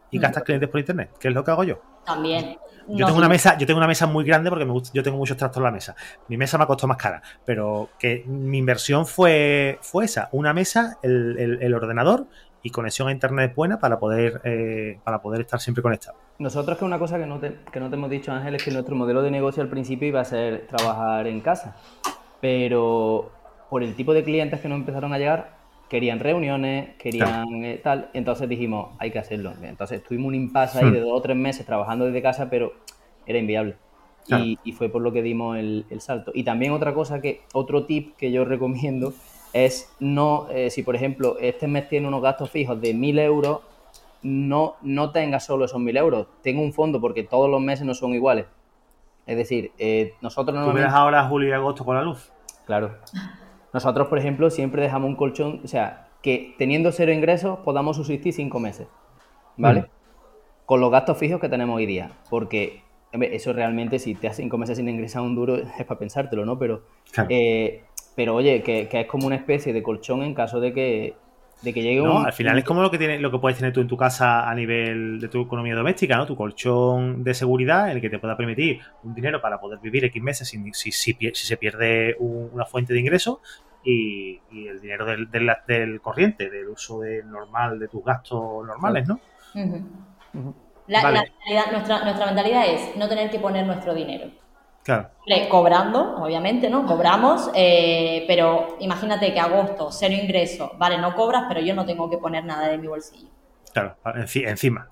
y 0.10 0.18
gastas 0.18 0.44
clientes 0.44 0.70
por 0.70 0.80
internet, 0.80 1.12
que 1.20 1.28
es 1.28 1.34
lo 1.34 1.44
que 1.44 1.52
hago 1.52 1.64
yo. 1.64 1.80
También. 2.04 2.58
Yo 2.88 3.06
tengo 3.06 3.18
una 3.18 3.30
mesa, 3.30 3.58
yo 3.58 3.66
tengo 3.66 3.78
una 3.78 3.88
mesa 3.88 4.08
muy 4.08 4.24
grande 4.24 4.50
porque 4.50 4.66
me 4.66 4.72
gusta, 4.72 4.92
yo 4.94 5.04
tengo 5.04 5.18
muchos 5.18 5.38
trastos 5.38 5.58
en 5.58 5.64
la 5.64 5.72
mesa. 5.72 5.96
Mi 6.28 6.38
mesa 6.38 6.58
me 6.58 6.64
ha 6.64 6.68
costado 6.68 6.88
más 6.88 6.98
cara, 6.98 7.22
pero 7.46 7.90
que 8.00 8.24
mi 8.28 8.58
inversión 8.58 9.06
fue, 9.06 9.80
fue 9.82 10.06
esa, 10.06 10.30
una 10.32 10.54
mesa, 10.54 10.98
el, 11.02 11.74
ordenador 11.74 12.28
y 12.62 12.70
conexión 12.70 13.08
a 13.08 13.12
internet 13.12 13.54
buena 13.56 13.80
para 13.80 14.00
poder 14.00 14.42
eh, 14.46 15.00
para 15.04 15.22
poder 15.22 15.42
estar 15.42 15.60
siempre 15.60 15.82
conectado. 15.82 16.18
Nosotros 16.40 16.78
que 16.78 16.86
una 16.86 17.00
cosa 17.00 17.18
que 17.18 17.26
no, 17.26 17.40
te, 17.40 17.58
que 17.72 17.80
no 17.80 17.90
te 17.90 17.96
hemos 17.96 18.10
dicho 18.10 18.32
Ángel 18.32 18.56
es 18.56 18.64
que 18.64 18.72
nuestro 18.72 18.96
modelo 18.96 19.22
de 19.22 19.32
negocio 19.32 19.62
al 19.62 19.70
principio 19.70 20.08
iba 20.08 20.22
a 20.22 20.26
ser 20.26 20.68
trabajar 20.68 21.28
en 21.28 21.42
casa, 21.42 21.76
pero 22.40 23.32
por 23.70 23.84
el 23.84 23.96
tipo 23.96 24.14
de 24.14 24.24
clientes 24.24 24.60
que 24.60 24.68
nos 24.70 24.78
empezaron 24.78 25.14
a 25.14 25.18
llegar 25.18 25.63
querían 25.94 26.20
reuniones, 26.20 26.96
querían 26.98 27.64
eh, 27.64 27.80
tal, 27.84 28.10
entonces 28.14 28.50
dijimos, 28.50 28.96
hay 28.98 29.12
que 29.12 29.20
hacerlo. 29.20 29.54
Entonces 29.62 30.04
tuvimos 30.04 30.30
un 30.30 30.34
impasse 30.34 30.80
ahí 30.80 30.90
de 30.90 31.00
hmm. 31.00 31.04
dos 31.04 31.12
o 31.14 31.22
tres 31.22 31.38
meses 31.38 31.68
trabajando 31.68 32.06
desde 32.06 32.20
casa, 32.20 32.50
pero 32.50 32.74
era 33.28 33.38
inviable. 33.38 33.76
Y, 34.28 34.72
fue 34.72 34.90
por 34.90 35.04
lo 35.04 35.14
que 35.14 35.22
dimos 35.22 35.56
el, 35.60 35.86
salto. 36.00 36.32
Y 36.34 36.44
también 36.44 36.72
otra 36.72 36.96
cosa 36.96 37.22
que, 37.22 37.42
otro 37.54 37.86
tip 37.86 38.16
que 38.16 38.32
yo 38.32 38.44
recomiendo 38.44 39.14
es 39.54 39.94
no, 40.00 40.48
eh, 40.50 40.72
si 40.72 40.82
por 40.82 40.96
ejemplo 40.96 41.38
este 41.40 41.68
mes 41.68 41.88
tiene 41.90 42.08
unos 42.08 42.24
gastos 42.24 42.50
fijos 42.50 42.82
de 42.82 42.96
1000 42.96 43.20
euros, 43.20 43.60
no, 44.24 44.78
no 44.82 45.12
tenga 45.12 45.40
solo 45.40 45.66
esos 45.66 45.80
1000 45.80 45.98
euros, 45.98 46.28
tenga 46.42 46.60
un 46.60 46.74
fondo 46.74 47.00
porque 47.00 47.22
todos 47.22 47.52
los 47.52 47.62
meses 47.62 47.86
no 47.86 47.94
son 47.94 48.16
iguales. 48.16 48.48
Es 49.28 49.38
decir, 49.38 49.72
eh, 49.78 50.16
nosotros 50.22 50.58
no... 50.58 50.72
¿Tú 50.72 50.80
ahora 50.90 51.28
julio 51.28 51.50
y 51.50 51.52
agosto 51.52 51.86
con 51.86 51.96
la 51.96 52.02
luz? 52.02 52.32
Claro. 52.66 52.96
Nosotros, 53.74 54.08
por 54.08 54.20
ejemplo, 54.20 54.50
siempre 54.50 54.82
dejamos 54.84 55.10
un 55.10 55.16
colchón, 55.16 55.62
o 55.64 55.68
sea, 55.68 56.08
que 56.22 56.56
teniendo 56.58 56.92
cero 56.92 57.12
ingresos 57.12 57.60
podamos 57.60 57.98
subsistir 57.98 58.34
cinco 58.34 58.60
meses, 58.60 58.88
¿vale? 59.58 59.82
Mm. 59.82 59.86
Con 60.66 60.80
los 60.80 60.92
gastos 60.92 61.18
fijos 61.18 61.42
que 61.42 61.50
tenemos 61.50 61.76
hoy 61.76 61.86
día, 61.86 62.12
porque 62.30 62.84
eso 63.12 63.52
realmente, 63.54 64.00
si 64.00 64.16
te 64.16 64.28
hace 64.28 64.44
cinco 64.44 64.58
meses 64.58 64.78
sin 64.78 64.88
ingresar 64.88 65.22
un 65.22 65.36
duro, 65.36 65.58
es 65.58 65.86
para 65.86 66.00
pensártelo, 66.00 66.46
¿no? 66.46 66.58
Pero, 66.58 66.84
eh, 67.30 67.84
pero 68.16 68.36
oye, 68.36 68.62
que, 68.62 68.88
es 68.92 69.08
como 69.08 69.28
una 69.28 69.36
especie 69.36 69.74
de 69.74 69.84
colchón 69.84 70.24
en 70.24 70.34
caso 70.34 70.60
de 70.60 70.74
que 70.74 71.16
De 71.64 71.74
que 71.74 71.82
llegue 71.82 72.02
no, 72.02 72.20
al 72.20 72.34
final 72.34 72.58
es 72.58 72.66
como 72.66 72.82
lo 72.82 72.92
que 72.92 72.98
tienes, 72.98 73.22
lo 73.22 73.32
que 73.32 73.40
puedes 73.40 73.58
tener 73.58 73.72
tú 73.72 73.80
en 73.80 73.88
tu 73.88 73.96
casa 73.96 74.50
a 74.50 74.54
nivel 74.54 75.22
de 75.22 75.30
tu 75.30 75.44
economía 75.44 75.76
doméstica, 75.76 76.18
¿no? 76.18 76.26
Tu 76.26 76.36
colchón 76.36 77.24
de 77.24 77.34
seguridad 77.34 77.90
en 77.90 77.96
el 77.96 78.02
que 78.02 78.10
te 78.10 78.20
pueda 78.20 78.36
permitir 78.36 78.82
un 79.04 79.16
dinero 79.16 79.40
para 79.40 79.62
poder 79.62 79.80
vivir 79.80 80.04
X 80.06 80.22
meses 80.22 80.50
si, 80.50 80.60
si, 80.74 80.92
si, 80.92 81.34
se 81.34 81.58
pierde 81.58 82.18
una 82.20 82.66
fuente 82.66 82.94
de 82.94 83.00
ingreso 83.00 83.40
y, 83.82 84.42
el 84.52 84.82
dinero 84.82 85.06
del, 85.06 85.30
del, 85.32 86.02
corriente, 86.02 86.50
del 86.50 86.68
uso 86.68 87.00
de, 87.00 87.24
normal 87.24 87.80
de 87.80 87.88
tus 87.88 88.04
gastos 88.04 88.66
normales, 88.66 89.08
¿no? 89.08 89.22
nuestra, 90.88 92.04
nuestra 92.04 92.26
mentalidad 92.26 92.66
es 92.68 92.96
no 92.98 93.08
tener 93.08 93.30
que 93.32 93.40
poner 93.40 93.66
nuestro 93.66 93.94
dinero. 93.94 94.30
Claro. 94.84 95.10
Cobrando, 95.50 96.18
obviamente, 96.18 96.70
¿no? 96.70 96.86
Cobramos, 96.86 97.50
eh, 97.54 98.26
pero 98.28 98.76
imagínate 98.80 99.34
que 99.34 99.40
agosto, 99.40 99.90
cero 99.92 100.14
ingreso, 100.14 100.74
vale, 100.78 100.98
no 100.98 101.16
cobras, 101.16 101.46
pero 101.48 101.62
yo 101.62 101.74
no 101.74 101.86
tengo 101.86 102.10
que 102.10 102.18
poner 102.18 102.44
nada 102.44 102.68
de 102.68 102.78
mi 102.78 102.88
bolsillo. 102.88 103.30
Claro, 103.72 103.96
encima. 104.16 104.90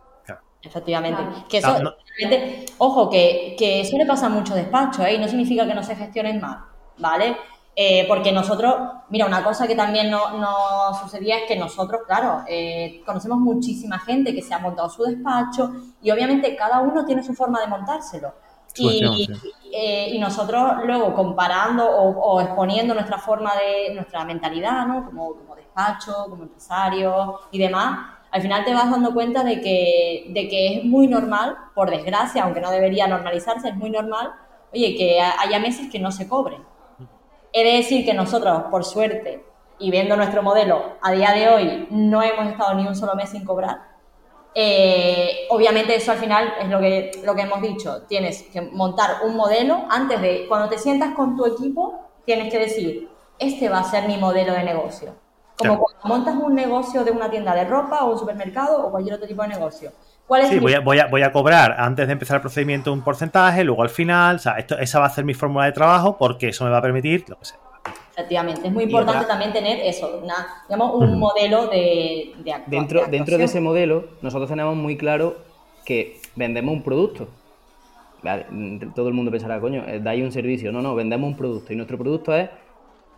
Efectivamente. 0.63 1.23
Que 1.49 1.57
eso, 1.57 1.75
ojo, 2.77 3.09
que, 3.09 3.55
que, 3.57 3.81
eso 3.81 3.97
le 3.97 4.05
pasa 4.05 4.29
mucho 4.29 4.53
despacho, 4.53 5.03
¿eh? 5.03 5.15
Y 5.15 5.17
no 5.17 5.27
significa 5.27 5.65
que 5.65 5.73
no 5.73 5.81
se 5.81 5.95
gestionen 5.95 6.39
mal, 6.39 6.59
¿vale? 6.99 7.35
Eh, 7.75 8.05
porque 8.07 8.31
nosotros, 8.31 8.75
mira, 9.09 9.25
una 9.25 9.43
cosa 9.43 9.65
que 9.65 9.75
también 9.75 10.11
nos 10.11 10.33
no 10.33 10.93
sucedía 11.01 11.39
es 11.39 11.43
que 11.47 11.55
nosotros, 11.55 12.01
claro, 12.05 12.43
eh, 12.47 13.01
conocemos 13.05 13.39
muchísima 13.39 13.97
gente 13.99 14.35
que 14.35 14.41
se 14.41 14.53
ha 14.53 14.59
montado 14.59 14.89
su 14.89 15.03
despacho 15.03 15.71
y 16.01 16.11
obviamente 16.11 16.55
cada 16.55 16.79
uno 16.81 17.05
tiene 17.05 17.23
su 17.23 17.33
forma 17.33 17.61
de 17.61 17.67
montárselo. 17.67 18.33
Y, 18.75 19.29
eh, 19.73 20.09
y, 20.13 20.19
nosotros 20.19 20.83
luego 20.85 21.13
comparando 21.13 21.89
o, 21.89 22.41
exponiendo 22.41 22.93
nuestra 22.93 23.17
forma 23.17 23.53
de, 23.55 23.93
nuestra 23.93 24.25
mentalidad, 24.25 24.85
¿no? 24.85 25.05
Como, 25.05 25.33
como 25.33 25.55
despacho, 25.55 26.25
como 26.29 26.43
empresario 26.43 27.39
y 27.51 27.59
demás, 27.59 27.99
al 28.31 28.41
final 28.41 28.63
te 28.63 28.73
vas 28.73 28.89
dando 28.89 29.13
cuenta 29.13 29.43
de 29.43 29.61
que, 29.61 30.25
de 30.29 30.47
que 30.47 30.77
es 30.77 30.85
muy 30.85 31.07
normal, 31.07 31.57
por 31.75 31.89
desgracia, 31.89 32.43
aunque 32.43 32.61
no 32.61 32.71
debería 32.71 33.07
normalizarse, 33.07 33.69
es 33.69 33.75
muy 33.75 33.89
normal, 33.89 34.31
oye, 34.73 34.95
que 34.95 35.19
haya 35.21 35.59
meses 35.59 35.89
que 35.91 35.99
no 35.99 36.11
se 36.11 36.27
cobren. 36.27 36.63
He 37.53 37.63
de 37.65 37.77
decir 37.77 38.05
que 38.05 38.13
nosotros, 38.13 38.63
por 38.71 38.85
suerte, 38.85 39.45
y 39.79 39.91
viendo 39.91 40.15
nuestro 40.15 40.43
modelo, 40.43 40.93
a 41.01 41.11
día 41.11 41.31
de 41.31 41.49
hoy 41.49 41.87
no 41.89 42.21
hemos 42.21 42.47
estado 42.47 42.75
ni 42.75 42.87
un 42.87 42.95
solo 42.95 43.15
mes 43.15 43.29
sin 43.29 43.43
cobrar. 43.43 43.90
Eh, 44.53 45.47
obviamente 45.49 45.95
eso 45.95 46.11
al 46.11 46.17
final 46.17 46.53
es 46.61 46.67
lo 46.67 46.79
que, 46.79 47.11
lo 47.23 47.33
que 47.35 47.41
hemos 47.41 47.61
dicho, 47.61 48.03
tienes 48.03 48.43
que 48.43 48.61
montar 48.61 49.23
un 49.23 49.35
modelo 49.35 49.85
antes 49.89 50.21
de, 50.21 50.45
cuando 50.47 50.67
te 50.67 50.77
sientas 50.77 51.13
con 51.15 51.37
tu 51.37 51.45
equipo, 51.45 52.09
tienes 52.25 52.51
que 52.51 52.59
decir, 52.59 53.09
este 53.39 53.69
va 53.69 53.79
a 53.79 53.83
ser 53.83 54.07
mi 54.07 54.17
modelo 54.17 54.53
de 54.53 54.63
negocio. 54.63 55.15
Como 55.57 55.79
cuando 55.79 56.07
montas 56.07 56.35
un 56.35 56.55
negocio 56.55 57.03
de 57.03 57.11
una 57.11 57.29
tienda 57.29 57.53
de 57.53 57.65
ropa 57.65 58.03
o 58.03 58.13
un 58.13 58.19
supermercado 58.19 58.85
o 58.85 58.91
cualquier 58.91 59.15
otro 59.15 59.27
tipo 59.27 59.41
de 59.43 59.49
negocio. 59.49 59.91
¿Cuál 60.27 60.41
es 60.41 60.49
sí, 60.49 60.59
voy 60.59 60.73
a, 60.73 60.79
voy, 60.79 60.99
a, 60.99 61.07
voy 61.07 61.21
a, 61.23 61.31
cobrar 61.31 61.75
antes 61.77 62.07
de 62.07 62.13
empezar 62.13 62.35
el 62.35 62.41
procedimiento 62.41 62.91
un 62.91 63.03
porcentaje, 63.03 63.63
luego 63.63 63.83
al 63.83 63.89
final, 63.89 64.37
o 64.37 64.39
sea, 64.39 64.53
esto, 64.53 64.77
esa 64.79 64.99
va 64.99 65.05
a 65.05 65.09
ser 65.09 65.23
mi 65.23 65.33
fórmula 65.33 65.65
de 65.65 65.71
trabajo 65.71 66.17
porque 66.17 66.49
eso 66.49 66.63
me 66.63 66.71
va 66.71 66.77
a 66.77 66.81
permitir 66.81 67.25
lo 67.29 67.37
que 67.37 67.45
sea. 67.45 67.59
Efectivamente, 68.21 68.67
es 68.67 68.71
muy 68.71 68.83
importante 68.83 69.25
también 69.25 69.51
tener 69.51 69.79
eso, 69.79 70.19
una, 70.21 70.63
digamos, 70.69 70.93
un 70.93 71.17
modelo 71.17 71.67
de, 71.67 72.33
de, 72.43 72.53
dentro, 72.67 73.07
dentro 73.07 73.35
de 73.35 73.45
ese 73.45 73.59
modelo, 73.59 74.09
nosotros 74.21 74.47
tenemos 74.47 74.75
muy 74.75 74.95
claro 74.95 75.37
que 75.85 76.17
vendemos 76.35 76.71
un 76.71 76.83
producto. 76.83 77.27
Todo 78.93 79.07
el 79.07 79.15
mundo 79.15 79.31
pensará, 79.31 79.59
coño, 79.59 79.83
eh, 79.87 79.99
dais 79.99 80.23
un 80.23 80.31
servicio. 80.31 80.71
No, 80.71 80.83
no, 80.83 80.93
vendemos 80.93 81.27
un 81.27 81.35
producto. 81.35 81.73
Y 81.73 81.75
nuestro 81.75 81.97
producto 81.97 82.35
es 82.35 82.49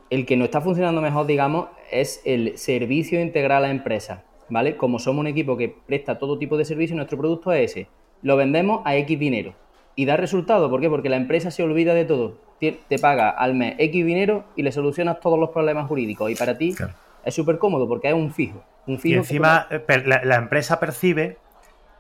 el 0.09 0.25
que 0.25 0.37
no 0.37 0.45
está 0.45 0.61
funcionando 0.61 1.01
mejor, 1.01 1.25
digamos, 1.25 1.67
es 1.91 2.21
el 2.23 2.57
servicio 2.57 3.19
integral 3.19 3.65
a 3.65 3.67
la 3.67 3.71
empresa. 3.71 4.23
¿Vale? 4.47 4.77
Como 4.77 4.99
somos 4.99 5.19
un 5.19 5.27
equipo 5.27 5.57
que 5.57 5.75
presta 5.85 6.17
todo 6.17 6.37
tipo 6.37 6.55
de 6.55 6.63
servicio, 6.63 6.95
nuestro 6.95 7.17
producto 7.17 7.51
es 7.51 7.71
ese. 7.71 7.87
Lo 8.21 8.37
vendemos 8.37 8.81
a 8.85 8.95
X 8.95 9.19
dinero. 9.19 9.53
Y 9.97 10.05
da 10.05 10.15
resultado. 10.15 10.69
¿Por 10.69 10.79
qué? 10.79 10.89
Porque 10.89 11.09
la 11.09 11.17
empresa 11.17 11.51
se 11.51 11.61
olvida 11.61 11.93
de 11.93 12.05
todo 12.05 12.37
te 12.71 12.99
paga 12.99 13.29
al 13.29 13.53
mes 13.53 13.75
X 13.77 14.05
dinero 14.05 14.45
y 14.55 14.63
le 14.63 14.71
solucionas 14.71 15.19
todos 15.19 15.37
los 15.37 15.49
problemas 15.49 15.87
jurídicos. 15.87 16.31
Y 16.31 16.35
para 16.35 16.57
ti 16.57 16.75
es 17.23 17.35
súper 17.35 17.57
cómodo 17.57 17.87
porque 17.87 18.07
es 18.07 18.13
un 18.13 18.31
fijo. 18.31 18.63
Un 18.87 18.99
fijo 18.99 19.15
y 19.15 19.17
encima 19.17 19.67
eh, 19.69 20.03
la, 20.05 20.35
empresa 20.35 20.79
percibe 20.79 21.37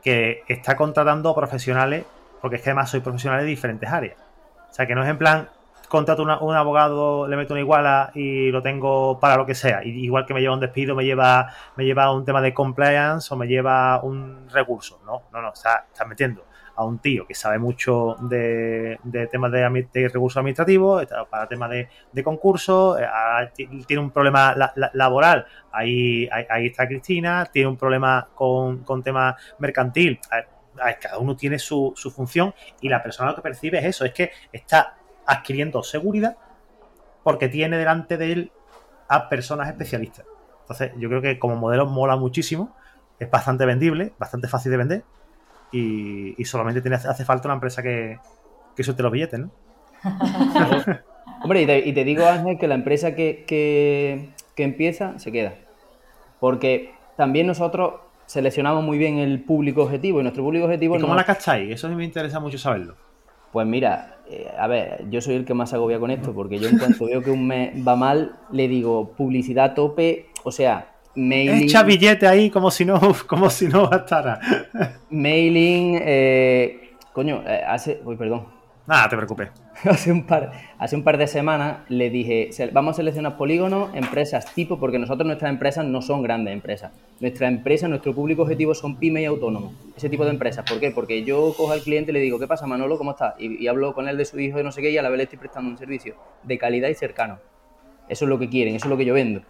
que 0.01 0.43
está 0.47 0.75
contratando 0.75 1.33
profesionales, 1.33 2.05
porque 2.41 2.57
es 2.57 2.61
que 2.61 2.69
además 2.69 2.89
soy 2.89 2.99
profesional 2.99 3.41
de 3.41 3.45
diferentes 3.45 3.89
áreas. 3.89 4.17
O 4.69 4.73
sea, 4.73 4.85
que 4.85 4.95
no 4.95 5.03
es 5.03 5.09
en 5.09 5.17
plan, 5.17 5.49
contrato 5.87 6.23
un 6.23 6.55
abogado, 6.55 7.27
le 7.27 7.37
meto 7.37 7.53
una 7.53 7.61
iguala 7.61 8.11
y 8.15 8.49
lo 8.51 8.61
tengo 8.61 9.19
para 9.19 9.37
lo 9.37 9.45
que 9.45 9.55
sea. 9.55 9.83
igual 9.83 10.25
que 10.25 10.33
me 10.33 10.41
lleva 10.41 10.55
un 10.55 10.59
despido, 10.59 10.95
me 10.95 11.05
lleva, 11.05 11.53
me 11.77 11.85
lleva 11.85 12.11
un 12.11 12.25
tema 12.25 12.41
de 12.41 12.53
compliance 12.53 13.33
o 13.33 13.37
me 13.37 13.47
lleva 13.47 14.01
un 14.01 14.49
recurso. 14.49 14.99
No, 15.05 15.21
no, 15.31 15.41
no, 15.41 15.53
está, 15.53 15.85
está 15.91 16.05
metiendo 16.05 16.43
a 16.75 16.85
un 16.85 16.99
tío 16.99 17.25
que 17.27 17.35
sabe 17.35 17.59
mucho 17.59 18.15
de, 18.21 18.99
temas 19.31 19.51
de, 19.51 20.09
recursos 20.11 20.37
administrativos, 20.37 21.05
para 21.29 21.47
temas 21.47 21.69
de, 21.69 21.87
de 22.11 22.23
concursos, 22.23 22.99
eh, 22.99 23.67
tiene 23.85 24.01
un 24.01 24.11
problema 24.11 24.55
laboral, 24.93 25.45
ahí, 25.71 26.27
ahí, 26.31 26.67
está 26.67 26.87
Cristina, 26.87 27.47
tiene 27.51 27.67
un 27.67 27.77
problema 27.77 28.27
con, 28.33 28.83
con 28.83 29.03
temas 29.03 29.35
mercantil, 29.59 30.19
cada 30.99 31.19
uno 31.19 31.35
tiene 31.35 31.59
su, 31.59 31.93
su 31.95 32.09
función 32.09 32.53
y 32.81 32.89
la 32.89 33.03
persona 33.03 33.29
lo 33.29 33.35
que 33.35 33.43
percibe 33.43 33.79
es 33.79 33.85
eso, 33.85 34.05
es 34.05 34.13
que 34.13 34.31
está 34.51 34.95
adquiriendo 35.25 35.83
seguridad 35.83 36.35
porque 37.23 37.47
tiene 37.47 37.77
delante 37.77 38.17
de 38.17 38.31
él 38.31 38.51
a 39.07 39.29
personas 39.29 39.69
especialistas. 39.69 40.25
Entonces, 40.61 40.91
yo 40.97 41.07
creo 41.09 41.21
que 41.21 41.39
como 41.39 41.55
modelo 41.55 41.85
mola 41.85 42.15
muchísimo, 42.15 42.75
es 43.19 43.29
bastante 43.29 43.65
vendible, 43.65 44.13
bastante 44.17 44.47
fácil 44.47 44.71
de 44.71 44.77
vender 44.77 45.03
y, 45.73 46.45
solamente 46.45 46.81
tiene, 46.81 46.95
hace 46.95 47.25
falta 47.25 47.47
una 47.47 47.55
empresa 47.55 47.81
que, 47.81 48.19
que 48.75 48.83
suelte 48.83 49.03
los 49.03 49.11
billetes, 49.11 49.39
¿no? 49.39 49.51
Hombre, 51.43 51.63
y 51.85 51.93
te, 51.93 52.03
digo, 52.03 52.25
Ángel, 52.25 52.57
que 52.57 52.67
la 52.67 52.75
empresa 52.75 53.15
que, 53.15 54.29
empieza 54.55 55.19
se 55.19 55.31
queda. 55.31 55.55
Porque 56.39 56.93
también 57.17 57.47
nosotros 57.47 57.95
seleccionamos 58.25 58.83
muy 58.83 58.97
bien 58.97 59.17
el 59.17 59.41
público 59.41 59.83
objetivo 59.83 60.19
y 60.19 60.23
nuestro 60.23 60.43
público 60.43 60.65
objetivo... 60.65 60.97
¿Y 60.97 61.01
cómo 61.01 61.15
la 61.15 61.25
cacháis? 61.25 61.71
Eso 61.71 61.89
me 61.89 62.05
interesa 62.05 62.39
mucho 62.39 62.57
saberlo. 62.57 62.95
Pues 63.51 63.67
mira, 63.67 64.17
eh, 64.29 64.49
a 64.57 64.67
ver, 64.67 65.05
yo 65.09 65.21
soy 65.21 65.35
el 65.35 65.45
que 65.45 65.53
más 65.53 65.73
agobia 65.73 65.99
con 65.99 66.11
esto, 66.11 66.33
porque 66.33 66.59
yo 66.59 66.69
en 66.69 66.77
cuanto 66.77 67.05
veo 67.05 67.21
que 67.21 67.31
un 67.31 67.45
mes 67.45 67.73
va 67.85 67.95
mal, 67.95 68.35
le 68.51 68.67
digo 68.67 69.11
publicidad 69.11 69.65
a 69.65 69.73
tope, 69.73 70.27
o 70.43 70.51
sea, 70.51 70.92
Mailing. 71.15 71.63
Echa 71.63 71.83
billete 71.83 72.27
ahí 72.27 72.49
como 72.49 72.71
si 72.71 72.85
no, 72.85 72.99
como 73.27 73.49
si 73.49 73.67
no 73.67 73.89
bastara. 73.89 74.39
Mailing, 75.09 75.99
eh, 76.01 76.93
coño, 77.13 77.43
eh, 77.47 77.63
hace, 77.67 78.01
uy, 78.03 78.15
perdón. 78.15 78.47
Nada, 78.85 79.07
te 79.07 79.15
preocupes. 79.15 79.49
hace, 79.89 80.11
un 80.11 80.25
par, 80.25 80.51
hace 80.77 80.95
un 80.95 81.03
par 81.03 81.17
de 81.17 81.27
semanas 81.27 81.77
le 81.87 82.09
dije, 82.09 82.49
vamos 82.73 82.93
a 82.93 82.97
seleccionar 82.97 83.37
polígonos, 83.37 83.95
empresas 83.95 84.53
tipo, 84.53 84.77
porque 84.77 84.99
nosotros 84.99 85.25
nuestras 85.25 85.51
empresas 85.51 85.85
no 85.85 86.01
son 86.01 86.21
grandes 86.21 86.53
empresas. 86.53 86.91
Nuestra 87.21 87.47
empresa, 87.47 87.87
nuestro 87.87 88.13
público 88.13 88.41
objetivo 88.41 88.75
son 88.75 88.97
pymes 88.97 89.23
y 89.23 89.25
autónomos. 89.25 89.73
Ese 89.95 90.09
tipo 90.09 90.25
de 90.25 90.31
empresas. 90.31 90.65
¿Por 90.67 90.79
qué? 90.81 90.91
Porque 90.91 91.23
yo 91.23 91.53
cojo 91.55 91.71
al 91.71 91.81
cliente 91.81 92.11
y 92.11 92.13
le 92.13 92.19
digo, 92.19 92.39
¿qué 92.39 92.47
pasa, 92.47 92.67
Manolo? 92.67 92.97
¿Cómo 92.97 93.11
estás? 93.11 93.35
Y, 93.39 93.63
y 93.63 93.67
hablo 93.67 93.93
con 93.93 94.09
él 94.09 94.17
de 94.17 94.25
su 94.25 94.37
hijo 94.39 94.59
y 94.59 94.63
no 94.63 94.71
sé 94.71 94.81
qué 94.81 94.91
y 94.91 94.97
a 94.97 95.01
la 95.01 95.09
vez 95.09 95.17
le 95.17 95.23
estoy 95.23 95.39
prestando 95.39 95.69
un 95.69 95.77
servicio 95.77 96.15
de 96.43 96.57
calidad 96.57 96.89
y 96.89 96.95
cercano. 96.95 97.39
Eso 98.09 98.25
es 98.25 98.29
lo 98.29 98.37
que 98.37 98.49
quieren, 98.49 98.75
eso 98.75 98.87
es 98.87 98.89
lo 98.89 98.97
que 98.97 99.05
yo 99.05 99.13
vendo. 99.13 99.41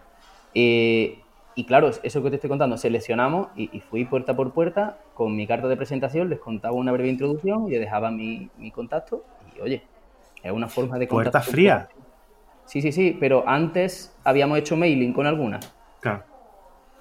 Eh, 0.54 1.18
y 1.56 1.64
claro, 1.64 1.90
eso 2.02 2.22
que 2.22 2.30
te 2.30 2.36
estoy 2.36 2.48
contando, 2.48 2.76
seleccionamos 2.76 3.48
y, 3.56 3.80
fui 3.80 4.04
puerta 4.04 4.34
por 4.34 4.52
puerta 4.52 4.98
con 5.14 5.36
mi 5.36 5.46
carta 5.46 5.68
de 5.68 5.76
presentación, 5.76 6.28
les 6.28 6.40
contaba 6.40 6.74
una 6.74 6.90
breve 6.90 7.08
introducción 7.08 7.68
y 7.68 7.70
les 7.70 7.80
dejaba 7.80 8.10
mi, 8.10 8.50
contacto. 8.74 9.24
Y 9.56 9.60
oye, 9.60 9.82
es 10.42 10.52
una 10.52 10.68
forma 10.68 10.98
de. 10.98 11.06
¿Puerta 11.06 11.40
fría? 11.40 11.88
Sí, 12.64 12.82
sí, 12.82 12.90
sí, 12.90 13.16
pero 13.20 13.44
antes 13.46 14.16
habíamos 14.24 14.58
hecho 14.58 14.76
mailing 14.76 15.12
con 15.12 15.26
algunas. 15.26 15.72
Claro. 16.00 16.24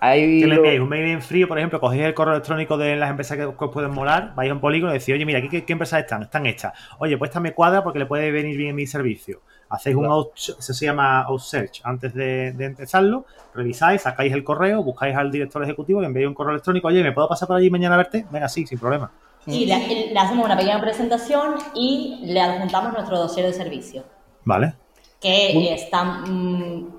¿Qué 0.02 0.46
le 0.46 0.56
enviáis? 0.56 0.82
Un 0.82 0.90
mailing 0.90 1.22
frío, 1.22 1.48
por 1.48 1.58
ejemplo, 1.58 1.80
cogéis 1.80 2.04
el 2.04 2.14
correo 2.14 2.34
electrónico 2.34 2.78
de 2.78 2.98
las 2.98 3.10
empresas 3.10 3.38
que, 3.38 3.46
os 3.46 3.72
pueden 3.72 3.92
molar, 3.92 4.34
vais 4.36 4.52
a 4.52 4.54
un 4.54 4.60
polígono 4.60 4.94
y 4.94 5.00
decís, 5.00 5.16
oye, 5.16 5.26
mira, 5.26 5.42
¿qué, 5.42 5.64
qué, 5.64 5.74
empresas 5.74 6.02
están? 6.02 6.24
Están 6.24 6.46
hechas. 6.46 6.74
Oye, 7.00 7.18
pues 7.18 7.30
esta 7.30 7.40
me 7.40 7.54
cuadra 7.54 7.84
porque 7.84 8.00
le 8.00 8.06
puede 8.06 8.30
venir 8.32 8.58
bien 8.58 8.76
mi 8.76 8.86
servicio. 8.86 9.42
Hacéis 9.74 9.96
un 9.96 10.06
out, 10.06 10.36
eso 10.36 10.62
se 10.62 10.86
llama 10.86 11.24
out 11.24 11.42
search 11.42 11.82
antes 11.84 12.14
de, 12.14 12.50
empezarlo, 12.50 13.26
revisáis, 13.56 14.04
sacáis 14.04 14.32
el 14.32 14.44
correo, 14.44 14.84
buscáis 14.84 15.16
al 15.16 15.32
director 15.32 15.64
ejecutivo 15.64 16.04
y 16.04 16.06
enviáis 16.06 16.28
un 16.28 16.36
correo 16.36 16.52
electrónico, 16.52 16.90
oye, 16.90 17.02
¿me 17.02 17.12
puedo 17.12 17.28
pasar 17.28 17.48
por 17.48 17.58
allí 17.58 17.72
mañana 17.72 17.96
a 17.96 17.98
verte? 17.98 18.24
Venga, 18.30 18.48
sí, 18.48 18.68
sin 18.68 18.78
problema. 18.78 19.12
Y 19.48 19.66
le, 19.66 20.14
hacemos 20.16 20.46
una 20.46 20.56
pequeña 20.56 20.80
presentación 20.80 21.56
y 21.74 22.20
le 22.22 22.40
adjuntamos 22.40 22.94
nuestro 22.94 23.18
dossier 23.18 23.48
de 23.48 23.54
servicio. 23.54 24.04
Vale. 24.46 24.76
Que 25.20 25.74
está 25.74 26.04
mm, 26.04 26.90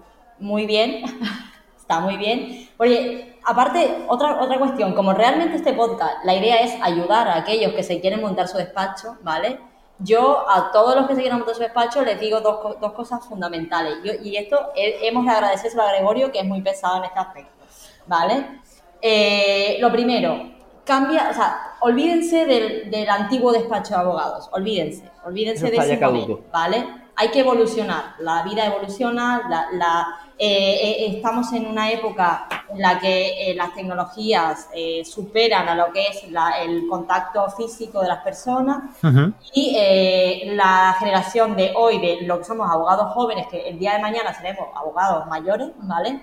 muy 0.41 0.67
bien, 0.67 1.05
está 1.79 2.01
muy 2.01 2.17
bien. 2.17 2.71
Oye, 2.79 3.37
aparte, 3.45 4.05
otra, 4.09 4.43
otra 4.43 4.59
cuestión, 4.59 4.95
como 4.95 5.13
realmente 5.13 5.55
este 5.55 5.75
podcast, 5.75 6.25
la 6.25 6.35
idea 6.35 6.57
es 6.57 6.75
ayudar 6.83 7.29
a 7.29 7.37
aquellos 7.37 7.73
que 7.73 7.85
se 7.85 8.01
quieren 8.01 8.21
montar 8.21 8.49
su 8.49 8.59
despacho, 8.59 9.17
¿vale? 9.23 9.61
Yo 10.05 10.45
a 10.49 10.71
todos 10.71 10.95
los 10.95 11.07
que 11.09 11.15
se 11.15 11.21
quieran 11.21 11.39
montar 11.39 11.57
su 11.57 11.63
despacho 11.63 12.03
les 12.03 12.21
digo 12.21 12.41
dos, 12.41 12.81
dos 12.81 12.93
cosas 12.93 13.27
fundamentales. 13.27 13.97
y 14.23 14.37
esto 14.37 14.59
hemos 14.77 15.25
de 15.25 15.31
agradecérselo 15.33 15.83
a 15.83 15.93
Gregorio, 15.93 16.31
que 16.31 16.39
es 16.39 16.45
muy 16.45 16.63
pesado 16.63 16.99
en 16.99 17.05
este 17.05 17.19
aspecto. 17.19 17.55
¿vale? 18.07 18.61
Eh, 19.01 19.79
lo 19.81 19.91
primero, 19.93 20.51
cambia, 20.85 21.29
o 21.31 21.35
sea, 21.35 21.77
olvídense 21.81 22.47
del, 22.47 23.09
antiguo 23.09 23.53
despacho 23.53 23.95
de 23.95 24.01
abogados, 24.01 24.49
olvídense, 24.53 25.11
olvídense 25.25 25.71
de 25.71 25.77
ese 25.77 26.01
¿vale? 26.53 26.87
Hay 27.17 27.29
que 27.29 27.41
evolucionar, 27.41 28.15
la 28.19 28.43
vida 28.43 28.67
evoluciona, 28.67 29.43
la, 29.49 29.69
eh, 29.73 30.24
eh, 30.39 31.07
estamos 31.15 31.53
en 31.53 31.67
una 31.67 31.91
época 31.91 32.49
en 32.69 32.81
la 32.81 32.99
que 32.99 33.55
las 33.57 33.75
tecnologías 33.75 34.69
superan 35.05 35.69
a 35.69 35.75
lo 35.75 35.93
que 35.93 36.07
es 36.09 36.25
el 36.61 36.89
contacto 36.89 37.49
físico 37.51 38.01
de 38.01 38.09
las 38.09 38.23
personas 38.25 38.83
y 39.55 40.45
la 40.47 40.97
generación 40.99 41.57
de 41.57 41.73
hoy, 41.77 42.01
de 42.01 42.23
lo 42.23 42.39
que 42.39 42.45
somos 42.45 42.69
abogados 42.71 43.13
jóvenes, 43.13 43.47
que 43.49 43.69
el 43.69 43.79
día 43.79 43.93
de 43.95 44.03
mañana 44.03 44.35
seremos 44.35 44.69
abogados 44.75 45.27
mayores, 45.27 45.71
¿vale? 45.79 46.21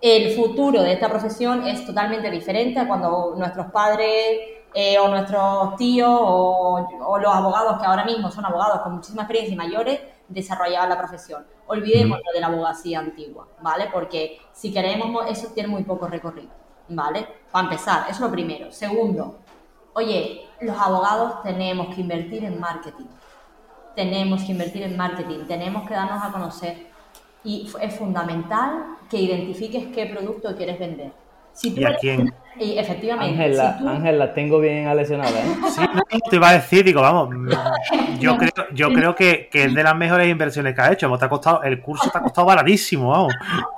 el 0.00 0.36
futuro 0.36 0.82
de 0.82 0.92
esta 0.92 1.08
profesión 1.08 1.66
es 1.66 1.84
totalmente 1.84 2.30
diferente 2.30 2.78
a 2.78 2.86
cuando 2.86 3.34
nuestros 3.36 3.66
padres 3.72 4.38
eh, 4.74 4.98
o 4.98 5.08
nuestros 5.08 5.76
tíos 5.76 6.08
o, 6.10 7.18
los 7.20 7.34
abogados 7.34 7.80
que 7.80 7.86
ahora 7.86 8.04
mismo 8.04 8.30
son 8.30 8.44
abogados 8.44 8.80
con 8.82 8.96
muchísima 8.96 9.22
experiencia 9.22 9.54
y 9.54 9.56
mayores 9.56 10.00
desarrollaban 10.28 10.88
la 10.88 10.98
profesión. 10.98 11.46
Olvidémonos 11.66 12.24
de 12.32 12.40
la 12.40 12.46
abogacía 12.46 13.00
antigua, 13.00 13.48
¿vale? 13.60 13.88
Porque 13.92 14.38
si 14.52 14.72
queremos, 14.72 15.26
eso 15.28 15.48
tiene 15.48 15.68
muy 15.68 15.84
poco 15.84 16.06
recorrido, 16.06 16.50
¿vale? 16.88 17.26
Para 17.50 17.64
empezar, 17.64 18.02
eso 18.02 18.12
es 18.12 18.20
lo 18.20 18.30
primero. 18.30 18.70
Segundo, 18.70 19.38
oye, 19.94 20.46
los 20.60 20.76
abogados 20.78 21.42
tenemos 21.42 21.94
que 21.94 22.00
invertir 22.00 22.44
en 22.44 22.60
marketing. 22.60 23.06
Tenemos 23.94 24.44
que 24.44 24.52
invertir 24.52 24.82
en 24.84 24.96
marketing, 24.96 25.46
tenemos 25.46 25.88
que 25.88 25.94
darnos 25.94 26.22
a 26.22 26.30
conocer 26.30 26.86
y 27.42 27.70
es 27.80 27.94
fundamental 27.96 28.96
que 29.10 29.16
identifiques 29.18 29.86
qué 29.94 30.06
producto 30.06 30.54
quieres 30.56 30.78
vender. 30.78 31.12
Si 31.52 31.74
tú 31.74 31.80
¿Y 31.80 31.84
a 31.84 31.96
quién? 31.96 32.32
Y 32.58 32.78
efectivamente. 32.78 33.56
Ángel, 33.86 34.18
la 34.18 34.34
tengo 34.34 34.58
bien 34.60 34.86
aleccionada. 34.86 35.30
¿eh? 35.30 35.56
Sí, 36.10 36.20
te 36.30 36.36
iba 36.36 36.48
a 36.48 36.52
decir, 36.54 36.84
digo, 36.84 37.02
vamos, 37.02 37.30
yo 38.20 38.36
creo, 38.36 38.52
yo 38.72 38.92
creo 38.92 39.14
que, 39.14 39.48
que, 39.50 39.64
es 39.64 39.74
de 39.74 39.82
las 39.82 39.96
mejores 39.96 40.28
inversiones 40.28 40.74
que 40.74 40.80
ha 40.80 40.92
hecho. 40.92 41.16
Te 41.16 41.24
ha 41.24 41.28
costado, 41.28 41.62
el 41.62 41.80
curso 41.80 42.10
te 42.10 42.18
ha 42.18 42.22
costado 42.22 42.46
baratísimo, 42.46 43.10
vamos. 43.10 43.34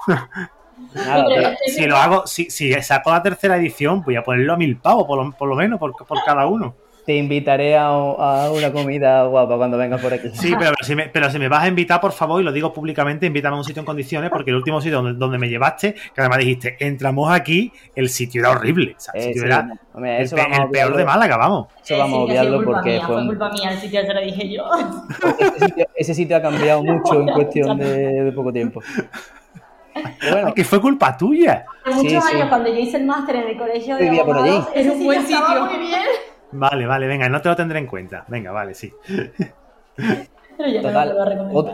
si 1.66 1.87
lo 1.87 1.97
hago, 1.97 2.27
si, 2.27 2.51
si 2.51 2.73
saco 2.83 3.11
la 3.11 3.23
tercera 3.23 3.57
edición, 3.57 4.03
voy 4.03 4.16
a 4.16 4.25
ponerlo 4.25 4.55
a 4.55 4.57
mil 4.57 4.77
pavos, 4.77 5.07
por 5.07 5.23
lo, 5.23 5.33
por 5.33 5.49
lo 5.49 5.57
menos, 5.57 5.79
por, 5.79 5.95
por 6.07 6.25
cada 6.25 6.47
uno 6.47 6.75
te 7.05 7.16
invitaré 7.16 7.76
a, 7.76 7.90
una 7.92 8.72
comida 8.72 9.24
guapa 9.24 9.57
cuando 9.57 9.76
vengas 9.78 10.01
por 10.01 10.12
aquí. 10.12 10.28
Sí, 10.32 10.55
pero 10.59 10.72
si, 10.80 10.94
me, 10.94 11.09
pero 11.09 11.30
si 11.30 11.38
me 11.38 11.48
vas 11.48 11.64
a 11.64 11.68
invitar, 11.68 12.01
por 12.01 12.12
favor, 12.12 12.40
y 12.40 12.44
lo 12.44 12.53
digo 12.53 12.72
públicamente, 12.72 13.26
invítame 13.26 13.57
a 13.57 13.59
un 13.59 13.64
sitio 13.64 13.80
en 13.80 13.86
condiciones, 13.86 14.30
porque 14.30 14.51
el 14.51 14.57
último 14.57 14.80
sitio 14.80 15.03
donde, 15.03 15.38
me 15.38 15.48
llevaste, 15.48 15.94
que 15.94 16.20
además 16.20 16.38
dijiste, 16.38 16.76
entramos 16.80 17.32
aquí, 17.32 17.72
el 17.94 18.09
sitio 18.09 18.42
era 18.42 18.51
horrible. 18.51 18.94
O 18.96 19.01
sea, 19.01 19.12
el 19.14 19.22
sitio 19.22 19.44
era 19.44 19.68
el, 19.96 20.70
peor 20.70 20.96
de 20.96 21.05
Málaga, 21.05 21.36
vamos. 21.36 21.68
Eso 21.82 21.98
vamos 21.98 22.18
a 22.18 22.22
obviarlo 22.22 22.64
porque 22.64 23.01
fue, 23.07 23.26
culpa 23.26 23.51
mía, 23.51 23.72
el 23.72 23.78
sitio 23.78 24.03
se 24.03 24.14
lo 24.14 24.20
dije 24.20 24.48
yo. 24.48 24.64
Ese 25.94 26.14
sitio, 26.14 26.36
ha 26.36 26.42
cambiado 26.42 26.82
mucho 26.84 27.20
en 27.20 27.28
cuestión 27.28 27.78
de, 27.78 28.32
poco 28.34 28.53
tiempo. 28.53 28.80
Bueno, 30.30 30.55
que 30.55 30.64
fue 30.64 30.80
culpa 30.80 31.16
tuya. 31.16 31.64
Hace 31.84 31.96
muchos 31.96 32.24
años, 32.24 32.48
cuando 32.48 32.68
yo 32.68 32.76
hice 32.76 32.98
el 32.98 33.07
máster 33.07 33.36
en 33.36 33.48
el 33.48 33.59
colegio 33.59 33.96
de 33.96 34.05
Vivía 34.05 34.24
por 34.24 34.38
allí. 34.38 34.62
Es 34.74 34.86
un 34.86 35.05
buen 35.05 35.22
sitio. 35.22 35.64
Muy 35.64 35.78
bien. 35.78 36.03
Vale, 36.53 36.86
vale, 36.86 37.07
venga, 37.07 37.28
no 37.28 37.40
te 37.40 37.48
lo 37.48 37.57
tendré 37.57 37.78
en 37.78 37.86
cuenta. 37.86 38.24
Venga, 38.28 38.53
vale, 38.53 38.74
sí. 38.74 38.92
Total. 40.82 41.16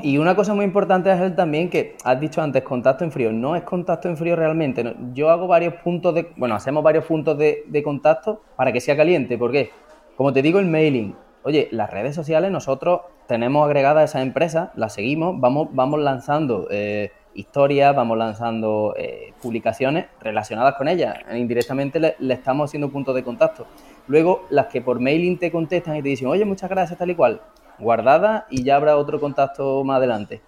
y 0.02 0.18
una 0.18 0.36
cosa 0.36 0.54
muy 0.54 0.64
importante 0.64 1.10
es 1.10 1.20
el 1.20 1.34
también 1.34 1.68
que 1.68 1.96
has 2.04 2.20
dicho 2.20 2.40
antes, 2.40 2.62
contacto 2.62 3.04
en 3.04 3.10
frío. 3.10 3.32
No 3.32 3.56
es 3.56 3.62
contacto 3.62 4.08
en 4.08 4.16
frío 4.16 4.36
realmente. 4.36 4.94
Yo 5.12 5.30
hago 5.30 5.46
varios 5.46 5.74
puntos 5.74 6.14
de. 6.14 6.30
Bueno, 6.36 6.54
hacemos 6.54 6.82
varios 6.82 7.04
puntos 7.04 7.36
de, 7.36 7.82
contacto 7.82 8.42
para 8.56 8.72
que 8.72 8.80
sea 8.80 8.96
caliente. 8.96 9.36
¿Por 9.38 9.50
qué? 9.50 9.70
Como 10.16 10.32
te 10.32 10.42
digo, 10.42 10.58
el 10.58 10.66
mailing. 10.66 11.16
Oye, 11.42 11.68
las 11.70 11.90
redes 11.90 12.14
sociales 12.14 12.50
nosotros 12.50 13.02
tenemos 13.26 13.64
agregadas 13.64 14.02
a 14.02 14.04
esas 14.04 14.22
empresas, 14.22 14.70
las 14.74 14.94
seguimos, 14.94 15.38
vamos, 15.40 15.68
vamos 15.72 16.00
lanzando 16.00 16.66
eh, 16.70 17.12
historias, 17.34 17.94
vamos 17.94 18.18
lanzando 18.18 18.94
eh, 18.96 19.32
publicaciones 19.40 20.06
relacionadas 20.20 20.74
con 20.74 20.88
ellas. 20.88 21.16
Indirectamente 21.32 22.00
le, 22.00 22.16
le 22.18 22.34
estamos 22.34 22.70
haciendo 22.70 22.88
puntos 22.88 23.14
de 23.14 23.22
contacto. 23.22 23.66
Luego, 24.08 24.46
las 24.50 24.66
que 24.66 24.80
por 24.80 25.00
mailing 25.00 25.38
te 25.38 25.50
contestan 25.50 25.96
y 25.96 26.02
te 26.02 26.08
dicen, 26.10 26.28
oye, 26.28 26.44
muchas 26.44 26.70
gracias, 26.70 26.98
tal 26.98 27.10
y 27.10 27.14
cual, 27.14 27.40
guardada 27.78 28.46
y 28.50 28.62
ya 28.62 28.76
habrá 28.76 28.96
otro 28.96 29.20
contacto 29.20 29.82
más 29.84 29.98
adelante. 29.98 30.40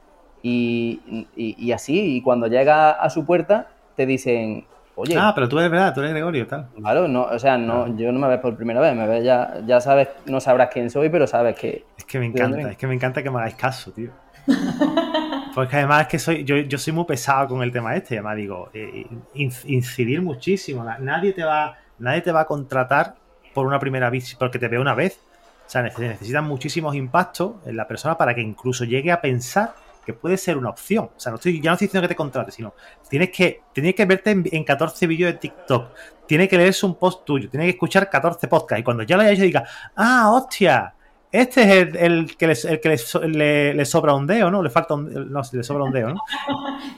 Y, 0.43 1.73
así, 1.75 2.17
y 2.17 2.23
cuando 2.23 2.47
llega 2.47 2.91
a 2.91 3.11
su 3.11 3.27
puerta, 3.27 3.69
te 3.97 4.07
dicen, 4.07 4.65
oye. 4.95 5.17
Ah, 5.19 5.33
pero 5.35 5.49
tú 5.49 5.59
eres 5.59 5.71
verdad, 5.71 5.93
tú 5.93 6.01
eres 6.01 6.13
Gregorio, 6.13 6.47
tal. 6.47 6.69
Claro, 6.77 7.09
no, 7.09 7.25
o 7.25 7.39
sea, 7.39 7.59
no, 7.59 7.97
yo 7.97 8.13
no 8.13 8.21
me 8.21 8.29
ves 8.29 8.39
por 8.39 8.57
primera 8.57 8.81
vez, 8.81 8.95
me 8.95 9.07
ves 9.07 9.25
ya, 9.25 9.61
ya 9.67 9.81
sabes, 9.81 10.09
no 10.27 10.41
sabrás 10.41 10.71
quién 10.73 10.91
soy, 10.91 11.09
pero 11.09 11.27
sabes 11.27 11.59
que. 11.59 11.85
Es 11.97 12.05
que 12.05 12.19
me 12.21 12.27
encanta, 12.27 12.71
es 12.71 12.77
que 12.77 12.87
me 12.87 12.95
encanta 12.95 13.23
que 13.23 13.31
me 13.31 13.39
hagáis 13.39 13.57
caso, 13.57 13.91
tío. 13.93 14.11
Porque 15.55 15.77
además 15.77 16.03
es 16.03 16.09
que 16.09 16.19
soy, 16.21 16.45
yo, 16.45 16.57
yo 16.57 16.79
soy 16.79 16.93
muy 16.93 17.05
pesado 17.05 17.49
con 17.49 17.63
el 17.63 17.73
tema 17.73 17.97
este, 17.97 18.15
además 18.15 18.37
digo, 18.37 18.71
eh, 18.73 19.07
incidir 19.35 20.23
muchísimo. 20.23 20.85
Nadie 21.01 21.33
te 21.33 21.43
va, 21.43 21.77
nadie 21.99 22.21
te 22.21 22.31
va 22.31 22.43
a 22.43 22.45
contratar 22.45 23.17
por 23.55 23.67
una 23.67 23.79
primera 23.79 24.11
vez, 24.11 24.35
porque 24.39 24.59
te 24.59 24.69
veo 24.69 24.81
una 24.81 24.95
vez. 24.95 25.21
O 25.67 25.71
sea, 25.71 25.83
necesitan 25.83 26.45
muchísimos 26.45 26.95
impactos 26.95 27.57
en 27.67 27.77
la 27.77 27.87
persona 27.87 28.17
para 28.17 28.35
que 28.35 28.41
incluso 28.41 28.85
llegue 28.85 29.13
a 29.13 29.21
pensar 29.21 29.75
que 30.09 30.15
puede 30.15 30.39
ser 30.39 30.57
una 30.57 30.71
opción. 30.71 31.11
O 31.15 31.21
sea, 31.21 31.31
no 31.31 31.37
estoy, 31.37 31.61
ya 31.61 31.69
no 31.69 31.75
estoy 31.75 31.89
diciendo 31.89 32.09
que 32.09 32.15
te 32.15 32.17
contrate, 32.17 32.51
sino 32.51 32.73
tienes 33.11 33.29
que, 33.29 33.61
tienes 33.75 33.95
que 33.95 34.07
verte 34.07 34.31
en, 34.31 34.65
14 34.65 35.07
vídeos 35.07 35.33
de 35.33 35.39
TikTok, 35.39 35.91
tiene 36.27 36.49
que 36.49 36.57
leerse 36.57 36.87
un 36.87 36.95
post 36.95 37.27
tuyo, 37.27 37.51
tiene 37.51 37.67
que 37.67 37.73
escuchar 37.73 38.09
14 38.09 38.49
podcasts 38.49 38.81
y 38.81 38.83
cuando 38.83 39.03
ya 39.03 39.17
lo 39.17 39.23
haya 39.25 39.33
hecho 39.33 39.43
diga, 39.43 39.65
ah, 39.97 40.31
hostia, 40.33 40.95
este 41.31 41.61
es 41.61 41.95
el, 41.95 42.37
que, 42.39 42.47
el 42.47 42.81
que 42.81 42.89
le, 43.29 43.85
sobra 43.85 44.15
un 44.15 44.27
dedo, 44.27 44.51
¿no? 44.51 44.63
Le 44.63 44.71
falta 44.71 44.95
un, 44.95 45.31
no, 45.31 45.43
le 45.53 45.63
sobra 45.63 45.85
un 45.85 45.93
dedo, 45.93 46.15
¿no? 46.15 46.21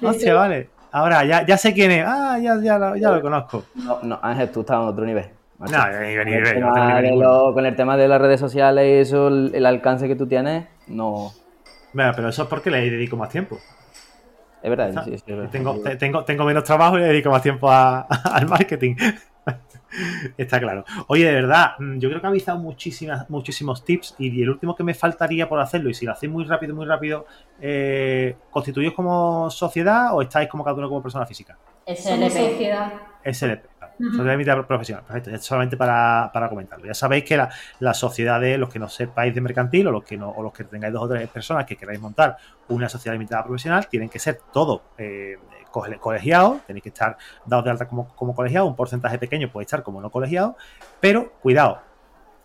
Hostia, 0.09 0.35
vale. 0.35 0.71
Ahora 0.93 1.25
ya, 1.25 1.45
ya 1.45 1.57
sé 1.57 1.75
quién 1.75 1.91
es. 1.91 2.05
Ah, 2.07 2.39
ya, 2.41 2.55
ya, 2.63 2.95
ya 2.97 3.11
lo 3.11 3.21
conozco. 3.21 3.65
No, 3.75 3.99
no, 4.05 4.21
Ángel, 4.23 4.53
tú 4.53 4.61
estás 4.61 4.77
en 4.77 4.83
otro 4.83 5.05
nivel. 5.05 5.40
No, 5.61 5.87
ni 5.89 6.17
venir, 6.17 6.43
con 7.53 7.67
el 7.67 7.77
tema 7.77 7.99
de 7.99 8.09
las 8.09 8.21
redes 8.21 8.41
sociales 8.41 8.87
y 8.87 8.93
eso, 8.93 9.29
el, 9.29 9.67
alcance 9.67 10.09
que 10.09 10.17
tú 10.17 10.27
tienes, 10.27 10.67
no. 10.87 11.33
Bueno, 11.93 12.13
pero 12.17 12.29
eso 12.31 12.45
es 12.45 12.49
porque 12.49 12.71
le 12.71 12.91
dedico 12.91 13.17
más 13.17 13.29
tiempo. 13.29 13.59
Es 14.63 14.71
verdad, 14.71 15.05
sí, 15.05 15.19
sí, 15.19 15.25
Tengo, 15.51 15.81
tengo, 15.99 16.25
tengo, 16.25 16.45
menos 16.45 16.65
trabajo 16.65 16.97
y 16.97 17.03
le 17.03 17.09
dedico 17.09 17.31
más 17.31 17.43
tiempo 17.43 17.71
al 17.71 18.47
marketing. 18.49 18.95
Está 20.39 20.61
claro. 20.61 20.85
Oye, 21.09 21.27
de 21.27 21.35
verdad, 21.35 21.73
mm, 21.79 21.99
yo 21.99 22.09
creo 22.09 22.21
que 22.23 22.27
habéis 22.27 22.47
dado 22.47 22.59
muchísimas, 22.59 23.29
muchísimos 23.29 23.85
tips 23.85 24.15
y 24.19 24.43
el 24.43 24.49
último 24.49 24.75
que 24.75 24.85
me 24.85 24.95
faltaría 24.95 25.47
por 25.49 25.61
hacerlo, 25.61 25.91
y 25.91 25.95
si 25.95 26.07
lo 26.07 26.13
hacéis 26.13 26.33
muy 26.33 26.45
rápido, 26.45 26.75
muy 26.75 26.87
rápido, 26.87 27.27
eh, 27.61 28.37
¿constituís 28.51 28.93
como 28.93 29.51
sociedad 29.51 30.15
o 30.15 30.23
estáis 30.23 30.49
como 30.49 30.65
cada 30.65 30.77
uno 30.77 30.89
como 30.89 31.03
persona 31.03 31.27
física? 31.27 31.59
SLP. 31.87 32.31
Sociedad. 32.31 33.10
SLP. 33.25 33.71
Sociedad 34.01 34.67
profesional, 34.67 35.05
perfecto. 35.05 35.43
solamente 35.43 35.77
para, 35.77 36.31
comentarlo. 36.49 36.87
Ya 36.87 36.95
sabéis 36.95 37.25
que 37.25 37.37
la, 37.37 37.51
la 37.81 37.93
sociedad 37.93 38.41
de 38.41 38.57
los 38.57 38.71
que 38.71 38.79
no 38.79 38.89
sepáis 38.89 39.35
de 39.35 39.43
mercantil 39.43 39.89
o 39.89 39.93
los 39.93 40.05
que 40.05 40.17
no, 40.17 40.31
o 40.31 40.43
los 40.43 40.55
que 40.55 40.65
tengáis 40.65 40.93
dos 40.95 41.03
o 41.03 41.09
tres 41.09 41.29
personas 41.29 41.67
que 41.67 41.77
queráis 41.77 42.01
montar 42.01 42.37
una 42.69 42.89
sociedad 42.89 43.15
limitada 43.15 43.45
profesional, 43.45 43.89
tienen 43.89 44.09
que 44.09 44.19
ser 44.19 44.41
todo 44.53 44.83
eh, 44.97 45.37
colegiados, 45.71 46.63
tenéis 46.67 46.83
que 46.83 46.89
estar 46.89 47.19
dados 47.45 47.65
de 47.65 47.71
alta 47.73 47.87
como, 47.87 48.09
como 48.15 48.35
colegiados, 48.35 48.71
un 48.71 48.77
porcentaje 48.77 49.19
pequeño 49.19 49.51
puede 49.51 49.65
estar 49.65 49.83
como 49.83 50.01
no 50.01 50.11
colegiado, 50.11 50.57
pero 51.01 51.33
cuidado, 51.43 51.83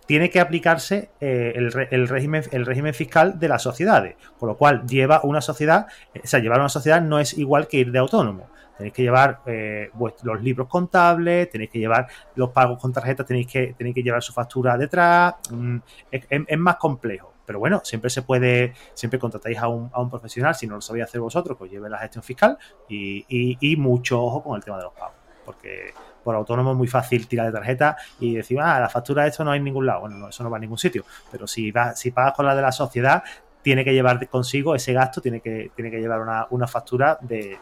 tiene 0.07 0.29
que 0.29 0.41
aplicarse 0.41 1.09
eh, 1.21 1.53
el, 1.55 1.87
el, 1.89 2.07
régimen, 2.09 2.43
el 2.51 2.65
régimen 2.65 2.93
fiscal 2.93 3.39
de 3.39 3.47
las 3.47 3.63
sociedades, 3.63 4.17
con 4.37 4.49
lo 4.49 4.57
cual 4.57 4.85
lleva 4.85 5.21
una 5.23 5.39
sociedad, 5.39 5.87
o 6.21 6.27
sea, 6.27 6.41
llevar 6.41 6.59
una 6.59 6.69
sociedad 6.69 7.01
no 7.01 7.17
es 7.17 7.37
igual 7.37 7.67
que 7.67 7.77
ir 7.77 7.91
de 7.91 7.99
autónomo 7.99 8.49
tenéis 8.77 8.93
que 8.93 9.01
llevar 9.03 9.41
eh, 9.45 9.89
los 10.23 10.41
libros 10.41 10.67
contables, 10.67 11.49
tenéis 11.49 11.69
que 11.69 11.79
llevar 11.79 12.07
los 12.35 12.49
pagos 12.51 12.79
con 12.79 12.91
tarjeta, 12.91 13.23
tenéis 13.23 13.47
que, 13.47 13.73
tenéis 13.77 13.95
que 13.95 14.03
llevar 14.03 14.21
su 14.21 14.33
factura 14.33 14.77
detrás, 14.77 15.35
mm, 15.51 15.77
es, 16.11 16.57
más 16.57 16.77
complejo. 16.77 17.33
Pero 17.45 17.59
bueno, 17.59 17.81
siempre 17.83 18.09
se 18.09 18.23
puede, 18.23 18.73
siempre 18.93 19.19
contratáis 19.19 19.57
a 19.59 19.67
un, 19.67 19.89
a 19.93 20.01
un 20.01 20.09
profesional, 20.09 20.55
si 20.55 20.65
no 20.65 20.75
lo 20.75 20.81
sabéis 20.81 21.05
hacer 21.05 21.21
vosotros, 21.21 21.57
pues 21.57 21.71
lleve 21.71 21.89
la 21.89 21.99
gestión 21.99 22.23
fiscal 22.23 22.57
y, 22.89 23.75
mucho 23.77 24.21
ojo 24.21 24.43
con 24.43 24.55
el 24.55 24.63
tema 24.63 24.77
de 24.77 24.83
los 24.83 24.93
pagos, 24.93 25.15
porque 25.45 25.93
por 26.23 26.33
autónomo 26.33 26.71
es 26.71 26.77
muy 26.77 26.87
fácil 26.87 27.27
tirar 27.27 27.45
de 27.45 27.51
tarjeta 27.51 27.97
y 28.19 28.33
decir, 28.33 28.59
ah, 28.59 28.79
la 28.79 28.89
factura 28.89 29.23
de 29.23 29.29
esto 29.29 29.43
no 29.43 29.51
hay 29.51 29.59
en 29.59 29.63
ningún 29.63 29.85
lado. 29.85 30.01
Bueno, 30.01 30.17
no, 30.17 30.29
eso 30.29 30.43
no 30.43 30.49
va 30.49 30.57
a 30.57 30.59
ningún 30.59 30.79
sitio. 30.79 31.05
Pero 31.31 31.45
si, 31.45 31.69
va, 31.69 31.95
si 31.95 32.09
pagas 32.09 32.33
con 32.33 32.47
la 32.47 32.55
de 32.55 32.63
la 32.63 32.71
sociedad, 32.71 33.23
tiene 33.65 33.83
que 33.83 33.93
llevar 33.93 34.29
consigo 34.29 34.75
ese 34.75 34.93
gasto, 34.93 35.21
tiene 35.21 35.41
que, 35.41 35.71
tiene 35.75 35.89
que 35.89 35.99
llevar 35.99 36.47
una, 36.51 36.67
factura 36.67 37.17
de, 37.19 37.57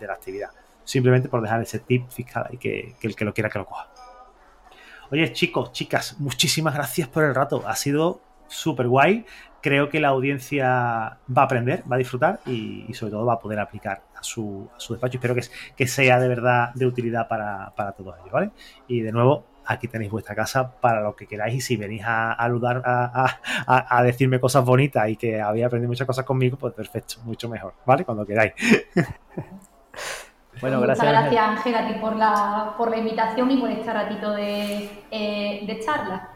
la 0.00 0.12
actividad. 0.12 0.50
Simplemente 0.82 1.28
por 1.28 1.40
dejar 1.40 1.62
ese 1.62 1.78
tip 1.78 2.10
fiscal 2.10 2.48
y 2.50 2.56
que, 2.56 2.96
el 3.00 3.14
que 3.14 3.24
lo 3.24 3.32
quiera 3.32 3.48
que 3.48 3.60
lo 3.60 3.64
coja. 3.64 3.88
Oye, 5.12 5.32
chicos, 5.32 5.70
chicas, 5.70 6.16
muchísimas 6.18 6.74
gracias 6.74 7.06
por 7.06 7.22
el 7.22 7.36
rato. 7.36 7.62
Ha 7.68 7.76
sido 7.76 8.20
súper 8.48 8.88
guay. 8.88 9.26
Creo 9.60 9.90
que 9.90 10.00
la 10.00 10.08
audiencia 10.08 11.20
va 11.30 11.42
a 11.42 11.44
aprender, 11.44 11.84
va 11.90 11.94
a 11.94 11.98
disfrutar 12.00 12.40
y, 12.46 12.92
sobre 12.92 13.12
todo 13.12 13.24
va 13.24 13.34
a 13.34 13.38
poder 13.38 13.60
aplicar 13.60 14.02
a 14.16 14.24
su, 14.24 14.68
a 14.74 14.80
su 14.80 14.94
despacho. 14.94 15.18
Espero 15.18 15.36
que, 15.36 15.42
que 15.76 15.86
sea 15.86 16.18
de 16.18 16.26
verdad 16.26 16.74
de 16.74 16.84
utilidad 16.84 17.28
para, 17.28 17.72
para 17.76 17.92
todos 17.92 18.16
ellos, 18.18 18.32
¿vale? 18.32 18.50
Y 18.88 19.02
de 19.02 19.12
nuevo, 19.12 19.46
aquí 19.66 19.88
tenéis 19.88 20.10
vuestra 20.10 20.34
casa 20.34 20.70
para 20.80 21.00
lo 21.00 21.14
que 21.16 21.26
queráis 21.26 21.54
y 21.54 21.60
si 21.60 21.76
venís 21.76 22.02
a, 22.04 22.32
a, 22.32 22.46
a, 23.66 23.98
a, 23.98 24.02
decirme 24.02 24.40
cosas 24.40 24.64
bonitas 24.64 25.08
y 25.08 25.16
que 25.16 25.40
habéis 25.40 25.66
aprendido 25.66 25.88
muchas 25.88 26.06
cosas 26.06 26.24
conmigo, 26.24 26.56
pues 26.56 26.74
perfecto, 26.74 27.16
mucho 27.24 27.48
mejor, 27.48 27.74
¿vale? 27.84 28.04
Cuando 28.04 28.26
queráis. 28.26 28.52
Bueno, 30.60 30.80
gracias. 30.80 31.06
Muchas 31.08 31.22
gracias, 31.22 31.48
Ángel, 31.48 31.74
a 31.74 31.88
ti 31.88 31.94
por 32.00 32.14
la, 32.14 32.74
por 32.78 32.88
la 32.88 32.98
invitación 32.98 33.50
y 33.50 33.56
por 33.56 33.70
este 33.70 33.92
ratito 33.92 34.32
de, 34.32 34.88
eh, 35.10 35.64
de 35.66 35.80
charla. 35.84 36.28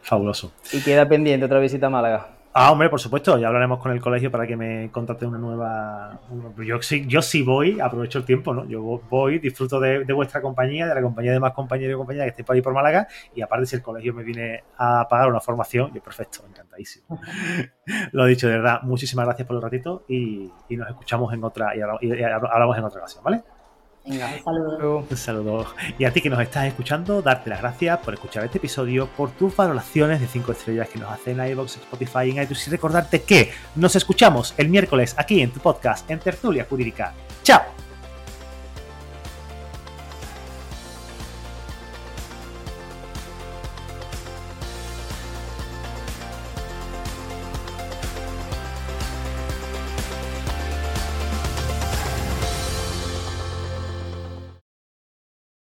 Fabuloso. 0.00 0.52
Y 0.72 0.80
queda 0.82 1.06
pendiente 1.06 1.44
otra 1.44 1.58
visita 1.58 1.86
a 1.86 1.90
Málaga. 1.90 2.39
Ah, 2.52 2.72
hombre, 2.72 2.88
por 2.90 2.98
supuesto, 2.98 3.38
ya 3.38 3.46
hablaremos 3.46 3.78
con 3.78 3.92
el 3.92 4.00
colegio 4.00 4.28
para 4.28 4.44
que 4.44 4.56
me 4.56 4.90
contrate 4.90 5.24
una 5.24 5.38
nueva. 5.38 6.20
Yo 6.58 6.82
sí, 6.82 7.04
yo 7.06 7.22
sí 7.22 7.42
voy, 7.42 7.78
aprovecho 7.78 8.18
el 8.18 8.24
tiempo, 8.24 8.52
¿no? 8.52 8.64
Yo 8.64 8.82
voy, 9.08 9.38
disfruto 9.38 9.78
de, 9.78 10.02
vuestra 10.12 10.42
compañía, 10.42 10.88
de 10.88 10.94
la 10.96 11.00
compañía 11.00 11.30
de 11.30 11.38
más 11.38 11.52
compañeros 11.52 11.94
y 11.94 11.96
compañeras 11.96 12.26
que 12.26 12.30
estéis 12.30 12.46
por 12.46 12.56
ahí 12.56 12.62
por 12.62 12.74
Málaga, 12.74 13.06
y 13.36 13.40
aparte, 13.40 13.66
si 13.66 13.76
el 13.76 13.82
colegio 13.82 14.12
me 14.14 14.24
viene 14.24 14.64
a 14.78 15.06
pagar 15.08 15.28
una 15.28 15.40
formación, 15.40 15.92
yo 15.94 16.02
perfecto, 16.02 16.44
encantadísimo. 16.48 17.20
Lo 18.12 18.26
dicho, 18.26 18.48
de 18.48 18.54
verdad, 18.54 18.82
muchísimas 18.82 19.26
gracias 19.26 19.46
por 19.46 19.54
el 19.54 19.62
ratito 19.62 20.04
y, 20.08 20.50
nos 20.70 20.88
escuchamos 20.88 21.32
en 21.32 21.44
otra, 21.44 21.76
y 21.76 21.80
hablamos 21.80 22.76
en 22.76 22.84
otra 22.84 22.98
ocasión, 22.98 23.22
¿vale? 23.22 23.44
Venga, 24.10 24.26
un 24.26 24.44
saludo. 24.44 25.06
Un 25.08 25.16
saludo. 25.16 25.66
Y 25.98 26.04
a 26.04 26.12
ti 26.12 26.20
que 26.20 26.30
nos 26.30 26.40
estás 26.40 26.66
escuchando, 26.66 27.22
darte 27.22 27.48
las 27.48 27.60
gracias 27.60 27.98
por 28.00 28.14
escuchar 28.14 28.44
este 28.44 28.58
episodio, 28.58 29.06
por 29.06 29.30
tus 29.30 29.54
valoraciones 29.54 30.20
de 30.20 30.26
5 30.26 30.52
estrellas 30.52 30.88
que 30.88 30.98
nos 30.98 31.12
hacen 31.12 31.38
en 31.38 31.52
iVoox, 31.52 31.76
Spotify 31.76 32.24
y 32.26 32.30
en 32.30 32.42
iTunes 32.42 32.66
y 32.66 32.70
recordarte 32.70 33.22
que 33.22 33.52
nos 33.76 33.94
escuchamos 33.94 34.54
el 34.56 34.68
miércoles 34.68 35.14
aquí 35.16 35.40
en 35.40 35.52
tu 35.52 35.60
podcast 35.60 36.10
en 36.10 36.18
Tertulia 36.18 36.66
Jurídica. 36.68 37.14
¡Chao! 37.44 37.89